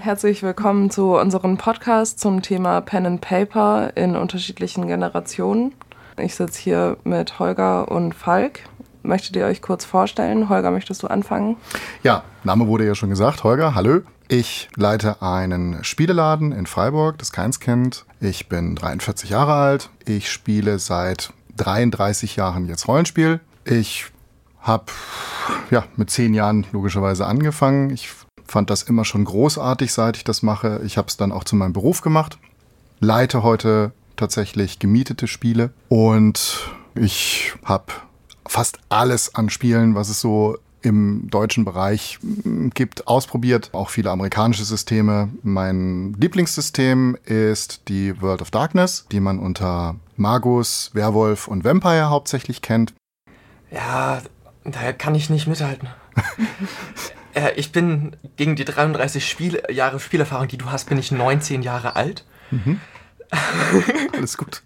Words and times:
Herzlich 0.00 0.42
willkommen 0.42 0.90
zu 0.90 1.16
unserem 1.16 1.56
Podcast 1.56 2.18
zum 2.18 2.42
Thema 2.42 2.80
Pen 2.80 3.06
and 3.06 3.20
Paper 3.20 3.96
in 3.96 4.16
unterschiedlichen 4.16 4.86
Generationen. 4.86 5.72
Ich 6.18 6.34
sitze 6.34 6.60
hier 6.60 6.96
mit 7.04 7.38
Holger 7.38 7.90
und 7.90 8.14
Falk. 8.14 8.60
Möchtet 9.02 9.36
ihr 9.36 9.46
euch 9.46 9.62
kurz 9.62 9.84
vorstellen? 9.84 10.48
Holger, 10.48 10.70
möchtest 10.70 11.02
du 11.02 11.06
anfangen? 11.06 11.56
Ja, 12.02 12.24
Name 12.42 12.66
wurde 12.66 12.86
ja 12.86 12.94
schon 12.94 13.08
gesagt. 13.08 13.44
Holger, 13.44 13.74
hallo. 13.74 14.00
Ich 14.28 14.68
leite 14.76 15.22
einen 15.22 15.84
Spieleladen 15.84 16.52
in 16.52 16.66
Freiburg, 16.66 17.18
das 17.18 17.32
keins 17.32 17.60
kennt. 17.60 18.04
Ich 18.20 18.48
bin 18.48 18.74
43 18.74 19.30
Jahre 19.30 19.52
alt. 19.52 19.90
Ich 20.04 20.30
spiele 20.30 20.78
seit 20.78 21.32
33 21.56 22.36
Jahren 22.36 22.66
jetzt 22.66 22.88
Rollenspiel. 22.88 23.40
Ich 23.64 24.06
habe 24.60 24.86
ja, 25.70 25.84
mit 25.96 26.10
zehn 26.10 26.34
Jahren 26.34 26.66
logischerweise 26.72 27.26
angefangen. 27.26 27.90
Ich 27.90 28.08
fand 28.46 28.70
das 28.70 28.82
immer 28.82 29.04
schon 29.04 29.24
großartig, 29.24 29.92
seit 29.92 30.16
ich 30.16 30.24
das 30.24 30.42
mache. 30.42 30.80
Ich 30.84 30.96
habe 30.96 31.08
es 31.08 31.16
dann 31.16 31.32
auch 31.32 31.44
zu 31.44 31.56
meinem 31.56 31.72
Beruf 31.72 32.00
gemacht. 32.00 32.38
Leite 33.00 33.42
heute 33.42 33.92
tatsächlich 34.16 34.78
gemietete 34.78 35.26
Spiele 35.26 35.70
und 35.88 36.70
ich 36.94 37.52
habe 37.64 37.92
fast 38.46 38.78
alles 38.88 39.34
an 39.34 39.50
Spielen, 39.50 39.94
was 39.94 40.08
es 40.08 40.20
so 40.20 40.56
im 40.82 41.28
deutschen 41.30 41.64
Bereich 41.64 42.18
mm, 42.22 42.68
gibt, 42.74 43.08
ausprobiert. 43.08 43.70
Auch 43.72 43.88
viele 43.88 44.10
amerikanische 44.10 44.64
Systeme. 44.64 45.30
Mein 45.42 46.14
Lieblingssystem 46.18 47.16
ist 47.24 47.88
die 47.88 48.20
World 48.20 48.42
of 48.42 48.50
Darkness, 48.50 49.06
die 49.10 49.20
man 49.20 49.38
unter 49.38 49.96
Magus, 50.16 50.90
Werwolf 50.92 51.48
und 51.48 51.64
Vampire 51.64 52.10
hauptsächlich 52.10 52.62
kennt. 52.62 52.94
Ja, 53.70 54.22
da 54.64 54.92
kann 54.92 55.14
ich 55.14 55.30
nicht 55.30 55.46
mithalten. 55.46 55.88
äh, 57.34 57.52
ich 57.56 57.72
bin 57.72 58.16
gegen 58.36 58.56
die 58.56 58.64
33 58.64 59.28
Spiel 59.28 59.62
Jahre 59.70 60.00
Spielerfahrung, 60.00 60.48
die 60.48 60.58
du 60.58 60.70
hast, 60.70 60.88
bin 60.88 60.98
ich 60.98 61.12
19 61.12 61.62
Jahre 61.62 61.96
alt. 61.96 62.24
Mhm. 62.50 62.80
Alles 64.12 64.36
gut. 64.36 64.62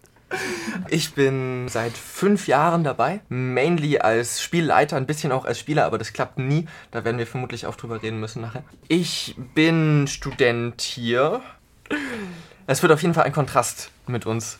Ich 0.88 1.14
bin 1.14 1.68
seit 1.68 1.92
fünf 1.92 2.48
Jahren 2.48 2.84
dabei, 2.84 3.20
mainly 3.30 3.98
als 3.98 4.42
Spielleiter, 4.42 4.96
ein 4.96 5.06
bisschen 5.06 5.32
auch 5.32 5.46
als 5.46 5.58
Spieler, 5.58 5.86
aber 5.86 5.96
das 5.96 6.12
klappt 6.12 6.38
nie. 6.38 6.66
Da 6.90 7.04
werden 7.04 7.18
wir 7.18 7.26
vermutlich 7.26 7.66
auch 7.66 7.76
drüber 7.76 8.02
reden 8.02 8.20
müssen 8.20 8.42
nachher. 8.42 8.62
Ich 8.88 9.34
bin 9.54 10.06
Student 10.06 10.82
hier. 10.82 11.40
Es 12.66 12.82
wird 12.82 12.92
auf 12.92 13.00
jeden 13.00 13.14
Fall 13.14 13.24
ein 13.24 13.32
Kontrast 13.32 13.90
mit 14.06 14.26
uns. 14.26 14.58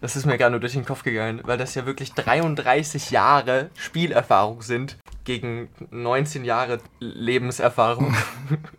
Das 0.00 0.16
ist 0.16 0.26
mir 0.26 0.36
gar 0.36 0.50
nur 0.50 0.60
durch 0.60 0.72
den 0.72 0.84
Kopf 0.84 1.02
gegangen, 1.02 1.40
weil 1.44 1.56
das 1.56 1.74
ja 1.76 1.86
wirklich 1.86 2.12
33 2.12 3.10
Jahre 3.10 3.70
Spielerfahrung 3.76 4.62
sind 4.62 4.98
gegen 5.24 5.68
19 5.90 6.44
Jahre 6.44 6.78
Lebenserfahrung. 7.00 8.14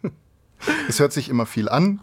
es 0.90 1.00
hört 1.00 1.14
sich 1.14 1.30
immer 1.30 1.46
viel 1.46 1.70
an, 1.70 2.02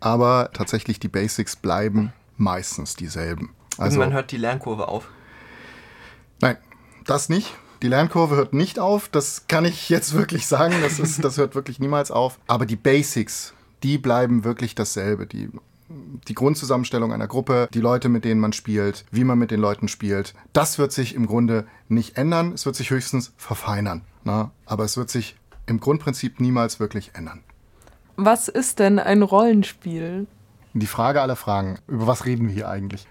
aber 0.00 0.50
tatsächlich 0.52 1.00
die 1.00 1.08
Basics 1.08 1.56
bleiben 1.56 2.12
meistens 2.36 2.96
dieselben. 2.96 3.54
Also, 3.78 3.98
Irgendwann 3.98 4.12
hört 4.12 4.30
die 4.30 4.36
Lernkurve 4.36 4.88
auf. 4.88 5.08
Nein, 6.40 6.56
das 7.06 7.28
nicht. 7.28 7.54
Die 7.82 7.88
Lernkurve 7.88 8.36
hört 8.36 8.54
nicht 8.54 8.78
auf. 8.78 9.08
Das 9.08 9.46
kann 9.48 9.64
ich 9.64 9.88
jetzt 9.88 10.14
wirklich 10.14 10.46
sagen. 10.46 10.74
Das, 10.82 10.98
ist, 10.98 11.22
das 11.24 11.36
hört 11.38 11.54
wirklich 11.54 11.80
niemals 11.80 12.10
auf. 12.10 12.38
Aber 12.46 12.66
die 12.66 12.76
Basics, 12.76 13.52
die 13.82 13.98
bleiben 13.98 14.44
wirklich 14.44 14.74
dasselbe. 14.74 15.26
Die, 15.26 15.50
die 15.88 16.34
Grundzusammenstellung 16.34 17.12
einer 17.12 17.26
Gruppe, 17.26 17.68
die 17.72 17.80
Leute, 17.80 18.08
mit 18.08 18.24
denen 18.24 18.40
man 18.40 18.52
spielt, 18.52 19.04
wie 19.10 19.24
man 19.24 19.38
mit 19.38 19.50
den 19.50 19.60
Leuten 19.60 19.88
spielt, 19.88 20.34
das 20.52 20.78
wird 20.78 20.92
sich 20.92 21.14
im 21.14 21.26
Grunde 21.26 21.66
nicht 21.88 22.16
ändern. 22.16 22.52
Es 22.52 22.66
wird 22.66 22.76
sich 22.76 22.90
höchstens 22.90 23.32
verfeinern. 23.36 24.02
Na? 24.24 24.50
Aber 24.66 24.84
es 24.84 24.96
wird 24.96 25.10
sich 25.10 25.36
im 25.66 25.80
Grundprinzip 25.80 26.40
niemals 26.40 26.80
wirklich 26.80 27.12
ändern. 27.14 27.42
Was 28.16 28.48
ist 28.48 28.78
denn 28.78 28.98
ein 28.98 29.22
Rollenspiel? 29.22 30.26
Die 30.72 30.86
Frage 30.86 31.20
aller 31.20 31.36
Fragen. 31.36 31.78
Über 31.86 32.06
was 32.06 32.24
reden 32.24 32.48
wir 32.48 32.54
hier 32.54 32.68
eigentlich? 32.68 33.06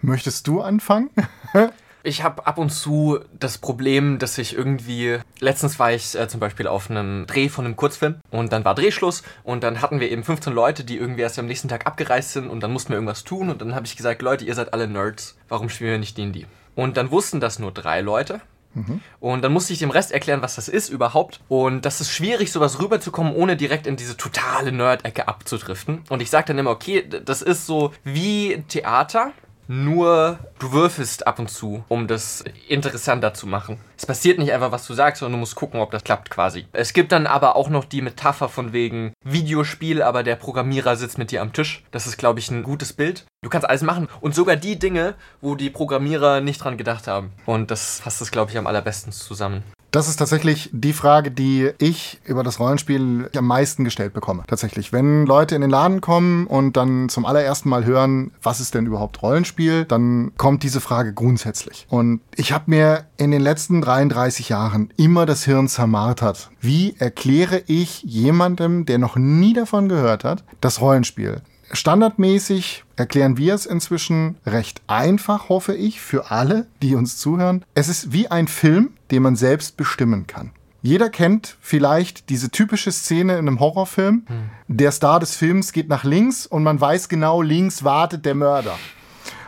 Möchtest 0.00 0.46
du 0.46 0.60
anfangen? 0.60 1.10
Ich 2.02 2.22
habe 2.22 2.46
ab 2.46 2.58
und 2.58 2.70
zu 2.70 3.18
das 3.38 3.58
Problem, 3.58 4.18
dass 4.18 4.38
ich 4.38 4.54
irgendwie. 4.54 5.18
Letztens 5.40 5.78
war 5.78 5.92
ich 5.92 6.14
äh, 6.18 6.28
zum 6.28 6.40
Beispiel 6.40 6.66
auf 6.66 6.90
einem 6.90 7.26
Dreh 7.26 7.48
von 7.48 7.64
einem 7.64 7.76
Kurzfilm 7.76 8.16
und 8.30 8.52
dann 8.52 8.64
war 8.64 8.74
Drehschluss 8.74 9.22
und 9.44 9.62
dann 9.62 9.82
hatten 9.82 10.00
wir 10.00 10.10
eben 10.10 10.24
15 10.24 10.52
Leute, 10.52 10.84
die 10.84 10.96
irgendwie 10.96 11.22
erst 11.22 11.38
am 11.38 11.46
nächsten 11.46 11.68
Tag 11.68 11.86
abgereist 11.86 12.32
sind 12.32 12.48
und 12.48 12.60
dann 12.60 12.72
mussten 12.72 12.90
wir 12.90 12.96
irgendwas 12.96 13.24
tun 13.24 13.50
und 13.50 13.60
dann 13.60 13.74
habe 13.74 13.86
ich 13.86 13.96
gesagt: 13.96 14.22
Leute, 14.22 14.44
ihr 14.44 14.54
seid 14.54 14.72
alle 14.72 14.88
Nerds, 14.88 15.36
warum 15.48 15.68
spielen 15.68 15.92
wir 15.92 15.98
nicht 15.98 16.16
D&D? 16.16 16.46
Und 16.74 16.96
dann 16.96 17.10
wussten 17.10 17.40
das 17.40 17.58
nur 17.58 17.72
drei 17.72 18.00
Leute. 18.00 18.40
Mhm. 18.74 19.00
Und 19.20 19.42
dann 19.42 19.52
musste 19.52 19.72
ich 19.72 19.78
dem 19.78 19.90
Rest 19.90 20.12
erklären, 20.12 20.42
was 20.42 20.54
das 20.54 20.68
ist 20.68 20.88
überhaupt. 20.88 21.40
Und 21.48 21.84
das 21.84 22.00
ist 22.00 22.12
schwierig, 22.12 22.52
sowas 22.52 22.80
rüberzukommen, 22.80 23.34
ohne 23.34 23.56
direkt 23.56 23.86
in 23.86 23.96
diese 23.96 24.16
totale 24.16 24.72
Nerd-Ecke 24.72 25.26
abzudriften. 25.26 26.02
Und 26.08 26.22
ich 26.22 26.30
sage 26.30 26.46
dann 26.48 26.58
immer, 26.58 26.70
okay, 26.70 27.04
das 27.24 27.42
ist 27.42 27.66
so 27.66 27.92
wie 28.04 28.62
Theater 28.68 29.32
nur 29.68 30.38
du 30.58 30.72
würfelst 30.72 31.26
ab 31.26 31.38
und 31.38 31.48
zu, 31.48 31.84
um 31.88 32.08
das 32.08 32.42
interessanter 32.68 33.34
zu 33.34 33.46
machen. 33.46 33.78
Es 33.96 34.06
passiert 34.06 34.38
nicht 34.38 34.52
einfach, 34.52 34.72
was 34.72 34.86
du 34.86 34.94
sagst, 34.94 35.20
sondern 35.20 35.34
du 35.34 35.40
musst 35.40 35.54
gucken, 35.54 35.80
ob 35.80 35.90
das 35.90 36.04
klappt 36.04 36.30
quasi. 36.30 36.66
Es 36.72 36.92
gibt 36.92 37.12
dann 37.12 37.26
aber 37.26 37.54
auch 37.54 37.68
noch 37.68 37.84
die 37.84 38.02
Metapher 38.02 38.48
von 38.48 38.72
wegen 38.72 39.12
Videospiel, 39.22 40.02
aber 40.02 40.22
der 40.22 40.36
Programmierer 40.36 40.96
sitzt 40.96 41.18
mit 41.18 41.30
dir 41.30 41.42
am 41.42 41.52
Tisch. 41.52 41.84
Das 41.90 42.06
ist, 42.06 42.16
glaube 42.16 42.40
ich, 42.40 42.50
ein 42.50 42.62
gutes 42.62 42.92
Bild. 42.92 43.26
Du 43.42 43.50
kannst 43.50 43.68
alles 43.68 43.82
machen 43.82 44.08
und 44.20 44.34
sogar 44.34 44.56
die 44.56 44.78
Dinge, 44.78 45.14
wo 45.40 45.54
die 45.54 45.70
Programmierer 45.70 46.40
nicht 46.40 46.64
dran 46.64 46.78
gedacht 46.78 47.06
haben. 47.06 47.32
Und 47.46 47.70
das 47.70 48.00
fasst 48.00 48.22
es, 48.22 48.30
glaube 48.30 48.50
ich, 48.50 48.58
am 48.58 48.66
allerbesten 48.66 49.12
zusammen. 49.12 49.62
Das 49.90 50.08
ist 50.08 50.16
tatsächlich 50.16 50.68
die 50.72 50.92
Frage, 50.92 51.30
die 51.30 51.70
ich 51.78 52.20
über 52.24 52.42
das 52.42 52.60
Rollenspiel 52.60 53.30
am 53.34 53.46
meisten 53.46 53.84
gestellt 53.84 54.12
bekomme. 54.12 54.44
Tatsächlich. 54.46 54.92
Wenn 54.92 55.24
Leute 55.24 55.54
in 55.54 55.62
den 55.62 55.70
Laden 55.70 56.00
kommen 56.00 56.46
und 56.46 56.76
dann 56.76 57.08
zum 57.08 57.24
allerersten 57.24 57.70
Mal 57.70 57.86
hören, 57.86 58.32
was 58.42 58.60
ist 58.60 58.74
denn 58.74 58.86
überhaupt 58.86 59.22
Rollenspiel, 59.22 59.86
dann 59.86 60.32
kommt 60.36 60.62
diese 60.62 60.80
Frage 60.80 61.14
grundsätzlich. 61.14 61.86
Und 61.88 62.20
ich 62.36 62.52
habe 62.52 62.64
mir 62.66 63.06
in 63.16 63.30
den 63.30 63.40
letzten 63.40 63.80
33 63.80 64.50
Jahren 64.50 64.92
immer 64.96 65.24
das 65.24 65.44
Hirn 65.44 65.68
zermartert. 65.68 66.50
Wie 66.60 66.94
erkläre 66.98 67.62
ich 67.66 68.02
jemandem, 68.02 68.84
der 68.84 68.98
noch 68.98 69.16
nie 69.16 69.54
davon 69.54 69.88
gehört 69.88 70.22
hat, 70.22 70.44
das 70.60 70.80
Rollenspiel? 70.82 71.40
Standardmäßig 71.70 72.84
erklären 72.96 73.36
wir 73.36 73.54
es 73.54 73.66
inzwischen 73.66 74.36
recht 74.46 74.80
einfach, 74.86 75.48
hoffe 75.48 75.74
ich, 75.74 76.00
für 76.00 76.30
alle, 76.30 76.66
die 76.82 76.94
uns 76.94 77.18
zuhören. 77.18 77.64
Es 77.74 77.88
ist 77.88 78.12
wie 78.12 78.28
ein 78.28 78.48
Film, 78.48 78.90
den 79.10 79.22
man 79.22 79.36
selbst 79.36 79.76
bestimmen 79.76 80.26
kann. 80.26 80.52
Jeder 80.80 81.10
kennt 81.10 81.56
vielleicht 81.60 82.30
diese 82.30 82.50
typische 82.50 82.92
Szene 82.92 83.34
in 83.34 83.48
einem 83.48 83.60
Horrorfilm. 83.60 84.24
Hm. 84.26 84.50
Der 84.68 84.92
Star 84.92 85.20
des 85.20 85.36
Films 85.36 85.72
geht 85.72 85.88
nach 85.88 86.04
links 86.04 86.46
und 86.46 86.62
man 86.62 86.80
weiß 86.80 87.08
genau, 87.08 87.42
links 87.42 87.84
wartet 87.84 88.24
der 88.24 88.34
Mörder. 88.34 88.78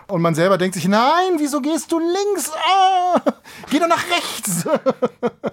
Und 0.08 0.22
man 0.22 0.34
selber 0.34 0.58
denkt 0.58 0.75
sich, 0.75 0.88
nein, 0.88 1.38
wieso 1.38 1.60
gehst 1.60 1.92
du 1.92 2.00
links? 2.00 2.50
Ah, 2.50 3.20
geh 3.70 3.78
doch 3.78 3.88
nach 3.88 4.04
rechts. 4.10 4.66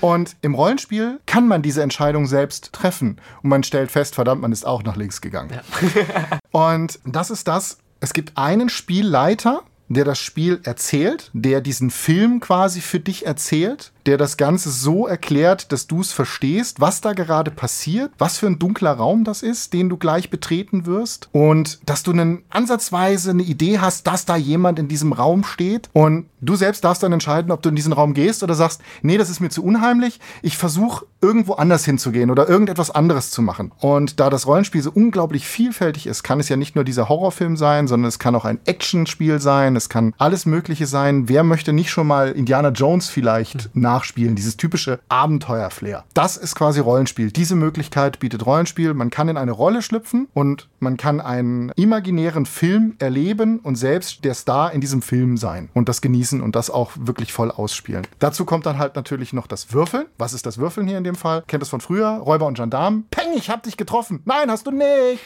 Und 0.00 0.36
im 0.42 0.54
Rollenspiel 0.54 1.20
kann 1.26 1.48
man 1.48 1.62
diese 1.62 1.82
Entscheidung 1.82 2.26
selbst 2.26 2.72
treffen. 2.72 3.20
Und 3.42 3.50
man 3.50 3.62
stellt 3.62 3.90
fest, 3.90 4.14
verdammt, 4.14 4.42
man 4.42 4.52
ist 4.52 4.66
auch 4.66 4.82
nach 4.82 4.96
links 4.96 5.20
gegangen. 5.20 5.50
Ja. 5.52 6.38
Und 6.50 6.98
das 7.04 7.30
ist 7.30 7.48
das, 7.48 7.78
es 8.00 8.12
gibt 8.12 8.36
einen 8.36 8.68
Spielleiter, 8.68 9.62
der 9.88 10.04
das 10.04 10.18
Spiel 10.18 10.60
erzählt, 10.64 11.30
der 11.32 11.60
diesen 11.60 11.90
Film 11.90 12.40
quasi 12.40 12.80
für 12.80 13.00
dich 13.00 13.26
erzählt 13.26 13.92
der 14.06 14.18
das 14.18 14.36
Ganze 14.36 14.70
so 14.70 15.06
erklärt, 15.06 15.72
dass 15.72 15.86
du 15.86 16.00
es 16.00 16.12
verstehst, 16.12 16.80
was 16.80 17.00
da 17.00 17.12
gerade 17.12 17.50
passiert, 17.50 18.12
was 18.18 18.38
für 18.38 18.46
ein 18.46 18.58
dunkler 18.58 18.92
Raum 18.92 19.24
das 19.24 19.42
ist, 19.42 19.72
den 19.72 19.88
du 19.88 19.96
gleich 19.96 20.30
betreten 20.30 20.86
wirst 20.86 21.28
und 21.32 21.80
dass 21.86 22.02
du 22.02 22.12
einen 22.12 22.42
ansatzweise 22.50 23.30
eine 23.30 23.42
Idee 23.42 23.78
hast, 23.78 24.06
dass 24.06 24.24
da 24.24 24.36
jemand 24.36 24.78
in 24.78 24.88
diesem 24.88 25.12
Raum 25.12 25.44
steht 25.44 25.90
und 25.92 26.26
du 26.40 26.56
selbst 26.56 26.84
darfst 26.84 27.02
dann 27.02 27.12
entscheiden, 27.12 27.50
ob 27.50 27.62
du 27.62 27.68
in 27.68 27.76
diesen 27.76 27.92
Raum 27.92 28.14
gehst 28.14 28.42
oder 28.42 28.54
sagst, 28.54 28.80
nee, 29.02 29.18
das 29.18 29.30
ist 29.30 29.40
mir 29.40 29.48
zu 29.48 29.64
unheimlich, 29.64 30.20
ich 30.42 30.56
versuche 30.56 31.06
irgendwo 31.20 31.54
anders 31.54 31.84
hinzugehen 31.84 32.30
oder 32.30 32.48
irgendetwas 32.48 32.90
anderes 32.90 33.30
zu 33.30 33.42
machen. 33.42 33.72
Und 33.80 34.20
da 34.20 34.30
das 34.30 34.46
Rollenspiel 34.46 34.82
so 34.82 34.90
unglaublich 34.92 35.46
vielfältig 35.46 36.06
ist, 36.06 36.22
kann 36.22 36.40
es 36.40 36.48
ja 36.48 36.56
nicht 36.56 36.74
nur 36.74 36.84
dieser 36.84 37.08
Horrorfilm 37.08 37.56
sein, 37.56 37.88
sondern 37.88 38.08
es 38.08 38.18
kann 38.18 38.34
auch 38.34 38.44
ein 38.44 38.60
Actionspiel 38.64 39.40
sein, 39.40 39.76
es 39.76 39.88
kann 39.88 40.14
alles 40.18 40.46
Mögliche 40.46 40.86
sein. 40.86 41.28
Wer 41.28 41.42
möchte 41.42 41.72
nicht 41.72 41.90
schon 41.90 42.06
mal 42.06 42.30
Indiana 42.32 42.68
Jones 42.68 43.08
vielleicht 43.08 43.74
mhm. 43.74 43.82
nach 43.82 43.95
nachspielen, 43.96 44.36
dieses 44.36 44.58
typische 44.58 45.00
Abenteuer-Flair. 45.08 46.04
Das 46.12 46.36
ist 46.36 46.54
quasi 46.54 46.80
Rollenspiel. 46.80 47.30
Diese 47.30 47.56
Möglichkeit 47.56 48.18
bietet 48.18 48.44
Rollenspiel. 48.44 48.92
Man 48.92 49.08
kann 49.08 49.28
in 49.28 49.38
eine 49.38 49.52
Rolle 49.52 49.80
schlüpfen 49.80 50.28
und 50.34 50.68
man 50.80 50.98
kann 50.98 51.20
einen 51.20 51.70
imaginären 51.76 52.44
Film 52.44 52.96
erleben 52.98 53.58
und 53.60 53.76
selbst 53.76 54.24
der 54.24 54.34
Star 54.34 54.72
in 54.72 54.82
diesem 54.82 55.00
Film 55.00 55.38
sein 55.38 55.70
und 55.72 55.88
das 55.88 56.02
genießen 56.02 56.42
und 56.42 56.56
das 56.56 56.68
auch 56.68 56.92
wirklich 56.98 57.32
voll 57.32 57.50
ausspielen. 57.50 58.06
Dazu 58.18 58.44
kommt 58.44 58.66
dann 58.66 58.78
halt 58.78 58.96
natürlich 58.96 59.32
noch 59.32 59.46
das 59.46 59.72
Würfeln. 59.72 60.06
Was 60.18 60.34
ist 60.34 60.44
das 60.44 60.58
Würfeln 60.58 60.86
hier 60.86 60.98
in 60.98 61.04
dem 61.04 61.14
Fall? 61.14 61.42
Kennt 61.46 61.62
es 61.62 61.70
von 61.70 61.80
früher? 61.80 62.08
Räuber 62.08 62.46
und 62.46 62.58
Gendarm. 62.58 63.04
Peng, 63.10 63.32
ich 63.34 63.48
hab 63.48 63.62
dich 63.62 63.78
getroffen. 63.78 64.20
Nein, 64.26 64.50
hast 64.50 64.66
du 64.66 64.72
nicht. 64.72 65.20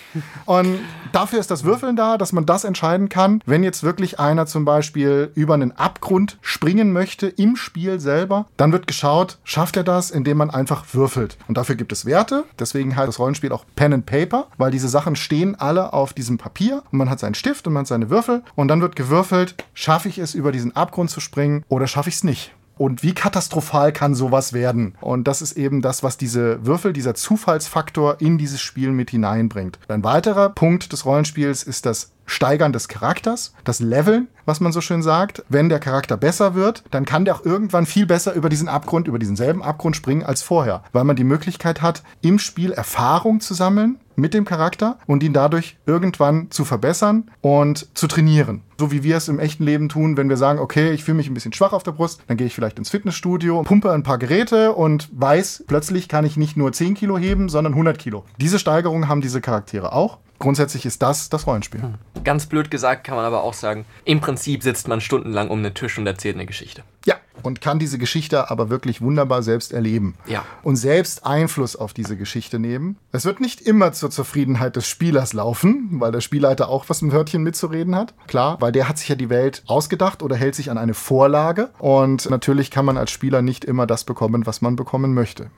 Und 0.47 0.79
dafür 1.11 1.41
ist 1.41 1.51
das 1.51 1.65
Würfeln 1.65 1.97
da, 1.97 2.19
dass 2.19 2.33
man 2.33 2.47
das 2.47 2.63
entscheiden 2.63 3.09
kann. 3.09 3.43
Wenn 3.47 3.65
jetzt 3.65 3.83
wirklich 3.83 4.21
einer 4.21 4.47
zum 4.47 4.65
Beispiel 4.65 5.33
über 5.35 5.55
einen 5.55 5.73
Abgrund 5.73 6.39
springen 6.41 6.93
möchte 6.93 7.27
im 7.27 7.57
Spiel 7.57 7.99
selber, 7.99 8.47
Dann 8.61 8.73
wird 8.73 8.87
geschaut, 8.87 9.39
schafft 9.43 9.79
er 9.79 9.85
das, 9.85 10.11
indem 10.11 10.37
man 10.37 10.51
einfach 10.51 10.85
würfelt. 10.93 11.39
Und 11.49 11.57
dafür 11.57 11.77
gibt 11.77 11.93
es 11.93 12.05
Werte. 12.05 12.45
Deswegen 12.59 12.95
heißt 12.95 13.09
das 13.09 13.19
Rollenspiel 13.19 13.53
auch 13.53 13.65
Pen 13.75 13.95
and 13.95 14.05
Paper, 14.05 14.49
weil 14.59 14.71
diese 14.71 14.91
Sachen 14.91 15.17
stehen 15.17 15.55
alle 15.55 15.95
auf 15.95 16.13
diesem 16.13 16.37
Papier 16.37 16.83
und 16.93 16.99
man 16.99 17.09
hat 17.09 17.21
seinen 17.21 17.33
Stift 17.33 17.67
und 17.67 17.73
man 17.73 17.81
hat 17.81 17.87
seine 17.87 18.11
Würfel 18.11 18.43
und 18.57 18.69
dann 18.69 18.83
wird 18.83 18.97
gewürfelt, 18.97 19.55
schaffe 19.73 20.11
ich 20.11 20.19
es 20.19 20.35
über 20.35 20.53
diesen 20.53 20.77
Abgrund 20.77 21.09
zu 21.09 21.21
springen 21.21 21.65
oder 21.71 21.87
schaffe 21.87 22.11
ich 22.11 22.17
es 22.17 22.25
nicht 22.25 22.53
und 22.81 23.03
wie 23.03 23.13
katastrophal 23.13 23.93
kann 23.93 24.15
sowas 24.15 24.55
werden? 24.55 24.95
Und 25.03 25.29
das 25.29 25.43
ist 25.43 25.53
eben 25.59 25.83
das, 25.83 26.03
was 26.03 26.17
diese 26.17 26.65
Würfel, 26.65 26.95
dieser 26.95 27.15
Zufallsfaktor 27.15 28.23
in 28.23 28.39
dieses 28.39 28.63
Spiel 28.63 28.91
mit 28.91 29.11
hineinbringt. 29.11 29.79
Ein 29.89 30.03
weiterer 30.03 30.49
Punkt 30.49 30.91
des 30.91 31.05
Rollenspiels 31.05 31.63
ist 31.63 31.85
das 31.85 32.13
Steigern 32.31 32.73
des 32.73 32.89
Charakters, 32.89 33.53
das 33.65 33.81
Leveln, 33.81 34.29
was 34.47 34.61
man 34.61 34.73
so 34.73 34.81
schön 34.81 35.03
sagt. 35.03 35.45
Wenn 35.49 35.69
der 35.69 35.81
Charakter 35.81 36.17
besser 36.17 36.55
wird, 36.55 36.85
dann 36.91 37.05
kann 37.05 37.25
der 37.25 37.35
auch 37.35 37.45
irgendwann 37.45 37.87
viel 37.87 38.07
besser 38.07 38.35
über 38.35 38.49
diesen 38.49 38.69
Abgrund, 38.69 39.09
über 39.09 39.19
diesen 39.19 39.37
selben 39.37 39.63
Abgrund 39.63 39.97
springen 39.97 40.23
als 40.23 40.43
vorher, 40.43 40.83
weil 40.93 41.05
man 41.05 41.17
die 41.17 41.25
Möglichkeit 41.25 41.83
hat, 41.83 42.03
im 42.23 42.39
Spiel 42.39 42.73
Erfahrung 42.73 43.41
zu 43.41 43.55
sammeln 43.55 43.99
mit 44.17 44.35
dem 44.35 44.45
Charakter 44.45 44.99
und 45.07 45.23
ihn 45.23 45.33
dadurch 45.33 45.77
irgendwann 45.87 46.51
zu 46.51 46.65
verbessern 46.65 47.31
und 47.41 47.89
zu 47.95 48.07
trainieren. 48.07 48.63
So 48.79 48.93
wie 48.93 49.03
wir 49.03 49.17
es 49.17 49.29
im 49.29 49.39
echten 49.39 49.65
Leben 49.65 49.89
tun, 49.89 50.17
wenn 50.17 50.29
wir 50.29 50.37
sagen, 50.37 50.59
okay, 50.59 50.93
ich 50.93 51.05
fühle 51.05 51.17
mich 51.17 51.29
ein 51.29 51.35
bisschen 51.35 51.53
schwach 51.53 51.73
auf 51.73 51.83
der 51.83 51.93
Brust, 51.93 52.23
dann 52.29 52.37
gehe 52.37 52.47
ich 52.47 52.55
vielleicht 52.55 52.79
ins 52.79 52.91
Fitnessstudio, 52.91 53.63
pumpe 53.63 53.91
ein 53.91 54.03
paar 54.03 54.19
Geräte 54.19 54.73
und 54.73 55.09
weiß, 55.13 55.65
plötzlich 55.67 56.09
kann 56.09 56.25
ich 56.25 56.37
nicht 56.37 56.57
nur 56.57 56.73
10 56.73 56.95
Kilo 56.95 57.19
heben, 57.19 57.49
sondern 57.49 57.73
100 57.73 57.99
Kilo. 57.99 58.25
Diese 58.39 58.59
Steigerung 58.59 59.09
haben 59.09 59.21
diese 59.21 59.41
Charaktere 59.41 59.93
auch 59.93 60.19
grundsätzlich 60.41 60.85
ist 60.85 61.01
das 61.03 61.29
das 61.29 61.47
Rollenspiel. 61.47 61.83
Hm. 61.83 61.95
Ganz 62.25 62.47
blöd 62.47 62.71
gesagt 62.71 63.05
kann 63.05 63.15
man 63.15 63.25
aber 63.25 63.45
auch 63.45 63.55
sagen, 63.55 63.85
im 64.05 64.21
Prinzip 64.21 64.65
sitzt 64.65 64.89
man 64.89 65.01
stundenlang 65.01 65.49
um 65.49 65.61
einen 65.61 65.75
Tisch 65.75 65.97
und 65.97 66.07
erzählt 66.07 66.35
eine 66.35 66.47
Geschichte. 66.47 66.83
Ja, 67.07 67.15
und 67.43 67.61
kann 67.61 67.79
diese 67.79 67.99
Geschichte 67.99 68.51
aber 68.51 68.69
wirklich 68.69 69.01
wunderbar 69.01 69.43
selbst 69.43 69.73
erleben. 69.73 70.15
Ja. 70.27 70.45
Und 70.63 70.77
selbst 70.77 71.25
Einfluss 71.25 71.77
auf 71.77 71.95
diese 71.95 72.17
Geschichte 72.17 72.59
nehmen. 72.59 72.97
Es 73.13 73.25
wird 73.25 73.41
nicht 73.41 73.61
immer 73.61 73.93
zur 73.93 74.11
Zufriedenheit 74.11 74.77
des 74.77 74.87
Spielers 74.87 75.33
laufen, 75.33 75.89
weil 75.93 76.13
der 76.13 76.21
Spielleiter 76.21 76.69
auch 76.69 76.89
was 76.89 77.01
im 77.03 77.13
Wörtchen 77.13 77.43
mitzureden 77.43 77.95
hat. 77.95 78.15
Klar, 78.27 78.61
weil 78.61 78.73
der 78.73 78.89
hat 78.89 78.99
sich 78.99 79.09
ja 79.09 79.15
die 79.15 79.31
Welt 79.31 79.63
ausgedacht 79.67 80.23
oder 80.23 80.37
hält 80.37 80.55
sich 80.55 80.71
an 80.71 80.79
eine 80.79 80.95
Vorlage. 80.95 81.71
Und 81.79 82.29
natürlich 82.29 82.71
kann 82.71 82.85
man 82.85 82.99
als 82.99 83.11
Spieler 83.11 83.41
nicht 83.41 83.65
immer 83.65 83.87
das 83.87 84.05
bekommen, 84.05 84.47
was 84.47 84.61
man 84.61 84.77
bekommen 84.77 85.15
möchte. 85.15 85.51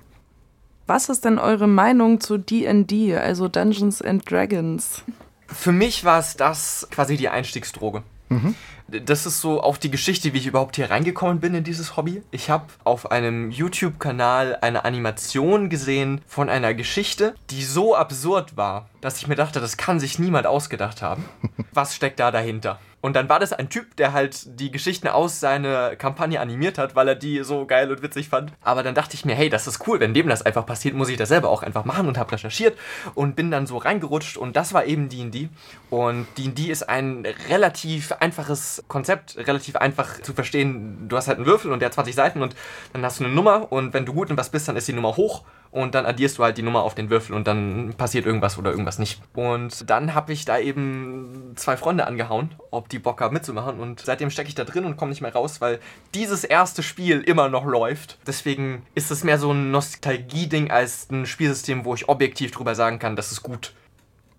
Was 0.86 1.08
ist 1.08 1.24
denn 1.24 1.38
eure 1.38 1.68
Meinung 1.68 2.20
zu 2.20 2.38
D&D, 2.38 3.16
also 3.16 3.48
Dungeons 3.48 4.02
and 4.02 4.28
Dragons? 4.28 5.02
Für 5.46 5.72
mich 5.72 6.04
war 6.04 6.18
es 6.18 6.36
das 6.36 6.88
quasi 6.90 7.16
die 7.16 7.28
Einstiegsdroge. 7.28 8.02
Mhm. 8.28 8.54
Das 8.88 9.24
ist 9.24 9.40
so 9.40 9.62
auch 9.62 9.78
die 9.78 9.90
Geschichte, 9.90 10.32
wie 10.32 10.38
ich 10.38 10.46
überhaupt 10.46 10.76
hier 10.76 10.90
reingekommen 10.90 11.40
bin 11.40 11.54
in 11.54 11.64
dieses 11.64 11.96
Hobby. 11.96 12.22
Ich 12.30 12.50
habe 12.50 12.66
auf 12.84 13.10
einem 13.10 13.50
YouTube-Kanal 13.50 14.58
eine 14.60 14.84
Animation 14.84 15.70
gesehen 15.70 16.20
von 16.26 16.50
einer 16.50 16.74
Geschichte, 16.74 17.34
die 17.50 17.62
so 17.62 17.94
absurd 17.94 18.56
war, 18.56 18.88
dass 19.00 19.18
ich 19.18 19.28
mir 19.28 19.36
dachte, 19.36 19.60
das 19.60 19.76
kann 19.76 20.00
sich 20.00 20.18
niemand 20.18 20.46
ausgedacht 20.46 21.00
haben. 21.00 21.24
Was 21.72 21.94
steckt 21.94 22.20
da 22.20 22.30
dahinter? 22.30 22.78
Und 23.02 23.14
dann 23.16 23.28
war 23.28 23.40
das 23.40 23.52
ein 23.52 23.68
Typ, 23.68 23.96
der 23.96 24.12
halt 24.12 24.60
die 24.60 24.70
Geschichten 24.70 25.08
aus 25.08 25.40
seiner 25.40 25.96
Kampagne 25.96 26.40
animiert 26.40 26.78
hat, 26.78 26.94
weil 26.94 27.08
er 27.08 27.14
die 27.16 27.42
so 27.42 27.66
geil 27.66 27.90
und 27.90 28.00
witzig 28.00 28.28
fand. 28.28 28.52
Aber 28.62 28.84
dann 28.84 28.94
dachte 28.94 29.14
ich 29.14 29.24
mir, 29.24 29.34
hey, 29.34 29.50
das 29.50 29.66
ist 29.66 29.86
cool, 29.86 29.98
wenn 29.98 30.14
dem 30.14 30.28
das 30.28 30.42
einfach 30.42 30.64
passiert, 30.64 30.94
muss 30.94 31.08
ich 31.08 31.16
das 31.16 31.28
selber 31.28 31.50
auch 31.50 31.64
einfach 31.64 31.84
machen 31.84 32.06
und 32.06 32.16
habe 32.16 32.30
recherchiert 32.30 32.78
und 33.14 33.34
bin 33.34 33.50
dann 33.50 33.66
so 33.66 33.76
reingerutscht 33.76 34.36
und 34.36 34.54
das 34.54 34.72
war 34.72 34.86
eben 34.86 35.08
D&D. 35.08 35.48
Und 35.90 36.26
D&D 36.38 36.70
ist 36.70 36.88
ein 36.88 37.26
relativ 37.48 38.12
einfaches 38.20 38.84
Konzept, 38.86 39.36
relativ 39.36 39.74
einfach 39.74 40.22
zu 40.22 40.32
verstehen. 40.32 41.08
Du 41.08 41.16
hast 41.16 41.26
halt 41.26 41.38
einen 41.38 41.46
Würfel 41.46 41.72
und 41.72 41.80
der 41.80 41.86
hat 41.86 41.94
20 41.94 42.14
Seiten 42.14 42.40
und 42.40 42.54
dann 42.92 43.04
hast 43.04 43.18
du 43.18 43.24
eine 43.24 43.34
Nummer 43.34 43.72
und 43.72 43.92
wenn 43.94 44.06
du 44.06 44.14
gut 44.14 44.30
in 44.30 44.36
was 44.36 44.50
bist, 44.50 44.68
dann 44.68 44.76
ist 44.76 44.86
die 44.86 44.92
Nummer 44.92 45.16
hoch 45.16 45.42
und 45.72 45.94
dann 45.94 46.04
addierst 46.04 46.38
du 46.38 46.44
halt 46.44 46.58
die 46.58 46.62
Nummer 46.62 46.82
auf 46.82 46.94
den 46.94 47.10
Würfel 47.10 47.34
und 47.34 47.46
dann 47.46 47.94
passiert 47.96 48.26
irgendwas 48.26 48.58
oder 48.58 48.70
irgendwas 48.70 48.98
nicht. 48.98 49.20
Und 49.34 49.88
dann 49.88 50.14
habe 50.14 50.32
ich 50.32 50.44
da 50.44 50.58
eben 50.58 51.52
zwei 51.56 51.78
Freunde 51.78 52.06
angehauen, 52.06 52.54
ob 52.70 52.90
die 52.90 52.98
Bock 52.98 53.20
haben 53.22 53.32
mitzumachen 53.32 53.80
und 53.80 54.00
seitdem 54.00 54.30
stecke 54.30 54.48
ich 54.48 54.54
da 54.54 54.64
drin 54.64 54.84
und 54.84 54.96
komme 54.98 55.08
nicht 55.08 55.22
mehr 55.22 55.32
raus, 55.32 55.62
weil 55.62 55.80
dieses 56.14 56.44
erste 56.44 56.82
Spiel 56.82 57.22
immer 57.22 57.48
noch 57.48 57.64
läuft. 57.64 58.18
Deswegen 58.26 58.82
ist 58.94 59.10
es 59.10 59.24
mehr 59.24 59.38
so 59.38 59.50
ein 59.52 59.70
Nostalgie-Ding 59.70 60.70
als 60.70 61.10
ein 61.10 61.24
Spielsystem, 61.24 61.86
wo 61.86 61.94
ich 61.94 62.08
objektiv 62.08 62.50
drüber 62.50 62.74
sagen 62.74 62.98
kann, 62.98 63.16
das 63.16 63.32
ist 63.32 63.42
gut. 63.42 63.72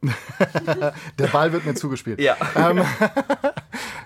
Der 1.18 1.27
Ball 1.27 1.51
wird 1.51 1.65
mir 1.65 1.75
zugespielt. 1.75 2.19
Ja. 2.19 2.35
Ähm, 2.56 2.83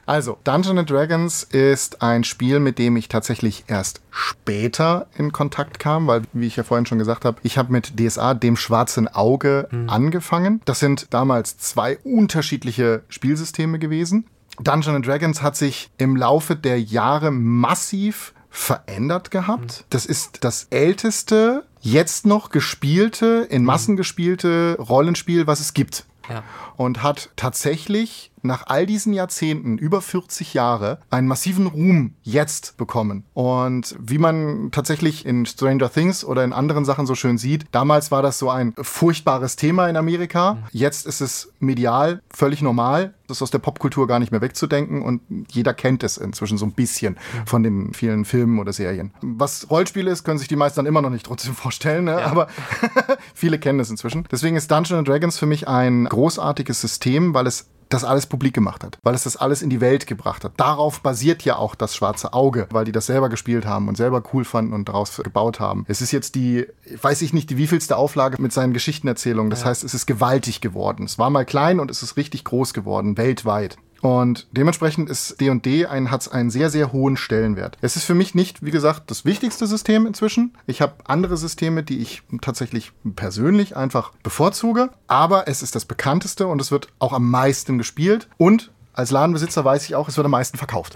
also, 0.08 0.38
Dungeons 0.46 0.90
Dragons 0.90 1.44
ist 1.44 2.02
ein 2.02 2.24
Spiel, 2.24 2.62
mit 2.62 2.80
dem 2.80 2.96
ich 2.96 3.10
tatsächlich 3.10 3.66
erst 3.68 4.02
später 4.10 5.08
in 5.18 5.34
Kontakt 5.34 5.80
kam, 5.80 6.08
weil, 6.08 6.22
wie 6.32 6.48
ich 6.48 6.56
ja 6.56 6.64
vorhin 6.64 6.86
schon 6.86 6.98
gesagt 6.98 7.26
habe, 7.26 7.38
ich 7.44 7.58
habe 7.58 7.74
mit 7.74 8.00
DSA, 8.00 8.34
dem 8.34 8.56
schwarzen 8.56 9.10
Auge, 9.10 9.68
mhm. 9.70 9.90
angefangen. 9.90 10.62
Das 10.64 10.80
sind 10.80 11.14
damals 11.14 11.58
zwei 11.58 11.98
unterschiedliche 11.98 13.04
Spielsysteme 13.10 13.80
gewesen. 13.80 14.26
Dungeons 14.62 15.06
Dragons 15.06 15.42
hat 15.42 15.58
sich 15.58 15.92
im 15.98 16.16
Laufe 16.16 16.56
der 16.56 16.82
Jahre 16.82 17.30
massiv 17.30 18.34
verändert 18.50 19.30
gehabt. 19.30 19.82
Mhm. 19.82 19.86
Das 19.90 20.06
ist 20.06 20.46
das 20.46 20.68
älteste 20.70 21.66
jetzt 21.82 22.26
noch 22.26 22.50
gespielte, 22.50 23.46
in 23.50 23.66
Massen 23.66 23.98
gespielte 23.98 24.78
Rollenspiel, 24.80 25.48
was 25.48 25.60
es 25.60 25.74
gibt. 25.74 26.06
Ja. 26.30 26.44
Und 26.76 27.04
hat 27.04 27.30
tatsächlich 27.36 28.32
nach 28.42 28.64
all 28.68 28.86
diesen 28.86 29.14
Jahrzehnten, 29.14 29.78
über 29.78 30.02
40 30.02 30.54
Jahre, 30.54 31.00
einen 31.10 31.28
massiven 31.28 31.68
Ruhm 31.68 32.14
jetzt 32.24 32.78
bekommen. 32.78 33.24
Und 33.34 33.96
wie 34.00 34.18
man 34.18 34.70
tatsächlich 34.72 35.26
in 35.26 35.46
Stranger 35.46 35.92
Things 35.92 36.24
oder 36.24 36.44
in 36.44 36.54
anderen 36.54 36.86
Sachen 36.86 37.06
so 37.06 37.16
schön 37.16 37.38
sieht, 37.38 37.66
damals 37.72 38.12
war 38.12 38.22
das 38.22 38.40
so 38.40 38.50
ein 38.50 38.74
furchtbares 38.80 39.56
Thema 39.56 39.88
in 39.88 39.98
Amerika. 39.98 40.58
Jetzt 40.72 41.06
ist 41.06 41.22
es 41.22 41.54
medial 41.60 42.22
völlig 42.30 42.62
normal. 42.62 43.14
Das 43.28 43.38
ist 43.38 43.42
aus 43.42 43.52
der 43.52 43.60
Popkultur 43.60 44.08
gar 44.08 44.20
nicht 44.20 44.32
mehr 44.32 44.40
wegzudenken 44.40 45.02
und 45.02 45.22
jeder 45.50 45.74
kennt 45.74 46.04
es 46.04 46.18
inzwischen 46.18 46.58
so 46.58 46.66
ein 46.66 46.72
bisschen 46.72 47.18
von 47.46 47.62
den 47.62 47.94
vielen 47.94 48.24
Filmen 48.24 48.58
oder 48.58 48.72
Serien. 48.72 49.12
Was 49.22 49.70
Rollenspiele 49.70 50.10
ist, 50.10 50.24
können 50.24 50.40
sich 50.40 50.48
die 50.48 50.56
meisten 50.56 50.78
dann 50.78 50.86
immer 50.86 51.02
noch 51.02 51.10
nicht 51.10 51.26
trotzdem 51.26 51.54
vorstellen, 51.54 52.06
ne? 52.06 52.12
ja. 52.12 52.26
aber 52.28 52.48
viele 53.34 53.60
kennen 53.60 53.82
es 53.82 53.90
inzwischen. 53.90 54.26
Deswegen 54.32 54.56
ist 54.56 54.72
Dungeons 54.72 55.06
Dragons 55.06 55.38
für 55.38 55.46
mich 55.46 55.68
ein 55.68 56.06
großartiges 56.06 56.80
System, 56.80 57.34
weil 57.34 57.48
es 57.48 57.68
das 57.90 58.04
alles 58.04 58.26
publik 58.26 58.54
gemacht 58.54 58.84
hat, 58.84 58.98
weil 59.04 59.16
es 59.16 59.24
das 59.24 59.38
alles 59.38 59.62
in 59.62 59.70
die 59.70 59.82
Welt 59.82 60.08
gebracht 60.08 60.44
hat. 60.44 60.54
Darauf 60.58 61.02
basiert 61.02 61.44
ja 61.44 61.58
auch 61.58 61.76
das 61.76 61.96
schwarze 61.96 62.34
Auge, 62.34 62.68
weil 62.72 62.86
die 62.86 62.92
das 62.92 63.06
selber 63.06 63.30
gespielt 63.30 63.66
haben 63.66 63.88
und 63.88 63.96
selber 63.96 64.24
cool 64.34 64.46
fanden 64.46 64.74
und 64.74 64.90
daraus 64.90 65.18
gebaut 65.18 65.60
haben. 65.60 65.86
Es 65.88 66.02
ist 66.02 66.12
jetzt 66.12 66.36
die, 66.36 66.68
weiß 67.02 67.22
ich 67.22 67.34
nicht, 67.34 67.50
die 67.50 67.58
wievielste 67.58 67.98
Auflage 67.98 68.42
mit 68.42 68.54
seinen 68.54 68.74
Geschichtenerzählungen. 68.74 69.50
Das 69.50 69.62
ja. 69.62 69.68
heißt, 69.68 69.84
es 69.84 69.94
ist 69.94 70.06
gewaltig 70.06 70.62
geworden. 70.62 71.06
Es 71.06 71.18
war 71.18 71.30
mal 71.30 71.46
klein 71.46 71.80
und 71.80 71.92
es 71.92 72.04
ist 72.04 72.18
richtig 72.18 72.44
groß 72.44 72.74
geworden, 72.74 73.18
weltweit. 73.18 73.78
Und 74.02 74.48
dementsprechend 74.52 75.10
ist 75.10 75.40
D&D 75.42 75.86
ein, 75.86 76.12
hat 76.12 76.32
einen 76.32 76.50
sehr, 76.50 76.70
sehr 76.70 76.92
hohen 76.92 77.18
Stellenwert. 77.18 77.78
Es 77.82 77.96
ist 77.96 78.04
für 78.04 78.14
mich 78.14 78.36
nicht, 78.36 78.64
wie 78.64 78.72
gesagt, 78.72 79.10
das 79.10 79.26
wichtigste 79.26 79.68
System 79.68 80.06
inzwischen. 80.06 80.54
Ich 80.66 80.82
habe 80.82 80.94
andere 81.06 81.38
Systeme, 81.38 81.84
die 81.84 82.00
ich 82.00 82.24
tatsächlich 82.42 82.92
persönlich 83.16 83.76
einfach 83.76 84.12
bevorzuge. 84.24 84.90
Aber 85.08 85.48
es 85.48 85.64
ist 85.64 85.76
das 85.76 85.86
bekannteste 85.86 86.48
und 86.48 86.62
es 86.62 86.72
wird 86.72 86.90
auch 87.00 87.14
am 87.14 87.30
meisten 87.30 87.78
gespielt. 87.78 88.28
Und 88.38 88.72
als 88.94 89.12
Ladenbesitzer 89.12 89.64
weiß 89.64 89.86
ich 89.86 89.96
auch, 89.96 90.08
es 90.08 90.18
wird 90.18 90.26
am 90.26 90.32
meisten 90.32 90.58
verkauft. 90.58 90.96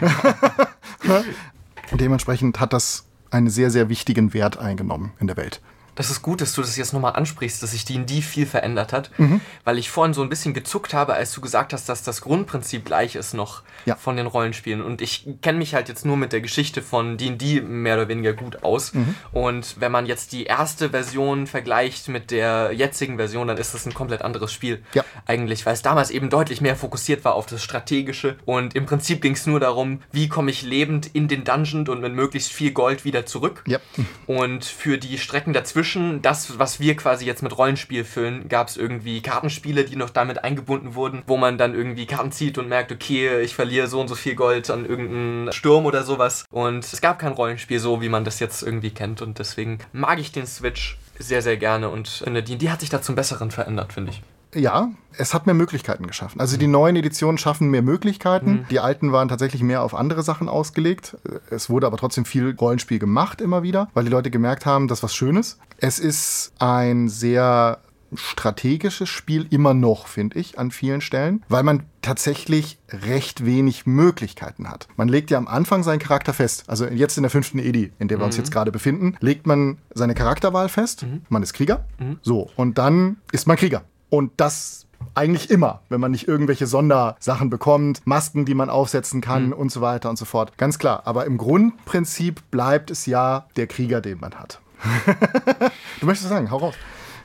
dementsprechend 1.92 2.60
hat 2.60 2.72
das 2.72 3.04
einen 3.30 3.50
sehr, 3.50 3.70
sehr 3.70 3.88
wichtigen 3.88 4.34
Wert 4.34 4.58
eingenommen 4.58 5.12
in 5.18 5.26
der 5.26 5.36
Welt 5.36 5.60
das 5.94 6.10
ist 6.10 6.22
gut, 6.22 6.40
dass 6.40 6.54
du 6.54 6.62
das 6.62 6.76
jetzt 6.76 6.92
nochmal 6.92 7.14
ansprichst, 7.14 7.62
dass 7.62 7.72
sich 7.72 7.84
D&D 7.84 8.22
viel 8.22 8.46
verändert 8.46 8.92
hat, 8.92 9.10
mhm. 9.18 9.40
weil 9.64 9.78
ich 9.78 9.90
vorhin 9.90 10.14
so 10.14 10.22
ein 10.22 10.28
bisschen 10.28 10.54
gezuckt 10.54 10.94
habe, 10.94 11.14
als 11.14 11.32
du 11.32 11.40
gesagt 11.40 11.72
hast, 11.72 11.88
dass 11.88 12.02
das 12.02 12.22
Grundprinzip 12.22 12.84
gleich 12.84 13.14
ist 13.14 13.34
noch 13.34 13.62
ja. 13.84 13.96
von 13.96 14.16
den 14.16 14.26
Rollenspielen 14.26 14.82
und 14.82 15.02
ich 15.02 15.28
kenne 15.42 15.58
mich 15.58 15.74
halt 15.74 15.88
jetzt 15.88 16.06
nur 16.06 16.16
mit 16.16 16.32
der 16.32 16.40
Geschichte 16.40 16.80
von 16.80 17.18
D&D 17.18 17.60
mehr 17.60 17.96
oder 17.96 18.08
weniger 18.08 18.32
gut 18.32 18.62
aus 18.62 18.94
mhm. 18.94 19.14
und 19.32 19.76
wenn 19.80 19.92
man 19.92 20.06
jetzt 20.06 20.32
die 20.32 20.44
erste 20.44 20.90
Version 20.90 21.46
vergleicht 21.46 22.08
mit 22.08 22.30
der 22.30 22.72
jetzigen 22.72 23.16
Version, 23.16 23.48
dann 23.48 23.58
ist 23.58 23.74
das 23.74 23.84
ein 23.84 23.92
komplett 23.92 24.22
anderes 24.22 24.52
Spiel 24.52 24.82
ja. 24.94 25.04
eigentlich, 25.26 25.66
weil 25.66 25.74
es 25.74 25.82
damals 25.82 26.10
eben 26.10 26.30
deutlich 26.30 26.60
mehr 26.60 26.76
fokussiert 26.76 27.24
war 27.24 27.34
auf 27.34 27.46
das 27.46 27.62
Strategische 27.62 28.36
und 28.46 28.74
im 28.74 28.86
Prinzip 28.86 29.20
ging 29.20 29.34
es 29.34 29.46
nur 29.46 29.60
darum, 29.60 30.00
wie 30.10 30.28
komme 30.28 30.50
ich 30.50 30.62
lebend 30.62 31.10
in 31.12 31.28
den 31.28 31.44
Dungeon 31.44 31.86
und 31.88 32.00
mit 32.00 32.14
möglichst 32.14 32.52
viel 32.52 32.72
Gold 32.72 33.04
wieder 33.04 33.26
zurück 33.26 33.62
ja. 33.66 33.78
und 34.26 34.64
für 34.64 34.96
die 34.96 35.18
Strecken 35.18 35.52
dazwischen 35.52 35.81
dazwischen, 35.82 36.22
das, 36.22 36.58
was 36.58 36.78
wir 36.78 36.96
quasi 36.96 37.26
jetzt 37.26 37.42
mit 37.42 37.56
Rollenspiel 37.58 38.04
füllen, 38.04 38.48
gab 38.48 38.68
es 38.68 38.76
irgendwie 38.76 39.20
Kartenspiele, 39.20 39.84
die 39.84 39.96
noch 39.96 40.10
damit 40.10 40.44
eingebunden 40.44 40.94
wurden, 40.94 41.22
wo 41.26 41.36
man 41.36 41.58
dann 41.58 41.74
irgendwie 41.74 42.06
Karten 42.06 42.30
zieht 42.30 42.56
und 42.56 42.68
merkt, 42.68 42.92
okay, 42.92 43.40
ich 43.40 43.54
verliere 43.54 43.88
so 43.88 44.00
und 44.00 44.08
so 44.08 44.14
viel 44.14 44.36
Gold 44.36 44.70
an 44.70 44.86
irgendeinen 44.86 45.52
Sturm 45.52 45.84
oder 45.84 46.04
sowas. 46.04 46.44
Und 46.50 46.84
es 46.84 47.00
gab 47.00 47.18
kein 47.18 47.32
Rollenspiel 47.32 47.80
so, 47.80 48.00
wie 48.00 48.08
man 48.08 48.24
das 48.24 48.38
jetzt 48.38 48.62
irgendwie 48.62 48.90
kennt. 48.90 49.22
Und 49.22 49.40
deswegen 49.40 49.78
mag 49.92 50.20
ich 50.20 50.30
den 50.30 50.46
Switch 50.46 50.98
sehr, 51.18 51.42
sehr 51.42 51.56
gerne 51.56 51.88
und 51.88 52.08
finde, 52.08 52.42
die, 52.42 52.56
die 52.56 52.70
hat 52.70 52.80
sich 52.80 52.90
da 52.90 53.02
zum 53.02 53.16
Besseren 53.16 53.50
verändert, 53.50 53.92
finde 53.92 54.12
ich. 54.12 54.22
Ja, 54.54 54.90
es 55.16 55.34
hat 55.34 55.46
mehr 55.46 55.54
Möglichkeiten 55.54 56.06
geschaffen. 56.06 56.40
Also 56.40 56.56
die 56.56 56.66
neuen 56.66 56.96
Editionen 56.96 57.38
schaffen 57.38 57.70
mehr 57.70 57.82
Möglichkeiten. 57.82 58.50
Mhm. 58.50 58.66
Die 58.70 58.80
alten 58.80 59.12
waren 59.12 59.28
tatsächlich 59.28 59.62
mehr 59.62 59.82
auf 59.82 59.94
andere 59.94 60.22
Sachen 60.22 60.48
ausgelegt. 60.48 61.16
Es 61.50 61.70
wurde 61.70 61.86
aber 61.86 61.96
trotzdem 61.96 62.24
viel 62.24 62.54
Rollenspiel 62.58 62.98
gemacht 62.98 63.40
immer 63.40 63.62
wieder, 63.62 63.88
weil 63.94 64.04
die 64.04 64.10
Leute 64.10 64.30
gemerkt 64.30 64.66
haben, 64.66 64.88
das 64.88 64.98
ist 64.98 65.02
was 65.04 65.14
Schönes. 65.14 65.58
Es 65.78 65.98
ist 65.98 66.52
ein 66.58 67.08
sehr 67.08 67.78
strategisches 68.14 69.08
Spiel 69.08 69.46
immer 69.48 69.72
noch, 69.72 70.06
finde 70.06 70.38
ich, 70.38 70.58
an 70.58 70.70
vielen 70.70 71.00
Stellen, 71.00 71.42
weil 71.48 71.62
man 71.62 71.84
tatsächlich 72.02 72.78
recht 72.90 73.46
wenig 73.46 73.86
Möglichkeiten 73.86 74.68
hat. 74.68 74.86
Man 74.96 75.08
legt 75.08 75.30
ja 75.30 75.38
am 75.38 75.48
Anfang 75.48 75.82
seinen 75.82 75.98
Charakter 75.98 76.34
fest. 76.34 76.64
Also 76.66 76.84
jetzt 76.84 77.16
in 77.16 77.22
der 77.22 77.30
fünften 77.30 77.58
Edi, 77.58 77.90
in 77.98 78.08
der 78.08 78.18
wir 78.18 78.26
uns 78.26 78.36
jetzt 78.36 78.50
gerade 78.52 78.70
befinden, 78.70 79.16
legt 79.20 79.46
man 79.46 79.78
seine 79.94 80.14
Charakterwahl 80.14 80.68
fest. 80.68 81.06
Man 81.30 81.42
ist 81.42 81.54
Krieger. 81.54 81.86
So, 82.20 82.50
und 82.56 82.76
dann 82.76 83.16
ist 83.32 83.46
man 83.46 83.56
Krieger. 83.56 83.82
Und 84.12 84.32
das 84.36 84.84
eigentlich 85.14 85.48
immer, 85.48 85.80
wenn 85.88 85.98
man 85.98 86.10
nicht 86.10 86.28
irgendwelche 86.28 86.66
Sondersachen 86.66 87.48
bekommt, 87.48 88.06
Masken, 88.06 88.44
die 88.44 88.52
man 88.52 88.68
aufsetzen 88.68 89.22
kann 89.22 89.54
und 89.54 89.72
so 89.72 89.80
weiter 89.80 90.10
und 90.10 90.16
so 90.16 90.26
fort. 90.26 90.58
Ganz 90.58 90.78
klar. 90.78 91.06
Aber 91.06 91.24
im 91.24 91.38
Grundprinzip 91.38 92.42
bleibt 92.50 92.90
es 92.90 93.06
ja 93.06 93.46
der 93.56 93.66
Krieger, 93.68 94.02
den 94.02 94.20
man 94.20 94.34
hat. 94.34 94.60
du 96.00 96.04
möchtest 96.04 96.28
sagen, 96.28 96.50
hau 96.50 96.58
raus. 96.58 96.74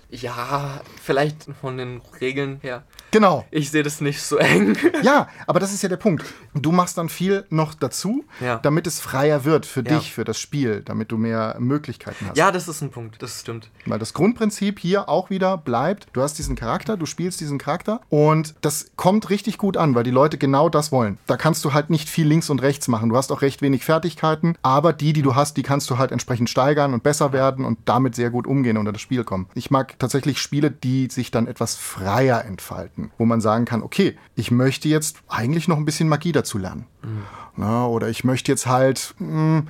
Ja, 0.10 0.82
vielleicht 1.04 1.48
von 1.60 1.78
den 1.78 2.02
Regeln 2.22 2.60
her. 2.62 2.84
Genau. 3.12 3.46
Ich 3.52 3.72
sehe 3.72 3.84
das 3.84 4.00
nicht 4.00 4.22
so 4.22 4.38
eng. 4.38 4.78
Ja, 5.04 5.28
aber 5.48 5.60
das 5.60 5.74
ist 5.74 5.84
ja 5.84 5.90
der 5.90 5.98
Punkt. 5.98 6.24
Du 6.54 6.72
machst 6.72 6.98
dann 6.98 7.10
viel 7.10 7.46
noch 7.50 7.74
dazu, 7.74 8.24
Ja. 8.40 8.58
damit 8.58 8.88
es 8.88 9.00
freier 9.02 9.44
wird 9.44 9.66
für 9.66 9.84
Ja. 9.86 9.98
dich, 9.98 10.14
für 10.14 10.24
das 10.24 10.40
Spiel, 10.40 10.82
damit 10.84 11.12
du 11.12 11.18
mehr 11.18 11.56
Möglichkeiten 11.60 12.26
hast. 12.30 12.38
Ja, 12.38 12.52
das 12.52 12.68
ist 12.70 12.82
ein 12.82 12.90
Punkt, 12.90 13.22
das 13.22 13.42
stimmt. 13.42 13.70
Weil 13.86 14.00
das 14.00 14.14
Grundprinzip 14.14 14.80
hier 14.80 15.10
auch 15.10 15.30
wieder 15.30 15.58
bleibt, 15.58 16.08
du 16.14 16.22
hast 16.22 16.38
diesen 16.38 16.56
Charakter, 16.56 16.96
du 16.98 17.06
spielst 17.06 17.40
diesen 17.42 17.58
Charakter 17.58 18.00
und 18.10 18.56
das 18.62 18.92
kommt 18.96 19.30
richtig 19.30 19.58
gut 19.58 19.76
an, 19.78 19.94
weil 19.94 20.04
die 20.04 20.12
Leute 20.12 20.38
genau 20.38 20.70
das 20.70 20.92
wollen. 20.92 21.18
Da 21.28 21.36
kannst 21.38 21.66
du 21.66 21.74
halt 21.74 21.90
nicht 21.90 22.10
viel 22.10 22.28
links 22.28 22.50
und 22.50 22.62
rechts 22.62 22.88
machen. 22.88 23.10
Du 23.10 23.18
hast 23.18 23.32
auch 23.32 23.42
recht 23.42 23.62
wenig 23.62 23.84
Fertigkeiten, 23.84 24.56
aber 24.62 24.94
die, 24.94 25.12
die 25.14 25.22
du 25.22 25.36
hast, 25.36 25.58
die 25.58 25.64
kannst 25.64 25.90
du 25.90 25.98
halt 25.98 26.12
entsprechend 26.14 26.50
steigern 26.50 26.94
und 26.94 27.04
besser 27.04 27.34
werden 27.34 27.66
und 27.66 27.80
damit 27.86 28.16
sehr 28.16 28.30
gut 28.30 28.48
umgehen 28.48 28.78
und 28.78 28.88
in 28.88 28.94
das 28.94 29.02
Spiel 29.02 29.24
kommen. 29.26 29.48
Ich 29.54 29.70
mag 29.70 29.97
tatsächlich 30.00 30.40
Spiele, 30.40 30.72
die 30.72 31.08
sich 31.10 31.32
dann 31.32 31.48
etwas 31.48 31.76
freier 31.76 32.46
entfalten, 32.46 33.12
wo 33.18 33.26
man 33.26 33.42
sagen 33.42 33.66
kann, 33.66 33.82
okay, 33.82 34.18
ich 34.36 34.52
möchte 34.52 34.88
jetzt 34.88 35.18
eigentlich 35.28 35.68
noch 35.68 35.78
ein 35.78 35.86
bisschen 35.86 36.10
Magie 36.10 36.32
dazu 36.32 36.58
lernen. 36.58 36.86
Na, 37.56 37.88
oder 37.88 38.10
ich 38.10 38.24
möchte 38.24 38.52
jetzt 38.52 38.68
halt 38.68 39.16
mh, 39.20 39.64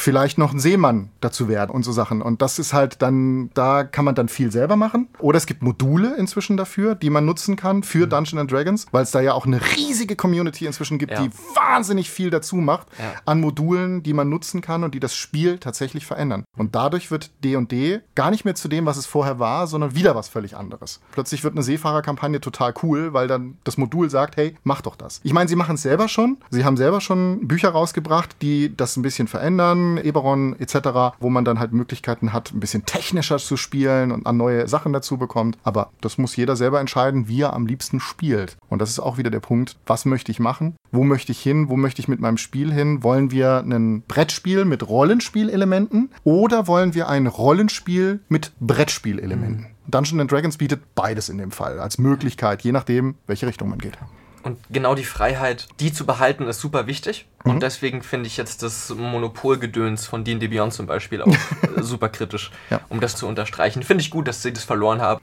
vielleicht 0.00 0.38
noch 0.38 0.52
ein 0.52 0.58
Seemann 0.58 1.10
dazu 1.20 1.48
werden 1.48 1.70
und 1.70 1.84
so 1.84 1.92
Sachen. 1.92 2.22
Und 2.22 2.42
das 2.42 2.58
ist 2.58 2.72
halt 2.72 3.02
dann, 3.02 3.50
da 3.54 3.84
kann 3.84 4.04
man 4.04 4.14
dann 4.14 4.28
viel 4.28 4.50
selber 4.50 4.76
machen. 4.76 5.08
Oder 5.18 5.36
es 5.36 5.46
gibt 5.46 5.62
Module 5.62 6.16
inzwischen 6.16 6.56
dafür, 6.56 6.94
die 6.94 7.10
man 7.10 7.24
nutzen 7.26 7.56
kann 7.56 7.82
für 7.82 8.06
Dungeons 8.06 8.40
and 8.40 8.50
Dragons, 8.50 8.86
weil 8.92 9.02
es 9.02 9.10
da 9.10 9.20
ja 9.20 9.34
auch 9.34 9.46
eine 9.46 9.60
riesige 9.76 10.16
Community 10.16 10.66
inzwischen 10.66 10.98
gibt, 10.98 11.12
Ja. 11.12 11.22
die 11.22 11.30
wahnsinnig 11.54 12.10
viel 12.10 12.30
dazu 12.30 12.56
macht 12.56 12.86
Ja. 12.98 13.04
an 13.26 13.40
Modulen, 13.40 14.02
die 14.02 14.12
man 14.14 14.28
nutzen 14.28 14.60
kann 14.60 14.84
und 14.84 14.94
die 14.94 15.00
das 15.00 15.14
Spiel 15.14 15.58
tatsächlich 15.58 16.06
verändern. 16.06 16.44
Und 16.56 16.74
dadurch 16.74 17.10
wird 17.10 17.30
D&D 17.44 18.00
gar 18.14 18.30
nicht 18.30 18.44
mehr 18.44 18.54
zu 18.54 18.68
dem, 18.68 18.86
was 18.86 18.96
es 18.96 19.06
vorher 19.06 19.38
war, 19.38 19.66
sondern 19.66 19.94
wieder 19.94 20.14
was 20.14 20.28
völlig 20.28 20.56
anderes. 20.56 21.00
Plötzlich 21.12 21.44
wird 21.44 21.54
eine 21.54 21.62
Seefahrerkampagne 21.62 22.40
total 22.40 22.72
cool, 22.82 23.12
weil 23.12 23.28
dann 23.28 23.58
das 23.64 23.76
Modul 23.76 24.08
sagt, 24.10 24.36
hey, 24.36 24.54
mach 24.64 24.80
doch 24.80 24.96
das. 24.96 25.20
Ich 25.24 25.32
meine, 25.32 25.48
sie 25.48 25.56
machen 25.56 25.74
es 25.74 25.82
selber 25.82 26.08
schon. 26.08 26.38
Sie 26.50 26.64
haben 26.64 26.76
selber 26.76 27.00
schon 27.00 27.46
Bücher 27.46 27.70
rausgebracht, 27.70 28.36
die 28.42 28.74
das 28.76 28.96
ein 28.96 29.02
bisschen 29.02 29.28
verändern, 29.28 29.89
Eberron 29.98 30.56
etc., 30.58 31.14
wo 31.20 31.30
man 31.30 31.44
dann 31.44 31.58
halt 31.58 31.72
Möglichkeiten 31.72 32.32
hat, 32.32 32.52
ein 32.52 32.60
bisschen 32.60 32.84
technischer 32.84 33.38
zu 33.38 33.56
spielen 33.56 34.12
und 34.12 34.26
an 34.26 34.36
neue 34.36 34.68
Sachen 34.68 34.92
dazu 34.92 35.16
bekommt. 35.16 35.58
Aber 35.64 35.90
das 36.00 36.18
muss 36.18 36.36
jeder 36.36 36.56
selber 36.56 36.80
entscheiden, 36.80 37.28
wie 37.28 37.42
er 37.42 37.52
am 37.52 37.66
liebsten 37.66 38.00
spielt. 38.00 38.56
Und 38.68 38.80
das 38.80 38.90
ist 38.90 39.00
auch 39.00 39.18
wieder 39.18 39.30
der 39.30 39.40
Punkt, 39.40 39.76
was 39.86 40.04
möchte 40.04 40.32
ich 40.32 40.40
machen? 40.40 40.76
Wo 40.92 41.04
möchte 41.04 41.32
ich 41.32 41.40
hin? 41.40 41.68
Wo 41.68 41.76
möchte 41.76 42.00
ich 42.00 42.08
mit 42.08 42.20
meinem 42.20 42.36
Spiel 42.36 42.72
hin? 42.72 43.02
Wollen 43.02 43.30
wir 43.30 43.58
ein 43.58 44.02
Brettspiel 44.02 44.64
mit 44.64 44.88
Rollenspielelementen 44.88 46.10
oder 46.24 46.66
wollen 46.66 46.94
wir 46.94 47.08
ein 47.08 47.26
Rollenspiel 47.26 48.20
mit 48.28 48.52
Brettspielelementen? 48.60 49.66
Dungeons 49.90 50.20
and 50.20 50.30
Dragons 50.30 50.56
bietet 50.56 50.94
beides 50.94 51.28
in 51.28 51.38
dem 51.38 51.50
Fall 51.50 51.80
als 51.80 51.98
Möglichkeit, 51.98 52.62
je 52.62 52.72
nachdem, 52.72 53.16
welche 53.26 53.46
Richtung 53.46 53.68
man 53.68 53.78
geht. 53.78 53.98
Und 54.42 54.58
genau 54.70 54.94
die 54.94 55.04
Freiheit, 55.04 55.68
die 55.80 55.92
zu 55.92 56.06
behalten, 56.06 56.44
ist 56.48 56.60
super 56.60 56.86
wichtig. 56.86 57.26
Und 57.44 57.62
deswegen 57.62 58.02
finde 58.02 58.26
ich 58.26 58.36
jetzt 58.38 58.62
das 58.62 58.88
Monopolgedöns 58.90 60.06
von 60.06 60.24
D&D 60.24 60.48
Beyond 60.48 60.72
zum 60.72 60.86
Beispiel 60.86 61.20
auch 61.22 61.34
super 61.80 62.08
kritisch, 62.08 62.50
Ja. 62.70 62.80
um 62.88 63.00
das 63.00 63.16
zu 63.16 63.26
unterstreichen. 63.26 63.82
Finde 63.82 64.02
ich 64.02 64.10
gut, 64.10 64.28
dass 64.28 64.42
sie 64.42 64.52
das 64.52 64.64
verloren 64.64 65.00
haben. 65.02 65.20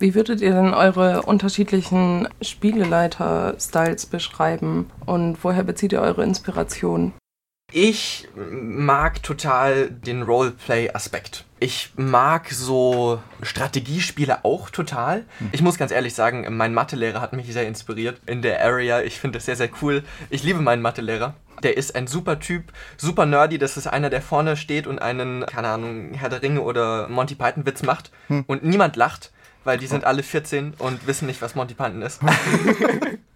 Wie 0.00 0.14
würdet 0.14 0.40
ihr 0.40 0.52
denn 0.52 0.72
eure 0.72 1.22
unterschiedlichen 1.22 2.26
Spieleleiter-Styles 2.40 4.06
beschreiben 4.06 4.90
und 5.06 5.38
woher 5.44 5.62
bezieht 5.62 5.92
ihr 5.92 6.00
eure 6.00 6.22
Inspiration? 6.24 7.12
Ich 7.72 8.26
mag 8.34 9.22
total 9.22 9.90
den 9.90 10.22
Roleplay-Aspekt. 10.22 11.44
Ich 11.62 11.92
mag 11.94 12.48
so 12.50 13.20
Strategiespiele 13.42 14.46
auch 14.46 14.70
total. 14.70 15.26
Ich 15.52 15.60
muss 15.60 15.76
ganz 15.76 15.92
ehrlich 15.92 16.14
sagen, 16.14 16.46
mein 16.56 16.72
Mathelehrer 16.72 17.20
hat 17.20 17.34
mich 17.34 17.52
sehr 17.52 17.68
inspiriert 17.68 18.18
in 18.24 18.40
der 18.40 18.64
Area. 18.64 19.02
Ich 19.02 19.20
finde 19.20 19.36
das 19.36 19.44
sehr, 19.44 19.56
sehr 19.56 19.68
cool. 19.82 20.02
Ich 20.30 20.42
liebe 20.42 20.60
meinen 20.60 20.80
Mathelehrer. 20.80 21.34
Der 21.62 21.76
ist 21.76 21.94
ein 21.94 22.06
super 22.06 22.40
Typ, 22.40 22.72
super 22.96 23.26
nerdy. 23.26 23.58
Das 23.58 23.76
ist 23.76 23.86
einer, 23.86 24.08
der 24.08 24.22
vorne 24.22 24.56
steht 24.56 24.86
und 24.86 25.00
einen, 25.00 25.44
keine 25.44 25.68
Ahnung, 25.68 26.14
Herr 26.14 26.30
der 26.30 26.40
Ringe 26.40 26.62
oder 26.62 27.08
Monty 27.08 27.34
Python 27.34 27.66
Witz 27.66 27.82
macht. 27.82 28.10
Und 28.46 28.64
niemand 28.64 28.96
lacht, 28.96 29.30
weil 29.64 29.76
die 29.76 29.86
sind 29.86 30.04
alle 30.04 30.22
14 30.22 30.72
und 30.78 31.06
wissen 31.06 31.26
nicht, 31.26 31.42
was 31.42 31.54
Monty 31.54 31.74
Python 31.74 32.00
ist. 32.00 32.20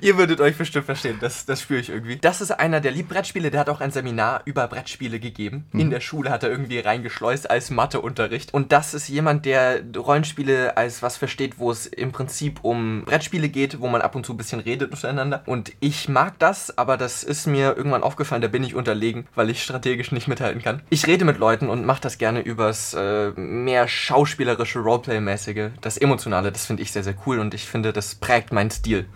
Ihr 0.00 0.16
würdet 0.18 0.40
euch 0.40 0.56
bestimmt 0.56 0.86
verstehen, 0.86 1.18
das, 1.20 1.46
das 1.46 1.62
spüre 1.62 1.80
ich 1.80 1.90
irgendwie. 1.90 2.16
Das 2.16 2.40
ist 2.40 2.50
einer, 2.50 2.80
der 2.80 2.92
liebt 2.92 3.08
Brettspiele, 3.08 3.50
der 3.50 3.60
hat 3.60 3.68
auch 3.68 3.80
ein 3.80 3.90
Seminar 3.90 4.42
über 4.44 4.66
Brettspiele 4.68 5.20
gegeben. 5.20 5.66
In 5.72 5.90
der 5.90 6.00
Schule 6.00 6.30
hat 6.30 6.42
er 6.42 6.50
irgendwie 6.50 6.78
reingeschleust 6.78 7.50
als 7.50 7.70
Matheunterricht. 7.70 8.54
Und 8.54 8.72
das 8.72 8.94
ist 8.94 9.08
jemand, 9.08 9.46
der 9.46 9.80
Rollenspiele 9.96 10.76
als 10.76 11.02
was 11.02 11.16
versteht, 11.16 11.58
wo 11.58 11.70
es 11.70 11.86
im 11.86 12.12
Prinzip 12.12 12.60
um 12.62 13.04
Brettspiele 13.04 13.48
geht, 13.48 13.80
wo 13.80 13.88
man 13.88 14.00
ab 14.00 14.14
und 14.14 14.24
zu 14.24 14.32
ein 14.32 14.36
bisschen 14.36 14.60
redet 14.60 14.90
miteinander. 14.90 15.42
Und 15.46 15.72
ich 15.80 16.08
mag 16.08 16.38
das, 16.38 16.76
aber 16.78 16.96
das 16.96 17.22
ist 17.22 17.46
mir 17.46 17.76
irgendwann 17.76 18.02
aufgefallen, 18.02 18.42
da 18.42 18.48
bin 18.48 18.64
ich 18.64 18.74
unterlegen, 18.74 19.26
weil 19.34 19.50
ich 19.50 19.62
strategisch 19.62 20.12
nicht 20.12 20.28
mithalten 20.28 20.62
kann. 20.62 20.82
Ich 20.90 21.06
rede 21.06 21.24
mit 21.24 21.38
Leuten 21.38 21.68
und 21.68 21.84
mache 21.84 22.00
das 22.00 22.18
gerne 22.18 22.40
übers 22.40 22.94
äh, 22.94 23.30
mehr 23.36 23.88
schauspielerische, 23.88 24.80
Roleplay-mäßige, 24.80 25.70
das 25.80 25.98
Emotionale, 25.98 26.52
das 26.52 26.66
finde 26.66 26.82
ich 26.82 26.92
sehr, 26.92 27.04
sehr 27.04 27.14
cool 27.26 27.38
und 27.38 27.54
ich 27.54 27.66
finde, 27.66 27.92
das 27.92 28.14
prägt 28.14 28.52
meinen 28.52 28.70
Stil. 28.70 29.06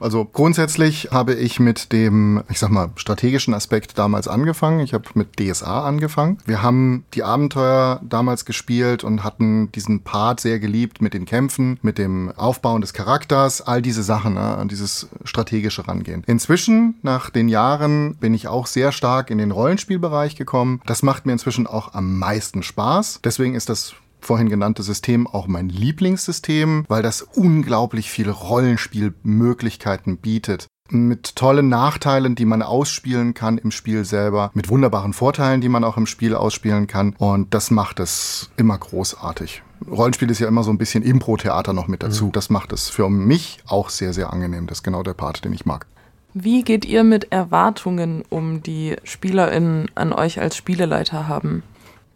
Also 0.00 0.24
grundsätzlich 0.24 1.08
habe 1.10 1.34
ich 1.34 1.60
mit 1.60 1.92
dem, 1.92 2.42
ich 2.48 2.58
sag 2.58 2.70
mal, 2.70 2.90
strategischen 2.96 3.54
Aspekt 3.54 3.98
damals 3.98 4.28
angefangen. 4.28 4.80
Ich 4.80 4.94
habe 4.94 5.04
mit 5.14 5.38
DSA 5.38 5.86
angefangen. 5.86 6.38
Wir 6.46 6.62
haben 6.62 7.04
die 7.14 7.22
Abenteuer 7.22 8.00
damals 8.02 8.44
gespielt 8.44 9.04
und 9.04 9.24
hatten 9.24 9.70
diesen 9.72 10.02
Part 10.02 10.40
sehr 10.40 10.58
geliebt 10.58 11.00
mit 11.00 11.14
den 11.14 11.24
Kämpfen, 11.24 11.78
mit 11.82 11.98
dem 11.98 12.32
Aufbauen 12.36 12.80
des 12.80 12.92
Charakters, 12.92 13.60
all 13.60 13.82
diese 13.82 14.02
Sachen, 14.02 14.34
ne, 14.34 14.66
dieses 14.70 15.08
strategische 15.24 15.86
Rangehen. 15.86 16.24
Inzwischen, 16.26 16.96
nach 17.02 17.30
den 17.30 17.48
Jahren, 17.48 18.16
bin 18.16 18.34
ich 18.34 18.48
auch 18.48 18.66
sehr 18.66 18.92
stark 18.92 19.30
in 19.30 19.38
den 19.38 19.50
Rollenspielbereich 19.50 20.36
gekommen. 20.36 20.80
Das 20.86 21.02
macht 21.02 21.26
mir 21.26 21.32
inzwischen 21.32 21.66
auch 21.66 21.94
am 21.94 22.18
meisten 22.18 22.62
Spaß. 22.62 23.20
Deswegen 23.24 23.54
ist 23.54 23.68
das 23.68 23.94
vorhin 24.26 24.48
genannte 24.48 24.82
System 24.82 25.26
auch 25.26 25.46
mein 25.46 25.68
Lieblingssystem, 25.68 26.84
weil 26.88 27.02
das 27.02 27.22
unglaublich 27.22 28.10
viele 28.10 28.32
Rollenspielmöglichkeiten 28.32 30.18
bietet. 30.18 30.66
Mit 30.90 31.36
tollen 31.36 31.68
Nachteilen, 31.68 32.34
die 32.34 32.44
man 32.44 32.60
ausspielen 32.62 33.34
kann 33.34 33.56
im 33.56 33.70
Spiel 33.70 34.04
selber, 34.04 34.50
mit 34.52 34.68
wunderbaren 34.68 35.12
Vorteilen, 35.12 35.60
die 35.60 35.70
man 35.70 35.84
auch 35.84 35.96
im 35.96 36.06
Spiel 36.06 36.34
ausspielen 36.34 36.86
kann. 36.86 37.14
Und 37.18 37.54
das 37.54 37.70
macht 37.70 37.98
es 38.00 38.50
immer 38.56 38.76
großartig. 38.76 39.62
Rollenspiel 39.90 40.30
ist 40.30 40.38
ja 40.38 40.48
immer 40.48 40.64
so 40.64 40.70
ein 40.70 40.78
bisschen 40.78 41.02
Impro-Theater 41.02 41.72
noch 41.72 41.88
mit 41.88 42.02
dazu. 42.02 42.30
Das 42.32 42.50
macht 42.50 42.72
es 42.72 42.88
für 42.88 43.08
mich 43.08 43.58
auch 43.66 43.88
sehr, 43.88 44.12
sehr 44.12 44.32
angenehm. 44.32 44.66
Das 44.66 44.78
ist 44.78 44.82
genau 44.82 45.02
der 45.02 45.14
Part, 45.14 45.44
den 45.44 45.52
ich 45.52 45.64
mag. 45.64 45.86
Wie 46.34 46.62
geht 46.62 46.86
ihr 46.86 47.04
mit 47.04 47.30
Erwartungen 47.30 48.22
um, 48.30 48.62
die 48.62 48.96
SpielerInnen 49.04 49.90
an 49.94 50.12
euch 50.14 50.40
als 50.40 50.56
Spieleleiter 50.56 51.28
haben? 51.28 51.62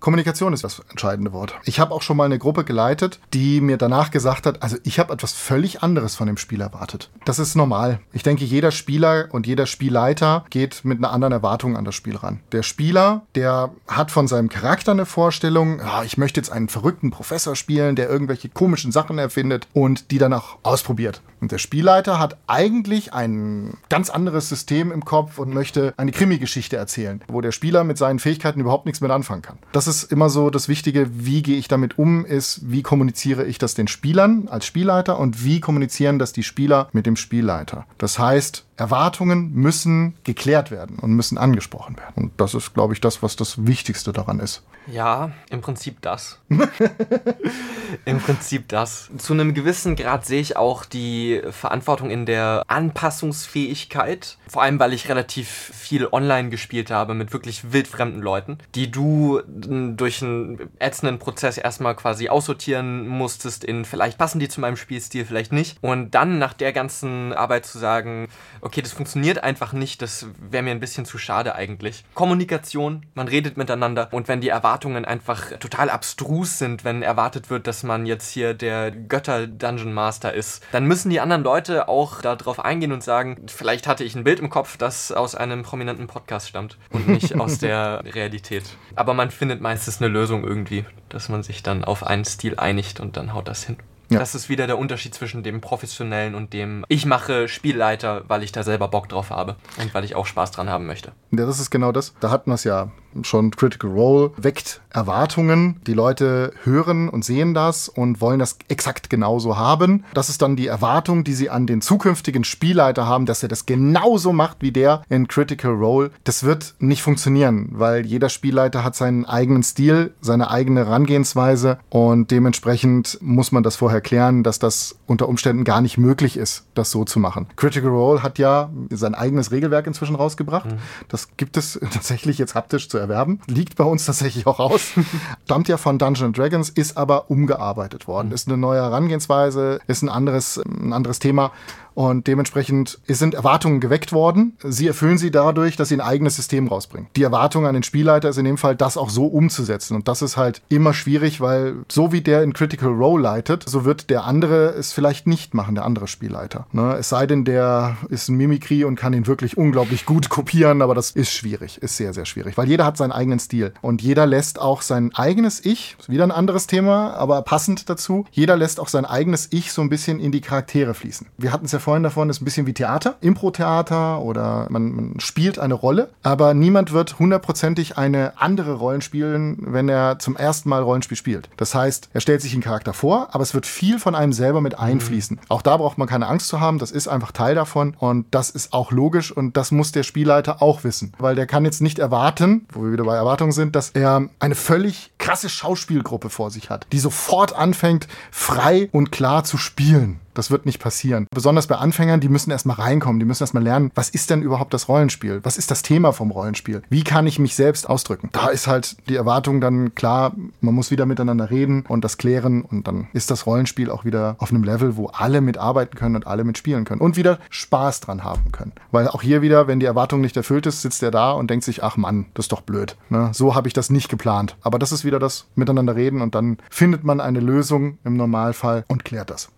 Kommunikation 0.07 0.53
ist 0.53 0.63
das 0.63 0.81
entscheidende 0.89 1.33
Wort. 1.33 1.57
Ich 1.65 1.81
habe 1.81 1.93
auch 1.93 2.01
schon 2.01 2.17
mal 2.17 2.27
eine 2.27 2.39
Gruppe 2.39 2.63
geleitet, 2.63 3.19
die 3.35 3.61
mir 3.61 3.77
danach 3.77 4.13
gesagt 4.13 4.47
hat, 4.47 4.63
also 4.63 4.77
ich 4.85 5.01
habe 5.01 5.13
etwas 5.13 5.33
völlig 5.33 5.83
anderes 5.83 6.15
von 6.15 6.29
dem 6.29 6.37
Spiel 6.37 6.61
erwartet. 6.61 7.11
Das 7.25 7.41
ist 7.41 7.57
normal. 7.57 7.99
Ich 8.13 8.23
denke, 8.23 8.45
jeder 8.45 8.71
Spieler 8.71 9.27
und 9.33 9.49
jeder 9.49 9.67
Spielleiter 9.67 10.45
geht 10.49 10.85
mit 10.85 10.99
einer 10.99 11.11
anderen 11.11 11.33
Erwartung 11.33 11.77
an 11.77 11.85
das 11.85 11.97
Spiel 11.97 12.15
ran. 12.15 12.39
Der 12.53 12.63
Spieler, 12.63 13.23
der 13.35 13.73
hat 13.89 14.13
von 14.13 14.29
seinem 14.29 14.49
Charakter 14.49 14.93
eine 14.93 15.07
Vorstellung, 15.07 15.81
ja, 15.81 16.05
ich 16.05 16.17
möchte 16.19 16.39
jetzt 16.39 16.53
einen 16.53 16.69
verrückten 16.69 17.11
Professor 17.11 17.57
spielen, 17.57 17.97
der 17.97 18.09
irgendwelche 18.09 18.49
komischen 18.49 18.93
Sachen 18.93 19.19
erfindet 19.19 19.67
und 19.73 20.13
die 20.13 20.19
dann 20.19 20.33
auch 20.33 20.59
ausprobiert. 20.63 21.21
Und 21.41 21.53
der 21.53 21.59
Spielleiter 21.59 22.19
hat 22.19 22.37
eigentlich 22.47 23.13
ein 23.13 23.77
ganz 23.89 24.11
anderes 24.11 24.49
System 24.49 24.91
im 24.91 25.05
Kopf 25.05 25.39
und 25.39 25.53
möchte 25.53 25.95
eine 25.97 26.13
Krimi-Geschichte 26.13 26.77
erzählen, 26.77 27.21
wo 27.29 27.41
der 27.41 27.53
Spieler 27.53 27.85
mit 27.85 27.99
seinen 27.99 28.19
Fähigkeiten 28.19 28.61
überhaupt 28.61 28.87
nichts 28.87 29.01
mit 29.01 29.11
anfangen 29.11 29.43
kann. 29.43 29.59
Das 29.73 29.87
ist 29.87 30.11
immer 30.11 30.31
so 30.31 30.51
das 30.51 30.69
Wichtige, 30.69 31.09
wie 31.13 31.43
gehe 31.43 31.59
ich 31.59 31.69
damit 31.69 31.99
um, 31.99 32.25
ist, 32.25 32.61
wie 32.71 32.83
kommuniziere 32.83 33.45
ich 33.45 33.59
das 33.59 33.75
den 33.75 33.89
Spielern 33.89 34.49
als 34.49 34.67
Spielleiter 34.67 35.19
und 35.19 35.45
wie 35.45 35.61
kommunizieren 35.61 36.19
das 36.19 36.33
die 36.33 36.43
Spieler 36.43 36.89
mit 36.93 37.07
dem 37.07 37.17
Spielleiter. 37.17 37.87
Das 37.99 38.19
heißt, 38.19 38.66
Erwartungen 38.77 39.53
müssen 39.53 40.17
geklärt 40.25 40.71
werden 40.71 40.99
und 40.99 41.13
müssen 41.13 41.39
angesprochen 41.39 41.97
werden. 41.97 42.25
Und 42.25 42.33
das 42.41 42.55
ist, 42.55 42.75
glaube 42.75 42.95
ich, 42.95 43.01
das, 43.01 43.23
was 43.23 43.37
das 43.37 43.67
Wichtigste 43.67 44.13
daran 44.13 44.41
ist. 44.41 44.63
Ja, 44.87 45.33
im 45.51 45.61
Prinzip 45.63 46.01
das. 46.01 46.39
Im 48.05 48.21
Prinzip 48.21 48.69
das. 48.69 49.11
Zu 49.19 49.33
einem 49.33 49.53
gewissen 49.53 49.97
Grad 49.97 50.25
sehe 50.25 50.41
ich 50.41 50.57
auch 50.57 50.85
die 50.85 51.43
Verantwortung 51.51 52.11
in 52.11 52.25
der 52.25 52.63
Anpassungsfähigkeit. 52.69 54.39
Vor 54.47 54.63
allem, 54.63 54.79
weil 54.79 54.93
ich 54.93 55.09
relativ 55.09 55.49
viel 55.49 56.07
online 56.11 56.51
gespielt 56.51 56.91
habe 56.91 57.15
mit 57.15 57.33
wirklich 57.33 57.73
wildfremden 57.73 58.23
Leuten, 58.23 58.59
die 58.75 58.91
du 58.91 59.41
durch 59.47 60.23
einen 60.23 60.71
ätzenden 60.79 61.19
Prozess 61.19 61.59
erstmal 61.59 61.97
quasi 61.97 62.29
aussortieren 62.29 63.09
musstest 63.09 63.65
in 63.65 63.85
vielleicht 63.85 64.19
passen 64.19 64.39
die 64.39 64.49
zu 64.49 64.61
meinem 64.61 64.77
Spielstil, 64.77 65.25
vielleicht 65.25 65.53
nicht. 65.53 65.79
Und 65.81 66.13
dann 66.13 66.39
nach 66.39 66.53
der 66.53 66.73
ganzen 66.73 67.33
Arbeit 67.33 67.67
zu 67.67 67.79
sagen, 67.79 68.29
okay, 68.67 68.83
das 68.83 68.93
funktioniert 68.93 69.45
einfach 69.45 69.73
nicht, 69.73 70.03
das 70.03 70.27
wäre 70.41 70.65
mir 70.65 70.73
ein 70.73 70.81
bisschen 70.81 71.05
zu 71.05 71.19
schade 71.19 71.55
eigentlich. 71.55 72.05
Kommunikation, 72.15 73.07
man 73.15 73.29
redet 73.29 73.57
miteinander 73.57 74.09
und 74.11 74.27
wenn 74.27 74.41
die 74.41 74.49
Erwartungen 74.49 75.05
einfach 75.05 75.53
total 75.61 75.89
abstrus 75.89 76.59
sind, 76.59 76.85
wenn 76.85 77.03
erwartet 77.03 77.49
wird, 77.49 77.69
dass 77.69 77.85
man 77.85 78.07
jetzt 78.07 78.29
hier 78.31 78.55
der 78.55 78.91
Götter-Dungeon 78.91 79.93
Master 79.93 80.35
ist, 80.35 80.65
dann 80.73 80.85
müssen 80.85 81.11
die 81.11 81.21
anderen 81.21 81.45
Leute 81.45 81.89
auch 81.89 82.21
darauf 82.21 82.59
eingehen 82.59 82.91
und 82.91 83.05
sagen, 83.05 83.47
vielleicht 83.47 83.87
hatte 83.87 84.03
ich 84.03 84.17
ein 84.17 84.25
Bild 84.25 84.41
im 84.41 84.51
Kopf, 84.51 84.77
das 84.77 85.13
aus 85.13 85.37
einem 85.37 85.63
prominenten 85.63 86.09
Podcast 86.09 86.49
stammt 86.49 86.77
und 86.91 87.07
nicht 87.07 87.39
aus 87.39 87.59
der 87.61 88.03
Realität. 88.05 88.65
Aber 88.97 89.15
man 89.15 89.31
findet 89.31 89.61
meistens 89.61 90.03
eine 90.03 90.09
Lösung 90.09 90.43
irgendwie, 90.43 90.85
dass 91.09 91.29
man 91.29 91.45
sich 91.45 91.63
dann 91.63 91.85
auf 91.85 92.05
einen 92.05 92.25
Stil 92.25 92.59
einigt 92.59 92.99
und 92.99 93.17
dann 93.17 93.33
haut 93.33 93.47
das 93.47 93.63
hin. 93.63 93.77
Ja. 94.09 94.19
Das 94.21 94.35
ist 94.35 94.49
wieder 94.49 94.67
der 94.67 94.79
Unterschied 94.79 95.15
zwischen 95.15 95.43
dem 95.43 95.61
professionellen 95.61 96.35
und 96.35 96.53
dem 96.53 96.85
ich 96.89 97.07
mache 97.07 97.49
Spielleiter, 97.49 98.25
weil 98.29 98.43
ich 98.43 98.53
da 98.53 98.63
selber 98.63 98.89
Bock 98.89 99.09
drauf 99.09 99.31
habe 99.31 99.57
und 99.81 99.93
weil 99.95 100.05
ich 100.05 100.15
auch 100.15 100.27
Spaß 100.27 100.53
dran 100.53 100.71
haben 100.71 100.87
möchte. 100.87 101.13
Ja, 101.33 101.45
das 101.47 101.59
ist 101.59 101.71
genau 101.71 101.93
das. 101.93 102.15
Da 102.21 102.31
hatten 102.31 102.51
wir 102.51 102.55
es 102.55 102.65
ja 102.65 102.93
schon 103.25 103.51
Critical 103.51 103.91
Role 103.91 104.33
weckt 104.37 104.81
Erwartungen. 104.91 105.81
Die 105.87 105.93
Leute 105.93 106.53
hören 106.65 107.09
und 107.09 107.25
sehen 107.25 107.55
das 107.55 107.89
und 107.89 108.21
wollen 108.21 108.39
das 108.39 108.59
exakt 108.69 109.11
genauso 109.11 109.57
haben. 109.57 110.05
Das 110.15 110.29
ist 110.29 110.43
dann 110.43 110.57
die 110.57 110.67
Erwartung, 110.67 111.25
die 111.25 111.35
sie 111.35 111.51
an 111.51 111.67
den 111.67 111.81
zukünftigen 111.81 112.45
Spielleiter 112.45 113.07
haben, 113.07 113.27
dass 113.27 113.43
er 113.43 113.49
das 113.49 113.67
genauso 113.67 114.33
macht 114.33 114.59
wie 114.61 114.73
der 114.73 115.03
in 115.09 115.29
Critical 115.29 115.73
Role. 115.73 116.11
Das 116.25 116.45
wird 116.45 116.75
nicht 116.79 117.03
funktionieren, 117.03 117.69
weil 117.73 118.07
jeder 118.07 118.29
Spielleiter 118.29 118.85
hat 118.85 118.97
seinen 118.97 119.25
eigenen 119.25 119.63
Stil, 119.63 120.15
seine 120.21 120.51
eigene 120.51 120.87
Herangehensweise 120.87 121.79
und 121.91 122.31
dementsprechend 122.31 123.19
muss 123.21 123.53
man 123.53 123.63
das 123.63 123.77
vorher 123.77 124.01
klären, 124.01 124.43
dass 124.43 124.59
das 124.59 124.97
unter 125.07 125.29
Umständen 125.29 125.65
gar 125.65 125.81
nicht 125.81 125.99
möglich 125.99 126.37
ist, 126.37 126.67
das 126.75 126.91
so 126.91 127.05
zu 127.05 127.21
machen. 127.21 127.47
Critical 127.57 127.91
Role 127.91 128.23
hat 128.23 128.39
ja 128.39 128.71
sein 128.91 129.15
eigenes 129.15 129.53
Regelwerk 129.53 129.87
inzwischen 129.87 130.17
rausgebracht. 130.17 130.67
Mhm. 130.67 130.79
Das 131.09 131.37
gibt 131.37 131.57
es 131.57 131.79
tatsächlich 131.93 132.39
jetzt 132.39 132.55
haptisch 132.55 132.89
zu 132.89 132.99
erwerben. 132.99 133.41
Liegt 133.47 133.77
bei 133.77 133.85
uns 133.85 134.05
tatsächlich 134.07 134.47
auch 134.47 134.59
aus. 134.59 134.93
Stammt 135.45 135.69
ja 135.69 135.77
von 135.77 135.99
Dungeons 135.99 136.37
Dragons, 136.37 136.69
ist 136.71 136.97
aber 136.97 137.31
umgearbeitet 137.31 138.09
worden. 138.09 138.33
Ist 138.33 138.49
eine 138.49 138.57
neue 138.57 138.81
Herangehensweise, 138.81 139.81
ist 139.87 140.03
ein 140.03 140.09
anderes, 140.09 140.59
ein 140.59 140.93
anderes 140.93 141.19
Thema. 141.19 141.53
Und 141.97 142.27
dementsprechend 142.27 142.99
sind 143.09 143.33
Erwartungen 143.33 143.81
geweckt 143.81 144.13
worden. 144.13 144.53
Sie 144.63 144.87
erfüllen 144.87 145.17
sie 145.17 145.31
dadurch, 145.31 145.77
dass 145.77 145.89
sie 145.89 145.95
ein 145.95 146.03
eigenes 146.03 146.37
System 146.37 146.69
rausbringen. 146.69 147.09
Die 147.17 147.23
Erwartung 147.23 147.67
an 147.67 147.73
den 147.73 147.83
Spielleiter 147.83 148.29
ist 148.29 148.37
in 148.37 148.45
dem 148.45 148.59
Fall, 148.59 148.77
das 148.77 148.99
auch 148.99 149.09
so 149.09 149.25
umzusetzen. 149.25 149.97
Und 149.97 150.07
das 150.07 150.21
ist 150.21 150.37
halt 150.37 150.61
immer 150.69 150.93
schwierig, 150.93 151.41
weil 151.41 151.77
so 151.91 152.13
wie 152.13 152.21
der 152.21 152.43
in 152.43 152.53
Critical 152.53 152.91
Role 152.91 153.23
leitet, 153.23 153.67
so 153.67 153.87
wird 153.87 154.11
der 154.11 154.25
andere 154.25 154.75
es 154.75 154.93
vielleicht 154.93 155.27
nicht 155.27 155.55
machen, 155.55 155.75
der 155.75 155.87
andere 155.87 156.07
Spielleiter. 156.07 156.67
Ne? 156.71 156.97
Es 156.99 157.09
sei 157.09 157.27
denn, 157.27 157.47
der 157.47 157.97
ist 158.11 158.29
ein 158.29 158.37
Mimikry 158.37 158.85
und 158.85 158.97
kann 158.97 159.15
ihn 159.15 159.27
wirklich 159.27 159.57
unglaublich 159.57 160.05
gut 160.05 160.29
kopieren, 160.29 160.83
aber 160.83 160.95
das 160.95 161.13
ist 161.13 161.33
schwierig, 161.33 161.79
ist 161.79 161.97
sehr, 161.97 162.13
sehr 162.13 162.27
schwierig, 162.27 162.59
weil 162.59 162.69
jeder 162.69 162.85
hat 162.85 162.99
seinen 162.99 163.13
eigenen 163.13 163.39
Stil 163.39 163.73
und 163.81 164.03
jeder 164.03 164.27
lässt 164.27 164.61
auch 164.61 164.83
sein 164.83 165.15
eigenes 165.15 165.65
Ich, 165.65 165.97
wieder 166.09 166.25
ein 166.25 166.31
anderes 166.31 166.67
Thema, 166.67 167.15
aber 167.15 167.41
passend 167.41 167.89
dazu, 167.89 168.27
jeder 168.33 168.59
lässt 168.59 168.81
auch 168.81 168.89
sein 168.89 169.07
eigenes 169.07 169.49
Ich 169.51 169.73
so 169.73 169.81
ein 169.81 169.89
bisschen 169.89 170.21
in 170.21 170.31
die 170.31 170.43
Charaktere 170.43 170.93
fließen. 170.93 171.29
Wir 171.39 171.53
hatten 171.53 171.65
es 171.65 171.73
ja 171.73 171.79
vorhin 171.87 172.03
davon, 172.03 172.29
ist 172.31 172.43
ein 172.43 172.45
bisschen 172.45 172.67
wie 172.67 172.73
Theater, 172.73 173.15
Impro-Theater 173.21 174.21
oder 174.21 174.67
man, 174.71 174.93
man, 174.93 175.21
spielt 175.21 175.61
eine 175.61 175.75
Rolle, 175.75 176.11
aber 176.25 176.53
niemand 176.53 176.91
wird 176.91 177.21
hundertprozentig 177.21 177.97
eine 177.97 178.33
andere 178.41 178.73
Rollen 178.73 179.03
spielen, 179.03 179.59
wenn 179.61 179.89
er 179.89 180.19
zum 180.19 180.35
ersten 180.35 180.69
Mal 180.69 180.83
Rollenspiel 180.83 181.17
spielt. 181.17 181.49
Das 181.57 181.77
heißt, 181.77 182.11
er 182.13 182.21
stellt 182.21 182.43
sich 182.43 182.55
einen 182.55 182.63
Charakter 182.65 182.93
vor, 182.93 183.29
aber 183.31 183.45
es 183.45 183.55
wird 183.55 183.67
viel 183.67 184.01
von 184.01 184.17
einem 184.17 184.33
selber 184.33 184.61
mit 184.61 184.77
einfließen. 184.77 185.37
Mhm. 185.37 185.43
Auch 185.49 185.63
da 185.63 185.77
braucht 185.77 185.97
man 185.97 186.09
keine 186.09 186.27
Angst 186.27 186.49
zu 186.49 186.59
haben, 186.59 186.81
das 186.81 186.91
ist 186.91 187.07
einfach 187.07 187.31
Teil 187.31 187.55
davon 187.55 187.95
und 187.97 188.27
das 188.33 188.51
ist 188.51 188.73
auch 188.73 188.91
logisch 188.91 189.31
und 189.31 189.57
das 189.57 189.71
muss 189.71 189.93
der 189.93 190.03
Spielleiter 190.03 190.61
auch 190.63 190.83
wissen, 190.83 191.13
weil 191.19 191.37
der 191.37 191.47
kann 191.47 191.65
jetzt 191.65 191.83
nicht 191.83 192.01
erwarten, 192.01 192.67
wo 192.73 192.83
wir 192.83 192.91
wieder 192.91 193.05
bei 193.05 193.15
Erwartungen 193.15 193.53
sind, 193.53 193.77
dass 193.77 193.91
er 193.91 194.29
eine 194.41 194.57
völlig 194.57 195.13
krasse 195.19 195.49
Schauspielgruppe 195.49 196.31
vor 196.31 196.51
sich 196.51 196.69
hat, 196.69 196.89
die 196.91 196.99
sofort 196.99 197.55
anfängt, 197.55 198.09
frei 198.33 198.89
und 198.91 199.13
klar 199.13 199.45
zu 199.45 199.57
spielen. 199.57 200.19
Das 200.37 200.51
wird 200.51 200.67
nicht 200.67 200.79
passieren. 200.81 201.27
Besonders 201.35 201.67
bei 201.67 201.77
Anfängern, 201.77 202.21
die 202.21 202.29
müssen 202.29 202.51
erstmal 202.51 202.77
reinkommen, 202.77 203.19
die 203.19 203.25
müssen 203.25 203.43
erstmal 203.43 203.63
lernen, 203.63 203.91
was 203.95 204.11
ist 204.11 204.29
denn 204.29 204.43
überhaupt 204.43 204.75
das 204.75 204.89
Rollenspiel? 204.89 205.41
Was 205.43 205.57
ist 205.57 205.71
das 205.71 205.83
Thema 205.83 206.13
vom 206.13 206.31
Rollenspiel? 206.31 206.83
Wie 206.91 207.05
kann 207.05 207.27
ich 207.27 207.39
mich 207.39 207.55
selbst 207.57 207.89
ausdrücken? 207.89 208.29
Da 208.33 208.49
ist 208.49 208.67
halt 208.67 208.97
die 209.09 209.17
Erwartung 209.17 209.63
dann 209.63 209.95
klar, 209.95 210.35
man 210.61 210.75
muss 210.75 210.91
wieder 210.91 211.07
miteinander 211.07 211.51
reden 211.51 211.85
und 211.89 212.05
das 212.05 212.19
klären 212.19 212.63
und 212.63 212.87
dann 212.87 213.09
ist 213.15 213.31
das 213.31 213.47
Rollenspiel 213.47 213.91
auch 213.91 214.05
wieder 214.05 214.37
auf 214.39 214.51
einem 214.51 214.63
Level, 214.63 214.97
wo 214.97 215.07
alle 215.07 215.41
mitarbeiten 215.41 215.99
können 215.99 216.17
und 216.17 216.27
alle 216.27 216.45
mitspielen 216.45 216.85
können 216.85 217.01
und 217.01 217.17
wieder 217.17 217.39
Spaß 217.49 218.01
dran 218.01 218.23
haben 218.23 218.53
können. 218.53 218.73
Weil 218.91 219.09
auch 219.09 219.23
hier 219.23 219.41
wieder, 219.41 219.67
wenn 219.67 219.81
die 219.81 219.87
Erwartung 219.87 220.21
nicht 220.21 220.37
erfüllt 220.37 220.67
ist, 220.67 220.83
sitzt 220.83 221.03
er 221.03 221.11
da 221.11 221.33
und 221.33 221.49
denkt 221.49 221.65
sich, 221.65 221.83
ach 221.83 221.97
Mann, 221.97 222.27
das 222.35 222.45
ist 222.45 222.53
doch 222.53 222.61
blöd. 222.61 222.97
Ne? 223.09 223.31
So 223.33 223.55
habe 223.55 223.69
ich 223.69 223.75
das 223.75 223.89
nicht 223.89 224.11
geplant. 224.11 224.57
Aber 224.61 224.79
das 224.79 224.93
ist 224.93 225.05
wieder 225.07 225.19
das 225.19 225.47
Miteinander 225.55 225.97
reden 225.97 226.21
und 226.21 226.35
dann 226.35 226.59
findet 226.69 227.05
man 227.05 227.21
eine 227.21 227.41
Lösung 227.41 227.97
im 228.05 228.19
Normalfall 228.19 228.85
und 228.89 229.05
klärt 229.05 229.31
das. 229.31 229.49